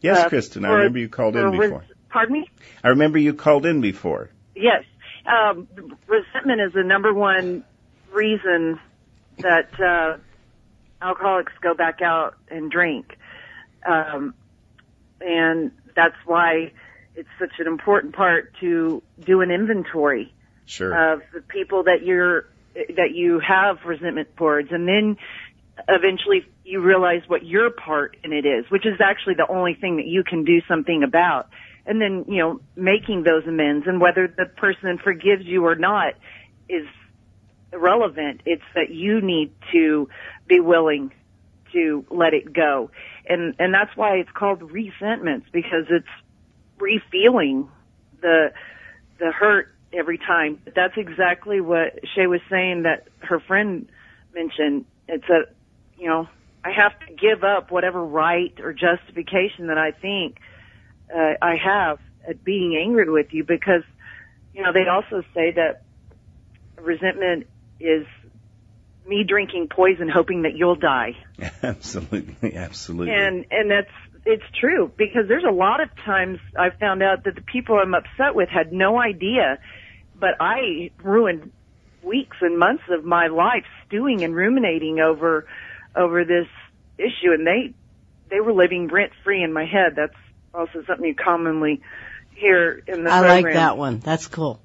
Yes, 0.00 0.18
Uh, 0.18 0.28
Kristen. 0.28 0.64
I 0.66 0.72
remember 0.72 0.98
you 0.98 1.08
called 1.08 1.34
in 1.36 1.50
res- 1.52 1.70
before. 1.70 1.84
pardon 2.10 2.34
me? 2.34 2.50
I 2.82 2.88
remember 2.88 3.16
you 3.18 3.32
called 3.32 3.64
in 3.64 3.80
before. 3.80 4.28
Yes. 4.54 4.84
Um, 5.24 5.66
resentment 6.06 6.60
is 6.60 6.74
the 6.74 6.82
number 6.84 7.14
one 7.14 7.64
reason 8.12 8.78
that 9.38 9.80
uh, 9.80 10.18
alcoholics 11.00 11.52
go 11.62 11.72
back 11.74 12.02
out 12.02 12.36
and 12.50 12.70
drink. 12.70 13.16
Um, 13.86 14.34
and 15.24 15.70
that's 15.94 16.16
why 16.24 16.72
it's 17.16 17.28
such 17.38 17.52
an 17.58 17.66
important 17.66 18.14
part 18.14 18.52
to 18.60 19.02
do 19.24 19.40
an 19.40 19.50
inventory 19.50 20.32
Sure. 20.66 21.12
of 21.12 21.22
the 21.32 21.40
people 21.42 21.84
that 21.84 22.02
you're 22.04 22.46
that 22.74 23.12
you 23.12 23.38
have 23.38 23.84
resentment 23.84 24.36
towards. 24.36 24.72
And 24.72 24.88
then 24.88 25.16
eventually 25.88 26.46
you 26.64 26.80
realize 26.80 27.22
what 27.26 27.44
your 27.44 27.70
part 27.70 28.16
in 28.24 28.32
it 28.32 28.46
is 28.46 28.64
which 28.70 28.86
is 28.86 29.00
actually 29.00 29.34
the 29.34 29.46
only 29.48 29.74
thing 29.74 29.96
that 29.96 30.06
you 30.06 30.24
can 30.24 30.44
do 30.44 30.60
something 30.66 31.02
about. 31.02 31.48
And 31.86 32.00
then 32.00 32.24
you 32.28 32.38
know 32.38 32.60
making 32.76 33.24
those 33.24 33.46
amends 33.46 33.86
and 33.86 34.00
whether 34.00 34.26
the 34.26 34.46
person 34.46 34.98
forgives 34.98 35.44
you 35.44 35.66
or 35.66 35.74
not 35.74 36.14
is 36.68 36.86
irrelevant. 37.72 38.40
It's 38.46 38.62
that 38.74 38.90
you 38.90 39.20
need 39.20 39.52
to 39.72 40.08
be 40.46 40.60
willing 40.60 41.12
to 41.74 42.04
let 42.10 42.32
it 42.32 42.52
go. 42.52 42.90
And, 43.28 43.54
and 43.58 43.74
that's 43.74 43.94
why 43.96 44.16
it's 44.16 44.30
called 44.32 44.72
resentments 44.72 45.46
because 45.52 45.86
it's 45.90 46.06
refeeling 46.78 47.68
the, 48.22 48.52
the 49.18 49.30
hurt 49.30 49.74
every 49.92 50.18
time. 50.18 50.58
But 50.64 50.74
that's 50.74 50.96
exactly 50.96 51.60
what 51.60 52.00
Shay 52.14 52.26
was 52.26 52.40
saying 52.50 52.84
that 52.84 53.08
her 53.20 53.40
friend 53.40 53.88
mentioned. 54.34 54.86
It's 55.08 55.28
a, 55.28 55.42
you 55.98 56.08
know, 56.08 56.28
I 56.64 56.70
have 56.70 56.98
to 57.00 57.12
give 57.12 57.44
up 57.44 57.70
whatever 57.70 58.02
right 58.02 58.54
or 58.60 58.72
justification 58.72 59.66
that 59.66 59.78
I 59.78 59.90
think 59.92 60.38
uh, 61.14 61.34
I 61.42 61.56
have 61.56 61.98
at 62.26 62.42
being 62.42 62.76
angry 62.76 63.10
with 63.10 63.32
you 63.32 63.44
because, 63.44 63.82
you 64.54 64.62
know, 64.62 64.72
they 64.72 64.88
also 64.88 65.22
say 65.34 65.52
that 65.52 65.82
resentment 66.80 67.46
is 67.80 68.06
me 69.06 69.24
drinking 69.24 69.68
poison 69.68 70.08
hoping 70.08 70.42
that 70.42 70.56
you'll 70.56 70.76
die. 70.76 71.16
absolutely, 71.62 72.56
absolutely. 72.56 73.12
And 73.12 73.46
and 73.50 73.70
that's 73.70 73.90
it's 74.24 74.44
true 74.58 74.90
because 74.96 75.28
there's 75.28 75.44
a 75.44 75.52
lot 75.52 75.80
of 75.80 75.90
times 76.04 76.38
I've 76.58 76.78
found 76.78 77.02
out 77.02 77.24
that 77.24 77.34
the 77.34 77.42
people 77.42 77.78
I'm 77.78 77.94
upset 77.94 78.34
with 78.34 78.48
had 78.48 78.72
no 78.72 78.98
idea, 78.98 79.58
but 80.18 80.36
I 80.40 80.90
ruined 81.02 81.52
weeks 82.02 82.36
and 82.40 82.58
months 82.58 82.84
of 82.90 83.04
my 83.04 83.28
life 83.28 83.64
stewing 83.86 84.24
and 84.24 84.34
ruminating 84.34 85.00
over 85.00 85.46
over 85.96 86.24
this 86.24 86.48
issue 86.98 87.32
and 87.32 87.46
they 87.46 87.74
they 88.30 88.40
were 88.40 88.52
living 88.52 88.88
rent 88.88 89.12
free 89.22 89.42
in 89.42 89.52
my 89.52 89.64
head. 89.64 89.94
That's 89.96 90.16
also 90.52 90.82
something 90.86 91.06
you 91.06 91.14
commonly 91.14 91.82
hear 92.34 92.82
in 92.86 93.04
the 93.04 93.10
I 93.10 93.20
program. 93.20 93.42
like 93.42 93.54
that 93.54 93.76
one. 93.76 93.98
That's 93.98 94.26
cool. 94.26 94.60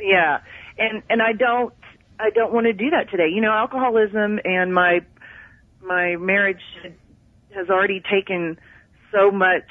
Yeah. 0.00 0.40
And 0.78 1.02
and 1.10 1.20
I 1.20 1.32
don't 1.32 1.74
I 2.20 2.30
don't 2.30 2.52
want 2.52 2.66
to 2.66 2.72
do 2.72 2.90
that 2.90 3.10
today. 3.10 3.28
You 3.32 3.40
know, 3.40 3.50
alcoholism 3.50 4.38
and 4.44 4.74
my 4.74 5.00
my 5.82 6.16
marriage 6.16 6.60
has 7.54 7.70
already 7.70 8.00
taken 8.00 8.58
so 9.12 9.30
much 9.30 9.70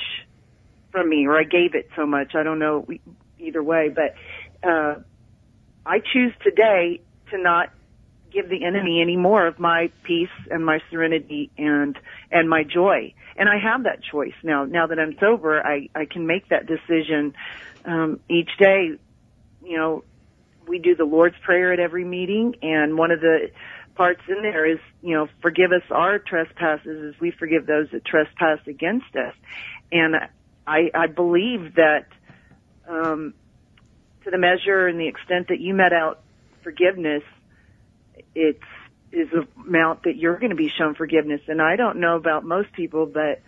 from 0.91 1.07
me 1.07 1.27
or 1.27 1.37
I 1.37 1.43
gave 1.43 1.75
it 1.75 1.89
so 1.95 2.05
much. 2.05 2.33
I 2.35 2.43
don't 2.43 2.59
know 2.59 2.87
either 3.37 3.61
way, 3.61 3.89
but 3.93 4.15
uh 4.67 4.95
I 5.85 5.99
choose 5.99 6.33
today 6.43 7.01
to 7.31 7.37
not 7.37 7.69
give 8.31 8.49
the 8.49 8.63
enemy 8.65 9.01
any 9.01 9.17
more 9.17 9.47
of 9.47 9.59
my 9.59 9.91
peace 10.03 10.29
and 10.49 10.65
my 10.65 10.79
serenity 10.89 11.51
and 11.57 11.97
and 12.31 12.49
my 12.49 12.63
joy. 12.63 13.13
And 13.37 13.47
I 13.47 13.59
have 13.59 13.83
that 13.83 13.99
choice 14.03 14.33
now. 14.43 14.65
Now 14.65 14.87
that 14.87 14.99
I'm 14.99 15.15
sober, 15.19 15.65
I 15.65 15.89
I 15.95 16.05
can 16.05 16.25
make 16.25 16.49
that 16.49 16.65
decision 16.65 17.35
um 17.85 18.19
each 18.27 18.49
day. 18.57 18.97
You 19.63 19.77
know, 19.77 20.03
we 20.69 20.79
do 20.79 20.95
the 20.95 21.05
Lord's 21.05 21.35
prayer 21.43 21.73
at 21.73 21.79
every 21.79 22.05
meeting 22.05 22.55
and 22.61 22.97
one 22.97 23.11
of 23.11 23.19
the 23.19 23.49
parts 23.95 24.21
in 24.29 24.41
there 24.41 24.65
is, 24.65 24.79
you 25.01 25.13
know, 25.13 25.27
forgive 25.41 25.71
us 25.71 25.81
our 25.91 26.19
trespasses 26.19 27.13
as 27.13 27.19
we 27.19 27.31
forgive 27.31 27.65
those 27.65 27.87
that 27.91 28.05
trespass 28.05 28.59
against 28.67 29.13
us. 29.15 29.33
And 29.91 30.15
I 30.65 30.91
I 30.93 31.07
believe 31.07 31.75
that 31.75 32.07
um 32.87 33.33
to 34.23 34.31
the 34.31 34.37
measure 34.37 34.87
and 34.87 34.99
the 34.99 35.07
extent 35.07 35.49
that 35.49 35.59
you 35.59 35.73
met 35.73 35.91
out 35.91 36.21
forgiveness 36.63 37.23
it's 38.35 38.63
is 39.11 39.27
a 39.33 39.47
amount 39.61 40.03
that 40.03 40.15
you're 40.15 40.37
going 40.37 40.51
to 40.51 40.55
be 40.55 40.69
shown 40.69 40.93
forgiveness. 40.93 41.41
And 41.47 41.61
I 41.61 41.75
don't 41.75 41.99
know 41.99 42.15
about 42.15 42.45
most 42.45 42.71
people, 42.73 43.05
but 43.05 43.41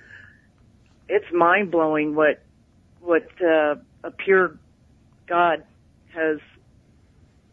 it's 1.08 1.32
mind 1.32 1.72
blowing 1.72 2.16
what 2.16 2.42
what 3.00 3.28
uh, 3.42 3.76
a 4.04 4.12
pure 4.12 4.58
God 5.28 5.64
has, 6.14 6.40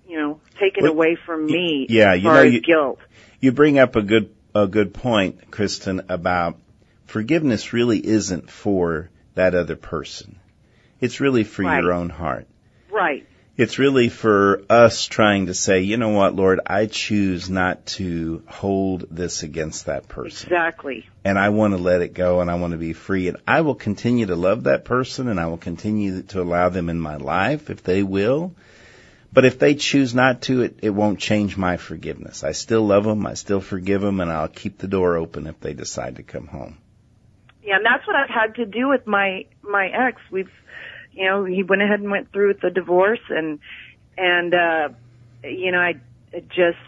you 0.09 0.16
know, 0.18 0.40
taken 0.59 0.84
Well, 0.84 0.92
away 0.92 1.14
from 1.14 1.46
me. 1.46 1.86
yeah, 1.88 2.14
you 2.14 2.24
know, 2.24 2.42
you- 2.42 2.61
guilt. 2.61 2.98
You 3.40 3.52
bring 3.52 3.78
up 3.78 3.94
a 3.96 4.02
good 4.02 4.30
a 4.54 4.66
good 4.66 4.92
point, 4.94 5.50
Kristen, 5.52 6.02
about 6.09 6.56
forgiveness 7.06 7.72
really 7.72 8.04
isn't 8.04 8.50
for 8.50 9.11
that 9.34 9.54
other 9.54 9.76
person. 9.76 10.36
It's 11.00 11.20
really 11.20 11.44
for 11.44 11.62
Right. 11.62 11.80
your 11.82 11.92
own 11.92 12.09
heart. 12.09 12.46
Right. 12.90 13.24
It's 13.56 13.78
really 13.78 14.09
for 14.09 14.62
us 14.70 15.06
trying 15.06 15.46
to 15.46 15.54
say, 15.54 15.80
you 15.82 15.96
know 15.96 16.09
what, 16.11 16.34
Lord, 16.34 16.61
I 16.66 16.86
choose 16.86 17.50
not 17.50 17.86
to 17.98 18.42
hold 18.46 19.06
this 19.11 19.42
against 19.42 19.86
that 19.86 20.09
person. 20.09 20.48
Exactly. 20.48 21.06
And 21.24 21.38
I 21.38 21.50
want 21.50 21.74
to 21.74 21.78
let 21.78 22.00
it 22.02 22.14
go 22.14 22.40
and 22.40 22.50
I 22.50 22.54
want 22.54 22.72
to 22.72 22.78
be 22.78 22.92
free. 22.94 23.28
And 23.28 23.36
I 23.46 23.61
will 23.61 23.74
continue 23.74 24.26
to 24.26 24.36
love 24.36 24.64
that 24.64 24.84
person 24.84 25.28
and 25.28 25.38
I 25.38 25.46
will 25.46 25.56
continue 25.59 26.22
to 26.22 26.40
allow 26.40 26.68
them 26.68 26.88
in 26.88 26.98
my 26.98 27.16
life 27.16 27.68
if 27.68 27.82
they 27.82 28.02
will. 28.02 28.54
But 29.33 29.45
if 29.45 29.59
they 29.59 29.74
choose 29.74 30.14
not 30.14 30.43
to, 30.43 30.62
it, 30.62 30.79
it 30.83 30.91
won't 30.91 31.18
change 31.18 31.57
my 31.57 31.76
forgiveness. 31.76 32.45
I 32.45 32.53
still 32.53 32.87
love 32.87 33.05
them. 33.05 33.26
I 33.26 33.35
still 33.35 33.61
forgive 33.61 34.01
them 34.01 34.20
and 34.20 34.33
I'll 34.33 34.49
keep 34.49 34.79
the 34.79 34.89
door 34.89 35.16
open 35.16 35.47
if 35.47 35.61
they 35.61 35.74
decide 35.74 36.16
to 36.16 36.22
come 36.22 36.47
home. 36.47 36.79
Yeah, 37.62 37.76
and 37.76 37.85
that's 37.85 38.07
what 38.07 38.16
I've 38.16 38.31
had 38.31 38.55
to 38.55 38.64
do 38.64 38.89
with 38.89 39.07
my 39.07 39.45
my 39.62 39.89
ex. 39.89 40.22
We've, 40.31 40.51
you 41.12 41.26
know, 41.26 41.45
he 41.45 41.62
went 41.62 41.83
ahead 41.83 42.01
and 42.01 42.11
went 42.11 42.33
through 42.33 42.49
with 42.49 42.61
the 42.61 42.70
divorce, 42.70 43.20
and 43.29 43.59
and 44.16 44.55
uh, 44.55 44.89
you 45.45 45.70
know, 45.72 45.79
I 45.79 46.01
just 46.49 46.79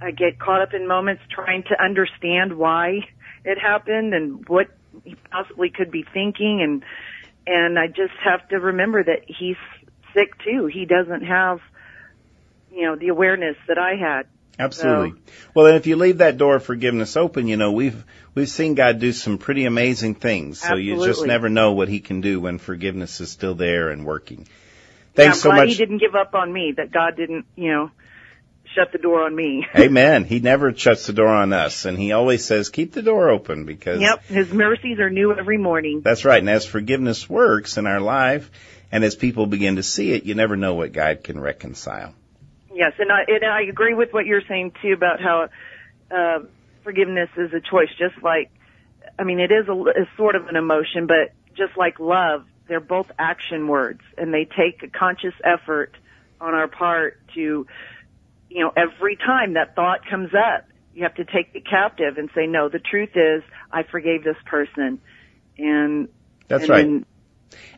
I 0.00 0.12
get 0.12 0.38
caught 0.38 0.62
up 0.62 0.74
in 0.74 0.86
moments 0.86 1.22
trying 1.28 1.64
to 1.64 1.82
understand 1.82 2.56
why 2.56 3.00
it 3.44 3.58
happened 3.58 4.14
and 4.14 4.48
what 4.48 4.68
he 5.02 5.16
possibly 5.32 5.70
could 5.70 5.90
be 5.90 6.04
thinking, 6.14 6.62
and 6.62 6.84
and 7.44 7.76
I 7.76 7.88
just 7.88 8.14
have 8.22 8.48
to 8.50 8.60
remember 8.60 9.02
that 9.02 9.24
he's 9.26 9.56
sick 10.14 10.38
too. 10.44 10.66
He 10.66 10.86
doesn't 10.86 11.22
have, 11.22 11.60
you 12.72 12.82
know, 12.82 12.96
the 12.96 13.08
awareness 13.08 13.56
that 13.68 13.78
I 13.78 13.96
had. 13.96 14.26
Absolutely. 14.58 15.20
Well, 15.52 15.66
and 15.66 15.76
if 15.76 15.86
you 15.88 15.96
leave 15.96 16.18
that 16.18 16.38
door 16.38 16.56
of 16.56 16.64
forgiveness 16.64 17.16
open, 17.16 17.48
you 17.48 17.56
know, 17.56 17.72
we've, 17.72 18.04
we've 18.36 18.48
seen 18.48 18.74
God 18.76 19.00
do 19.00 19.12
some 19.12 19.36
pretty 19.38 19.64
amazing 19.64 20.14
things. 20.14 20.60
So 20.60 20.76
you 20.76 21.04
just 21.04 21.26
never 21.26 21.48
know 21.48 21.72
what 21.72 21.88
he 21.88 21.98
can 21.98 22.20
do 22.20 22.40
when 22.40 22.58
forgiveness 22.58 23.20
is 23.20 23.30
still 23.32 23.56
there 23.56 23.90
and 23.90 24.06
working. 24.06 24.46
Yeah, 24.46 24.46
Thanks 25.16 25.38
I'm 25.38 25.40
so 25.42 25.50
glad 25.50 25.56
much. 25.66 25.68
he 25.70 25.74
didn't 25.76 25.98
give 25.98 26.14
up 26.14 26.34
on 26.34 26.52
me. 26.52 26.72
That 26.76 26.92
God 26.92 27.16
didn't, 27.16 27.46
you 27.56 27.72
know, 27.72 27.90
shut 28.76 28.92
the 28.92 28.98
door 28.98 29.24
on 29.24 29.34
me. 29.34 29.66
Amen. 29.76 30.24
He 30.24 30.38
never 30.38 30.72
shuts 30.72 31.06
the 31.08 31.12
door 31.12 31.28
on 31.28 31.52
us 31.52 31.84
and 31.84 31.98
he 31.98 32.12
always 32.12 32.44
says, 32.44 32.68
keep 32.68 32.92
the 32.92 33.02
door 33.02 33.30
open 33.30 33.64
because 33.64 34.00
Yep, 34.00 34.24
his 34.26 34.52
mercies 34.52 34.98
are 35.00 35.10
new 35.10 35.32
every 35.32 35.58
morning. 35.58 36.00
that's 36.02 36.24
right. 36.24 36.38
And 36.40 36.48
as 36.50 36.64
forgiveness 36.64 37.28
works 37.28 37.76
in 37.76 37.86
our 37.86 38.00
life 38.00 38.50
and 38.92 39.04
as 39.04 39.14
people 39.14 39.46
begin 39.46 39.76
to 39.76 39.82
see 39.82 40.12
it, 40.12 40.24
you 40.24 40.34
never 40.34 40.56
know 40.56 40.74
what 40.74 40.92
God 40.92 41.24
can 41.24 41.40
reconcile. 41.40 42.14
Yes, 42.72 42.92
and 42.98 43.10
I 43.12 43.24
and 43.28 43.44
I 43.44 43.62
agree 43.62 43.94
with 43.94 44.12
what 44.12 44.26
you're 44.26 44.42
saying 44.48 44.72
too 44.82 44.92
about 44.92 45.20
how 45.20 45.48
uh, 46.10 46.40
forgiveness 46.82 47.30
is 47.36 47.52
a 47.52 47.60
choice. 47.60 47.88
Just 47.98 48.22
like, 48.22 48.50
I 49.18 49.24
mean, 49.24 49.40
it 49.40 49.52
is 49.52 49.68
a, 49.68 49.72
a 49.72 50.08
sort 50.16 50.34
of 50.34 50.48
an 50.48 50.56
emotion, 50.56 51.06
but 51.06 51.32
just 51.56 51.76
like 51.76 52.00
love, 52.00 52.44
they're 52.68 52.80
both 52.80 53.10
action 53.18 53.68
words, 53.68 54.00
and 54.18 54.32
they 54.34 54.44
take 54.44 54.82
a 54.82 54.88
conscious 54.88 55.34
effort 55.44 55.96
on 56.40 56.54
our 56.54 56.68
part 56.68 57.20
to, 57.34 57.66
you 58.50 58.60
know, 58.60 58.72
every 58.76 59.16
time 59.16 59.54
that 59.54 59.74
thought 59.74 60.04
comes 60.06 60.34
up, 60.34 60.66
you 60.94 61.04
have 61.04 61.14
to 61.14 61.24
take 61.24 61.50
it 61.54 61.66
captive 61.66 62.18
and 62.18 62.28
say, 62.34 62.46
no, 62.46 62.68
the 62.68 62.78
truth 62.78 63.16
is, 63.16 63.42
I 63.72 63.82
forgave 63.82 64.24
this 64.24 64.36
person, 64.46 65.00
and 65.58 66.08
That's 66.48 66.64
and 66.64 66.70
right. 66.70 66.82
then 66.82 67.06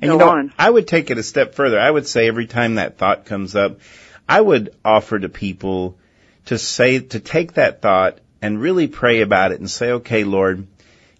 And 0.01 0.11
go 0.11 0.15
you 0.15 0.19
know, 0.19 0.31
on. 0.31 0.53
I 0.59 0.71
would 0.71 0.89
take 0.89 1.11
it 1.11 1.19
a 1.19 1.23
step 1.23 1.55
further. 1.55 1.79
I 1.79 1.91
would 1.91 2.07
say 2.07 2.29
every 2.29 2.47
time 2.47 2.77
that 2.77 2.99
thought 2.99 3.25
comes 3.25 3.55
up, 3.55 3.81
I 4.29 4.41
would 4.41 4.75
offer 4.85 5.19
to 5.19 5.29
people 5.29 5.99
to 6.47 6.59
say, 6.59 7.01
to 7.01 7.21
take 7.21 7.55
that 7.55 7.83
thought 7.83 8.19
and 8.43 8.61
really 8.61 8.89
pray 8.89 9.21
about 9.21 9.53
it 9.53 9.61
and 9.61 9.71
say, 9.71 9.93
okay, 9.93 10.25
Lord, 10.25 10.67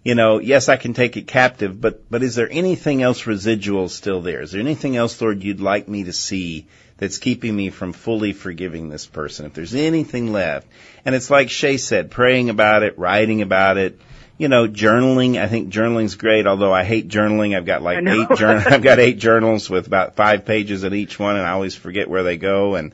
you 0.03 0.15
know, 0.15 0.39
yes, 0.39 0.69
I 0.69 0.77
can 0.77 0.93
take 0.93 1.17
it 1.17 1.27
captive, 1.27 1.79
but, 1.81 2.09
but 2.09 2.23
is 2.23 2.35
there 2.35 2.49
anything 2.49 3.01
else 3.01 3.27
residual 3.27 3.89
still 3.89 4.21
there? 4.21 4.41
Is 4.41 4.51
there 4.51 4.61
anything 4.61 4.95
else, 4.95 5.19
Lord, 5.19 5.43
you'd 5.43 5.59
like 5.59 5.87
me 5.87 6.05
to 6.05 6.13
see 6.13 6.67
that's 6.97 7.17
keeping 7.17 7.55
me 7.55 7.69
from 7.69 7.91
fully 7.91 8.31
forgiving 8.31 8.89
this 8.89 9.05
person? 9.05 9.45
If 9.45 9.53
there's 9.53 9.75
anything 9.75 10.31
left. 10.31 10.67
And 11.03 11.13
it's 11.13 11.29
like 11.29 11.49
Shay 11.49 11.77
said, 11.77 12.11
praying 12.11 12.49
about 12.49 12.83
it, 12.83 12.97
writing 12.97 13.41
about 13.41 13.77
it, 13.77 13.99
you 14.37 14.47
know, 14.47 14.67
journaling. 14.67 15.39
I 15.39 15.47
think 15.47 15.69
journaling's 15.69 16.15
great, 16.15 16.45
although 16.45 16.73
I 16.73 16.83
hate 16.83 17.07
journaling. 17.07 17.55
I've 17.55 17.65
got 17.65 17.81
like 17.81 18.05
eight 18.05 18.37
journal, 18.37 18.63
I've 18.69 18.83
got 18.83 18.99
eight 18.99 19.17
journals 19.17 19.69
with 19.69 19.87
about 19.87 20.15
five 20.15 20.45
pages 20.45 20.83
in 20.83 20.93
each 20.93 21.19
one 21.19 21.35
and 21.35 21.45
I 21.45 21.51
always 21.51 21.75
forget 21.75 22.09
where 22.09 22.23
they 22.23 22.37
go 22.37 22.75
and 22.75 22.93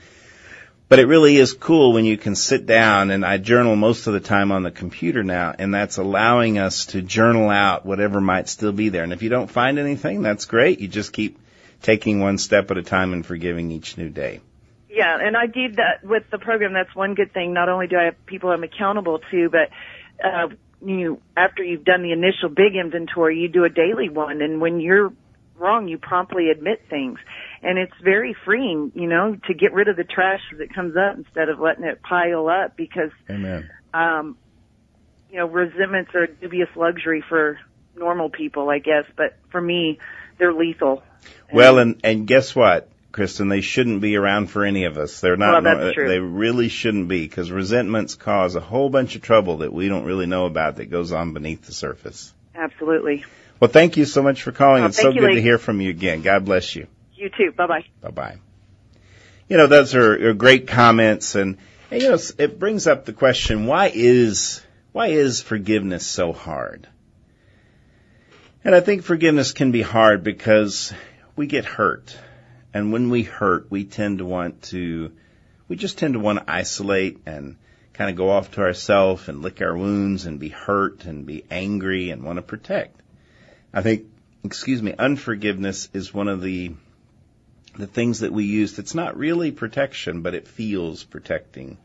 but 0.89 0.99
it 0.99 1.05
really 1.05 1.37
is 1.37 1.53
cool 1.53 1.93
when 1.93 2.05
you 2.05 2.17
can 2.17 2.35
sit 2.35 2.67
down 2.67 3.09
and 3.09 3.25
I 3.25 3.37
journal 3.39 3.75
most 3.75 4.05
of 4.05 4.13
the 4.13 4.19
time 4.19 4.51
on 4.51 4.61
the 4.61 4.69
computer 4.69 5.23
now 5.23 5.55
and 5.57 5.73
that's 5.73 5.97
allowing 5.97 6.59
us 6.59 6.87
to 6.87 7.01
journal 7.01 7.49
out 7.49 7.85
whatever 7.85 8.21
might 8.21 8.47
still 8.47 8.71
be 8.71 8.89
there. 8.89 9.03
And 9.03 9.11
if 9.11 9.23
you 9.23 9.29
don't 9.29 9.49
find 9.49 9.79
anything, 9.79 10.21
that's 10.21 10.45
great. 10.45 10.81
You 10.81 10.87
just 10.87 11.11
keep 11.11 11.39
taking 11.81 12.19
one 12.19 12.37
step 12.37 12.69
at 12.69 12.77
a 12.77 12.83
time 12.83 13.13
and 13.13 13.25
forgiving 13.25 13.71
each 13.71 13.97
new 13.97 14.09
day. 14.09 14.41
Yeah, 14.89 15.17
and 15.19 15.35
I 15.35 15.47
did 15.47 15.77
that 15.77 16.03
with 16.03 16.29
the 16.29 16.37
program. 16.37 16.73
That's 16.73 16.93
one 16.95 17.15
good 17.15 17.33
thing. 17.33 17.53
Not 17.53 17.69
only 17.69 17.87
do 17.87 17.97
I 17.97 18.03
have 18.03 18.25
people 18.27 18.51
I'm 18.51 18.63
accountable 18.63 19.19
to, 19.31 19.49
but 19.49 19.69
uh, 20.23 20.49
you 20.89 21.21
after 21.35 21.63
you've 21.63 21.85
done 21.85 22.03
the 22.03 22.11
initial 22.11 22.49
big 22.49 22.75
inventory, 22.75 23.39
you 23.39 23.47
do 23.47 23.63
a 23.63 23.69
daily 23.69 24.09
one, 24.09 24.41
and 24.41 24.61
when 24.61 24.79
you're 24.79 25.13
wrong, 25.57 25.87
you 25.87 25.97
promptly 25.97 26.49
admit 26.49 26.83
things, 26.89 27.19
and 27.61 27.77
it's 27.77 27.93
very 28.03 28.35
freeing, 28.45 28.91
you 28.95 29.07
know, 29.07 29.37
to 29.47 29.53
get 29.53 29.73
rid 29.73 29.87
of 29.87 29.95
the 29.95 30.03
trash 30.03 30.41
as 30.53 30.59
it 30.59 30.73
comes 30.73 30.95
up 30.95 31.17
instead 31.17 31.49
of 31.49 31.59
letting 31.59 31.83
it 31.83 32.01
pile 32.01 32.47
up. 32.47 32.75
Because 32.75 33.11
Amen. 33.29 33.69
um, 33.93 34.37
you 35.31 35.37
know, 35.37 35.47
resentments 35.47 36.11
are 36.13 36.23
a 36.23 36.27
dubious 36.27 36.69
luxury 36.75 37.23
for 37.27 37.59
normal 37.95 38.29
people, 38.29 38.69
I 38.69 38.79
guess, 38.79 39.05
but 39.15 39.37
for 39.51 39.61
me, 39.61 39.99
they're 40.37 40.53
lethal. 40.53 41.03
Well, 41.51 41.79
and 41.79 41.99
and 42.03 42.27
guess 42.27 42.55
what, 42.55 42.89
Kristen? 43.13 43.47
They 43.47 43.61
shouldn't 43.61 44.01
be 44.01 44.17
around 44.17 44.47
for 44.47 44.65
any 44.65 44.83
of 44.83 44.97
us. 44.97 45.21
They're 45.21 45.37
not. 45.37 45.63
Well, 45.63 45.77
that's 45.77 45.95
true. 45.95 46.09
They 46.09 46.19
really 46.19 46.67
shouldn't 46.67 47.07
be 47.07 47.25
because 47.25 47.49
resentments 47.49 48.15
cause 48.15 48.55
a 48.55 48.59
whole 48.59 48.89
bunch 48.89 49.15
of 49.15 49.21
trouble 49.21 49.59
that 49.59 49.71
we 49.71 49.87
don't 49.87 50.03
really 50.03 50.25
know 50.25 50.45
about 50.45 50.75
that 50.75 50.87
goes 50.87 51.13
on 51.13 51.31
beneath 51.31 51.65
the 51.65 51.71
surface. 51.71 52.33
Absolutely. 52.53 53.23
Well, 53.61 53.71
thank 53.71 53.95
you 53.95 54.03
so 54.03 54.21
much 54.21 54.43
for 54.43 54.51
calling. 54.51 54.83
Oh, 54.83 54.87
it's 54.87 55.01
so 55.01 55.09
you, 55.09 55.21
good 55.21 55.29
Lee. 55.29 55.35
to 55.35 55.41
hear 55.41 55.57
from 55.57 55.79
you 55.79 55.89
again. 55.89 56.21
God 56.21 56.43
bless 56.43 56.75
you. 56.75 56.87
You 57.13 57.29
too. 57.29 57.53
Bye 57.55 57.67
bye. 57.67 57.85
Bye 58.01 58.11
bye. 58.11 58.37
You 59.47 59.55
know, 59.55 59.67
those 59.67 59.95
are, 59.95 60.29
are 60.29 60.33
great 60.33 60.67
comments, 60.67 61.35
and, 61.35 61.57
and 61.91 62.01
you 62.01 62.09
know, 62.09 62.17
it 62.37 62.59
brings 62.59 62.87
up 62.87 63.05
the 63.05 63.13
question: 63.13 63.67
Why 63.67 63.89
is 63.93 64.61
why 64.91 65.07
is 65.07 65.41
forgiveness 65.41 66.05
so 66.05 66.33
hard? 66.33 66.87
And 68.63 68.73
I 68.73 68.79
think 68.79 69.03
forgiveness 69.03 69.51
can 69.51 69.71
be 69.71 69.81
hard 69.81 70.23
because 70.23 70.93
we 71.35 71.47
get 71.47 71.65
hurt, 71.65 72.17
and 72.73 72.91
when 72.91 73.09
we 73.09 73.23
hurt, 73.23 73.69
we 73.69 73.83
tend 73.83 74.17
to 74.17 74.25
want 74.25 74.63
to, 74.63 75.11
we 75.67 75.75
just 75.75 75.97
tend 75.97 76.13
to 76.13 76.19
want 76.19 76.39
to 76.39 76.51
isolate 76.51 77.21
and 77.25 77.57
kind 77.93 78.09
of 78.09 78.15
go 78.15 78.31
off 78.31 78.51
to 78.51 78.61
ourselves 78.61 79.29
and 79.29 79.41
lick 79.41 79.61
our 79.61 79.77
wounds 79.77 80.25
and 80.25 80.39
be 80.39 80.49
hurt 80.49 81.05
and 81.05 81.25
be 81.25 81.45
angry 81.51 82.09
and 82.09 82.23
want 82.23 82.37
to 82.37 82.41
protect. 82.41 82.99
I 83.73 83.81
think, 83.81 84.05
excuse 84.43 84.81
me, 84.81 84.93
unforgiveness 84.97 85.89
is 85.93 86.13
one 86.13 86.27
of 86.27 86.41
the 86.41 86.73
the 87.75 87.87
things 87.87 88.19
that 88.19 88.31
we 88.31 88.45
use 88.45 88.75
that's 88.75 88.93
not 88.93 89.17
really 89.17 89.51
protection, 89.51 90.21
but 90.21 90.35
it 90.35 90.47
feels 90.47 91.03
protecting 91.03 91.79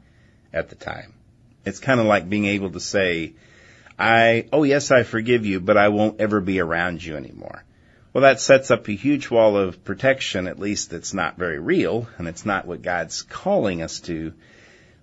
at 0.53 0.69
the 0.69 0.75
time. 0.75 1.15
It's 1.65 1.79
kind 1.79 1.99
of 1.99 2.05
like 2.05 2.29
being 2.29 2.45
able 2.45 2.71
to 2.73 2.81
say, 2.81 3.33
I, 3.99 4.47
oh 4.53 4.65
yes, 4.65 4.91
I 4.91 5.03
forgive 5.03 5.47
you, 5.47 5.61
but 5.61 5.79
I 5.79 5.89
won't 5.89 6.21
ever 6.21 6.43
be 6.43 6.61
around 6.61 7.03
you 7.03 7.17
anymore. 7.17 7.65
Well, 8.19 8.25
that 8.25 8.41
sets 8.41 8.73
up 8.73 8.89
a 8.89 8.93
huge 8.97 9.31
wall 9.31 9.57
of 9.57 9.85
protection, 9.85 10.49
at 10.49 10.59
least 10.59 10.93
it's 10.93 11.15
not 11.15 11.39
very 11.39 11.61
real, 11.61 12.09
and 12.19 12.27
it's 12.27 12.45
not 12.45 12.67
what 12.67 12.83
God's 12.83 13.23
calling 13.23 13.81
us 13.81 14.01
to. 14.01 14.33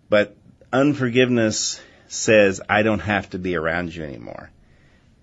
But 0.09 0.36
unforgiveness 0.74 1.80
says, 2.09 2.59
I 2.68 2.84
don't 2.84 2.99
have 2.99 3.30
to 3.30 3.39
be 3.39 3.55
around 3.55 3.95
you 3.95 4.03
anymore. 4.03 4.51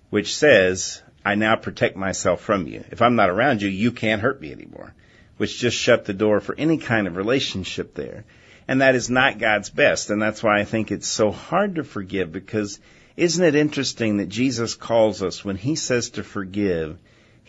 Which 0.08 0.34
says, 0.34 1.02
I 1.22 1.34
now 1.34 1.56
protect 1.56 1.94
myself 1.94 2.40
from 2.40 2.66
you. 2.66 2.82
If 2.90 3.02
I'm 3.02 3.14
not 3.14 3.28
around 3.28 3.60
you, 3.60 3.68
you 3.68 3.92
can't 3.92 4.22
hurt 4.22 4.40
me 4.40 4.52
anymore 4.52 4.94
which 5.36 5.58
just 5.58 5.76
shut 5.76 6.06
the 6.06 6.14
door 6.14 6.40
for 6.40 6.54
any 6.56 6.78
kind 6.78 7.06
of 7.06 7.16
relationship 7.16 7.92
there. 7.92 8.24
And 8.66 8.80
that 8.80 8.94
is 8.94 9.10
not 9.10 9.38
God's 9.38 9.68
best. 9.68 10.08
And 10.08 10.22
that's 10.22 10.42
why 10.42 10.58
I 10.58 10.64
think 10.64 10.90
it's 10.90 11.08
so 11.08 11.30
hard 11.30 11.74
to 11.74 11.84
forgive 11.84 12.32
because 12.32 12.80
isn't 13.18 13.44
it 13.44 13.54
interesting 13.54 14.16
that 14.16 14.30
Jesus 14.30 14.76
calls 14.76 15.22
us 15.22 15.44
when 15.44 15.56
he 15.56 15.74
says 15.74 16.08
to 16.10 16.22
forgive, 16.22 16.96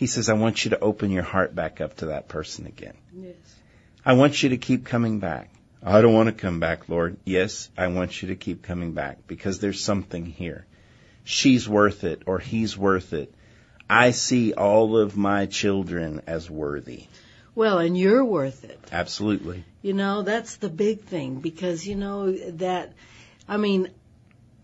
he 0.03 0.07
says, 0.07 0.27
I 0.27 0.33
want 0.33 0.65
you 0.65 0.71
to 0.71 0.79
open 0.81 1.11
your 1.11 1.23
heart 1.23 1.55
back 1.55 1.79
up 1.79 1.95
to 1.99 2.07
that 2.07 2.27
person 2.27 2.67
again. 2.67 2.95
Yes. 3.13 3.35
I 4.05 4.15
want 4.15 4.43
you 4.43 4.49
to 4.49 4.57
keep 4.57 4.83
coming 4.83 5.19
back. 5.19 5.49
I 5.81 6.01
don't 6.01 6.13
want 6.13 6.27
to 6.27 6.33
come 6.33 6.59
back, 6.59 6.89
Lord. 6.89 7.15
Yes, 7.23 7.69
I 7.77 7.87
want 7.87 8.21
you 8.21 8.27
to 8.27 8.35
keep 8.35 8.63
coming 8.63 8.91
back 8.91 9.19
because 9.27 9.59
there's 9.59 9.79
something 9.79 10.25
here. 10.25 10.65
She's 11.23 11.69
worth 11.69 12.03
it 12.03 12.23
or 12.25 12.39
he's 12.39 12.77
worth 12.77 13.13
it. 13.13 13.33
I 13.89 14.11
see 14.11 14.51
all 14.51 14.97
of 14.97 15.15
my 15.15 15.45
children 15.45 16.23
as 16.27 16.49
worthy. 16.49 17.05
Well, 17.55 17.79
and 17.79 17.97
you're 17.97 18.25
worth 18.25 18.65
it. 18.65 18.77
Absolutely. 18.91 19.63
You 19.81 19.93
know, 19.93 20.21
that's 20.23 20.57
the 20.57 20.67
big 20.67 21.03
thing 21.03 21.35
because, 21.35 21.87
you 21.87 21.95
know, 21.95 22.29
that, 22.57 22.91
I 23.47 23.55
mean, 23.55 23.87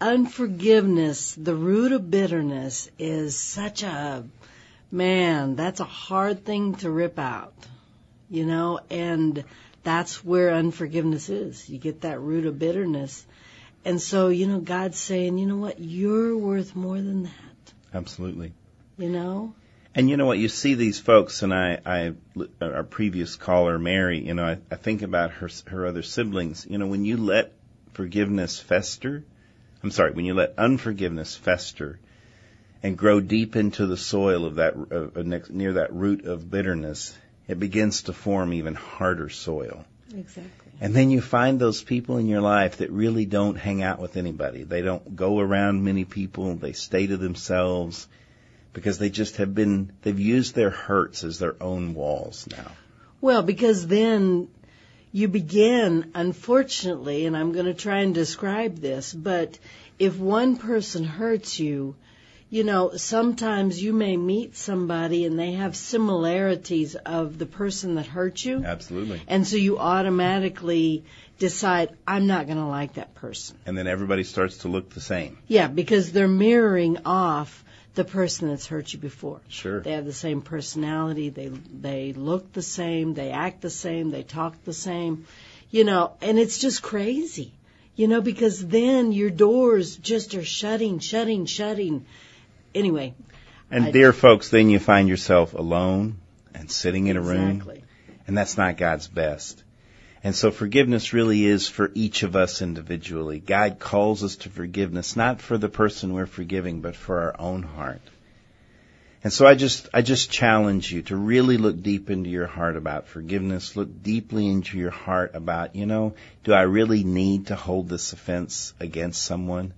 unforgiveness, 0.01 1.33
the 1.33 1.55
root 1.55 1.93
of 1.93 2.11
bitterness 2.11 2.91
is 2.99 3.37
such 3.37 3.83
a, 3.83 4.25
man, 4.91 5.55
that's 5.55 5.79
a 5.79 5.85
hard 5.85 6.45
thing 6.45 6.75
to 6.75 6.89
rip 6.89 7.19
out, 7.19 7.53
you 8.29 8.45
know, 8.45 8.79
and 8.89 9.43
that's 9.83 10.23
where 10.23 10.53
unforgiveness 10.53 11.29
is. 11.29 11.69
You 11.69 11.77
get 11.77 12.01
that 12.01 12.19
root 12.19 12.45
of 12.45 12.59
bitterness. 12.59 13.25
And 13.85 14.01
so, 14.01 14.27
you 14.29 14.47
know, 14.47 14.59
God's 14.59 14.97
saying, 14.97 15.37
you 15.37 15.45
know 15.45 15.57
what, 15.57 15.79
you're 15.79 16.37
worth 16.37 16.75
more 16.75 16.97
than 16.97 17.23
that, 17.23 17.73
Absolutely. 17.93 18.53
you 18.97 19.09
know? 19.09 19.53
And 19.95 20.09
you 20.09 20.17
know 20.17 20.27
what? 20.27 20.37
You 20.37 20.49
see 20.49 20.75
these 20.75 20.99
folks, 20.99 21.41
and 21.41 21.53
I, 21.53 21.79
I, 21.85 22.13
our 22.61 22.83
previous 22.83 23.35
caller, 23.35 23.79
Mary. 23.79 24.23
You 24.23 24.35
know, 24.35 24.45
I, 24.45 24.57
I 24.71 24.75
think 24.75 25.01
about 25.01 25.31
her, 25.31 25.49
her 25.65 25.87
other 25.87 26.03
siblings. 26.03 26.67
You 26.69 26.77
know, 26.77 26.85
when 26.85 27.05
you 27.05 27.17
let 27.17 27.53
forgiveness 27.93 28.59
fester, 28.59 29.25
I'm 29.81 29.91
sorry, 29.91 30.11
when 30.11 30.25
you 30.25 30.35
let 30.35 30.59
unforgiveness 30.59 31.35
fester, 31.35 31.99
and 32.81 32.97
grow 32.97 33.19
deep 33.19 33.55
into 33.55 33.85
the 33.85 33.97
soil 33.97 34.45
of 34.45 34.55
that, 34.55 34.73
uh, 34.75 35.21
next, 35.21 35.49
near 35.49 35.73
that 35.73 35.93
root 35.93 36.25
of 36.25 36.49
bitterness, 36.49 37.17
it 37.47 37.59
begins 37.59 38.03
to 38.03 38.13
form 38.13 38.53
even 38.53 38.75
harder 38.75 39.29
soil. 39.29 39.85
Exactly. 40.15 40.71
And 40.81 40.95
then 40.95 41.09
you 41.09 41.19
find 41.19 41.59
those 41.59 41.83
people 41.83 42.17
in 42.17 42.27
your 42.27 42.41
life 42.41 42.77
that 42.77 42.89
really 42.89 43.25
don't 43.25 43.55
hang 43.55 43.83
out 43.83 43.99
with 43.99 44.15
anybody. 44.15 44.63
They 44.63 44.81
don't 44.81 45.15
go 45.15 45.39
around 45.39 45.83
many 45.83 46.05
people. 46.05 46.55
They 46.55 46.71
stay 46.71 47.07
to 47.07 47.17
themselves 47.17 48.07
because 48.71 48.97
they 48.97 49.09
just 49.09 49.37
have 49.37 49.53
been, 49.53 49.91
they've 50.03 50.19
used 50.19 50.55
their 50.55 50.69
hurts 50.69 51.23
as 51.23 51.37
their 51.37 51.55
own 51.61 51.95
walls 51.95 52.47
now. 52.49 52.71
Well, 53.19 53.43
because 53.43 53.87
then 53.87 54.47
you 55.11 55.27
begin, 55.27 56.11
unfortunately, 56.15 57.25
and 57.25 57.35
I'm 57.35 57.51
going 57.51 57.65
to 57.65 57.73
try 57.73 57.99
and 57.99 58.13
describe 58.15 58.77
this, 58.77 59.13
but 59.13 59.59
if 59.97 60.17
one 60.17 60.55
person 60.55 61.03
hurts 61.03 61.59
you, 61.59 61.95
you 62.49 62.63
know, 62.63 62.95
sometimes 62.95 63.81
you 63.81 63.93
may 63.93 64.17
meet 64.17 64.55
somebody 64.55 65.25
and 65.25 65.37
they 65.37 65.53
have 65.53 65.75
similarities 65.75 66.95
of 66.95 67.37
the 67.37 67.45
person 67.45 67.95
that 67.95 68.07
hurt 68.07 68.43
you. 68.43 68.63
Absolutely. 68.63 69.21
And 69.27 69.45
so 69.45 69.55
you 69.55 69.77
automatically 69.77 71.03
decide, 71.37 71.95
I'm 72.07 72.25
not 72.25 72.47
going 72.47 72.57
to 72.57 72.65
like 72.65 72.95
that 72.95 73.13
person. 73.13 73.57
And 73.65 73.77
then 73.77 73.87
everybody 73.87 74.23
starts 74.23 74.59
to 74.59 74.67
look 74.67 74.89
the 74.89 75.01
same. 75.01 75.37
Yeah, 75.47 75.67
because 75.67 76.11
they're 76.11 76.27
mirroring 76.27 76.97
off 77.05 77.63
the 77.93 78.03
person 78.03 78.49
that's 78.49 78.65
hurt 78.65 78.93
you 78.93 78.99
before. 78.99 79.41
Sure. 79.47 79.81
They 79.81 79.91
have 79.91 80.05
the 80.05 80.13
same 80.13 80.41
personality. 80.41 81.29
They 81.29 81.47
they 81.47 82.13
look 82.13 82.53
the 82.53 82.61
same. 82.61 83.13
They 83.13 83.31
act 83.31 83.61
the 83.61 83.69
same. 83.69 84.11
They 84.11 84.23
talk 84.23 84.63
the 84.63 84.73
same. 84.73 85.25
You 85.69 85.83
know, 85.83 86.13
and 86.21 86.39
it's 86.39 86.59
just 86.59 86.81
crazy. 86.81 87.51
You 87.95 88.07
know, 88.07 88.21
because 88.21 88.65
then 88.65 89.11
your 89.11 89.29
doors 89.29 89.97
just 89.97 90.33
are 90.35 90.45
shutting, 90.45 90.99
shutting, 90.99 91.45
shutting. 91.45 92.05
Anyway. 92.73 93.13
And 93.71 93.85
I- 93.85 93.91
dear 93.91 94.13
folks, 94.13 94.49
then 94.49 94.69
you 94.69 94.79
find 94.79 95.07
yourself 95.07 95.53
alone 95.53 96.17
and 96.53 96.69
sitting 96.69 97.07
in 97.07 97.17
a 97.17 97.21
room. 97.21 97.63
And 98.27 98.37
that's 98.37 98.57
not 98.57 98.77
God's 98.77 99.07
best. 99.07 99.63
And 100.23 100.35
so 100.35 100.51
forgiveness 100.51 101.13
really 101.13 101.45
is 101.45 101.67
for 101.67 101.91
each 101.95 102.23
of 102.23 102.35
us 102.35 102.61
individually. 102.61 103.39
God 103.39 103.79
calls 103.79 104.23
us 104.23 104.35
to 104.37 104.49
forgiveness, 104.49 105.15
not 105.15 105.41
for 105.41 105.57
the 105.57 105.69
person 105.69 106.13
we're 106.13 106.25
forgiving, 106.25 106.81
but 106.81 106.95
for 106.95 107.21
our 107.21 107.35
own 107.39 107.63
heart. 107.63 108.01
And 109.23 109.33
so 109.33 109.45
I 109.45 109.55
just, 109.55 109.89
I 109.93 110.01
just 110.01 110.31
challenge 110.31 110.91
you 110.91 111.01
to 111.03 111.15
really 111.15 111.57
look 111.57 111.81
deep 111.81 112.09
into 112.09 112.29
your 112.29 112.47
heart 112.47 112.77
about 112.77 113.07
forgiveness. 113.07 113.75
Look 113.75 114.01
deeply 114.01 114.47
into 114.47 114.77
your 114.77 114.91
heart 114.91 115.35
about, 115.35 115.75
you 115.75 115.85
know, 115.85 116.15
do 116.43 116.53
I 116.53 116.61
really 116.61 117.03
need 117.03 117.47
to 117.47 117.55
hold 117.55 117.89
this 117.89 118.13
offense 118.13 118.73
against 118.79 119.21
someone? 119.21 119.73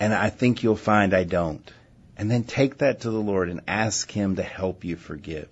And 0.00 0.12
I 0.14 0.30
think 0.30 0.62
you'll 0.62 0.76
find 0.76 1.12
I 1.14 1.24
don't. 1.24 1.70
And 2.16 2.30
then 2.30 2.44
take 2.44 2.78
that 2.78 3.02
to 3.02 3.10
the 3.10 3.20
Lord 3.20 3.50
and 3.50 3.60
ask 3.68 4.10
Him 4.10 4.36
to 4.36 4.42
help 4.42 4.84
you 4.84 4.96
forgive. 4.96 5.48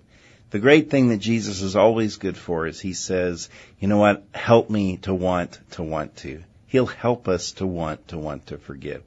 The 0.49 0.57
great 0.59 0.89
thing 0.89 1.09
that 1.09 1.17
Jesus 1.17 1.61
is 1.61 1.75
always 1.75 2.17
good 2.17 2.35
for 2.35 2.65
is 2.65 2.79
He 2.79 2.93
says, 2.93 3.49
you 3.79 3.87
know 3.87 3.99
what, 3.99 4.23
help 4.33 4.67
me 4.69 4.97
to 4.97 5.13
want 5.13 5.59
to 5.71 5.83
want 5.83 6.15
to. 6.17 6.43
He'll 6.67 6.87
help 6.87 7.27
us 7.27 7.51
to 7.53 7.67
want 7.67 8.09
to 8.09 8.17
want 8.17 8.47
to 8.47 8.57
forgive. 8.57 9.03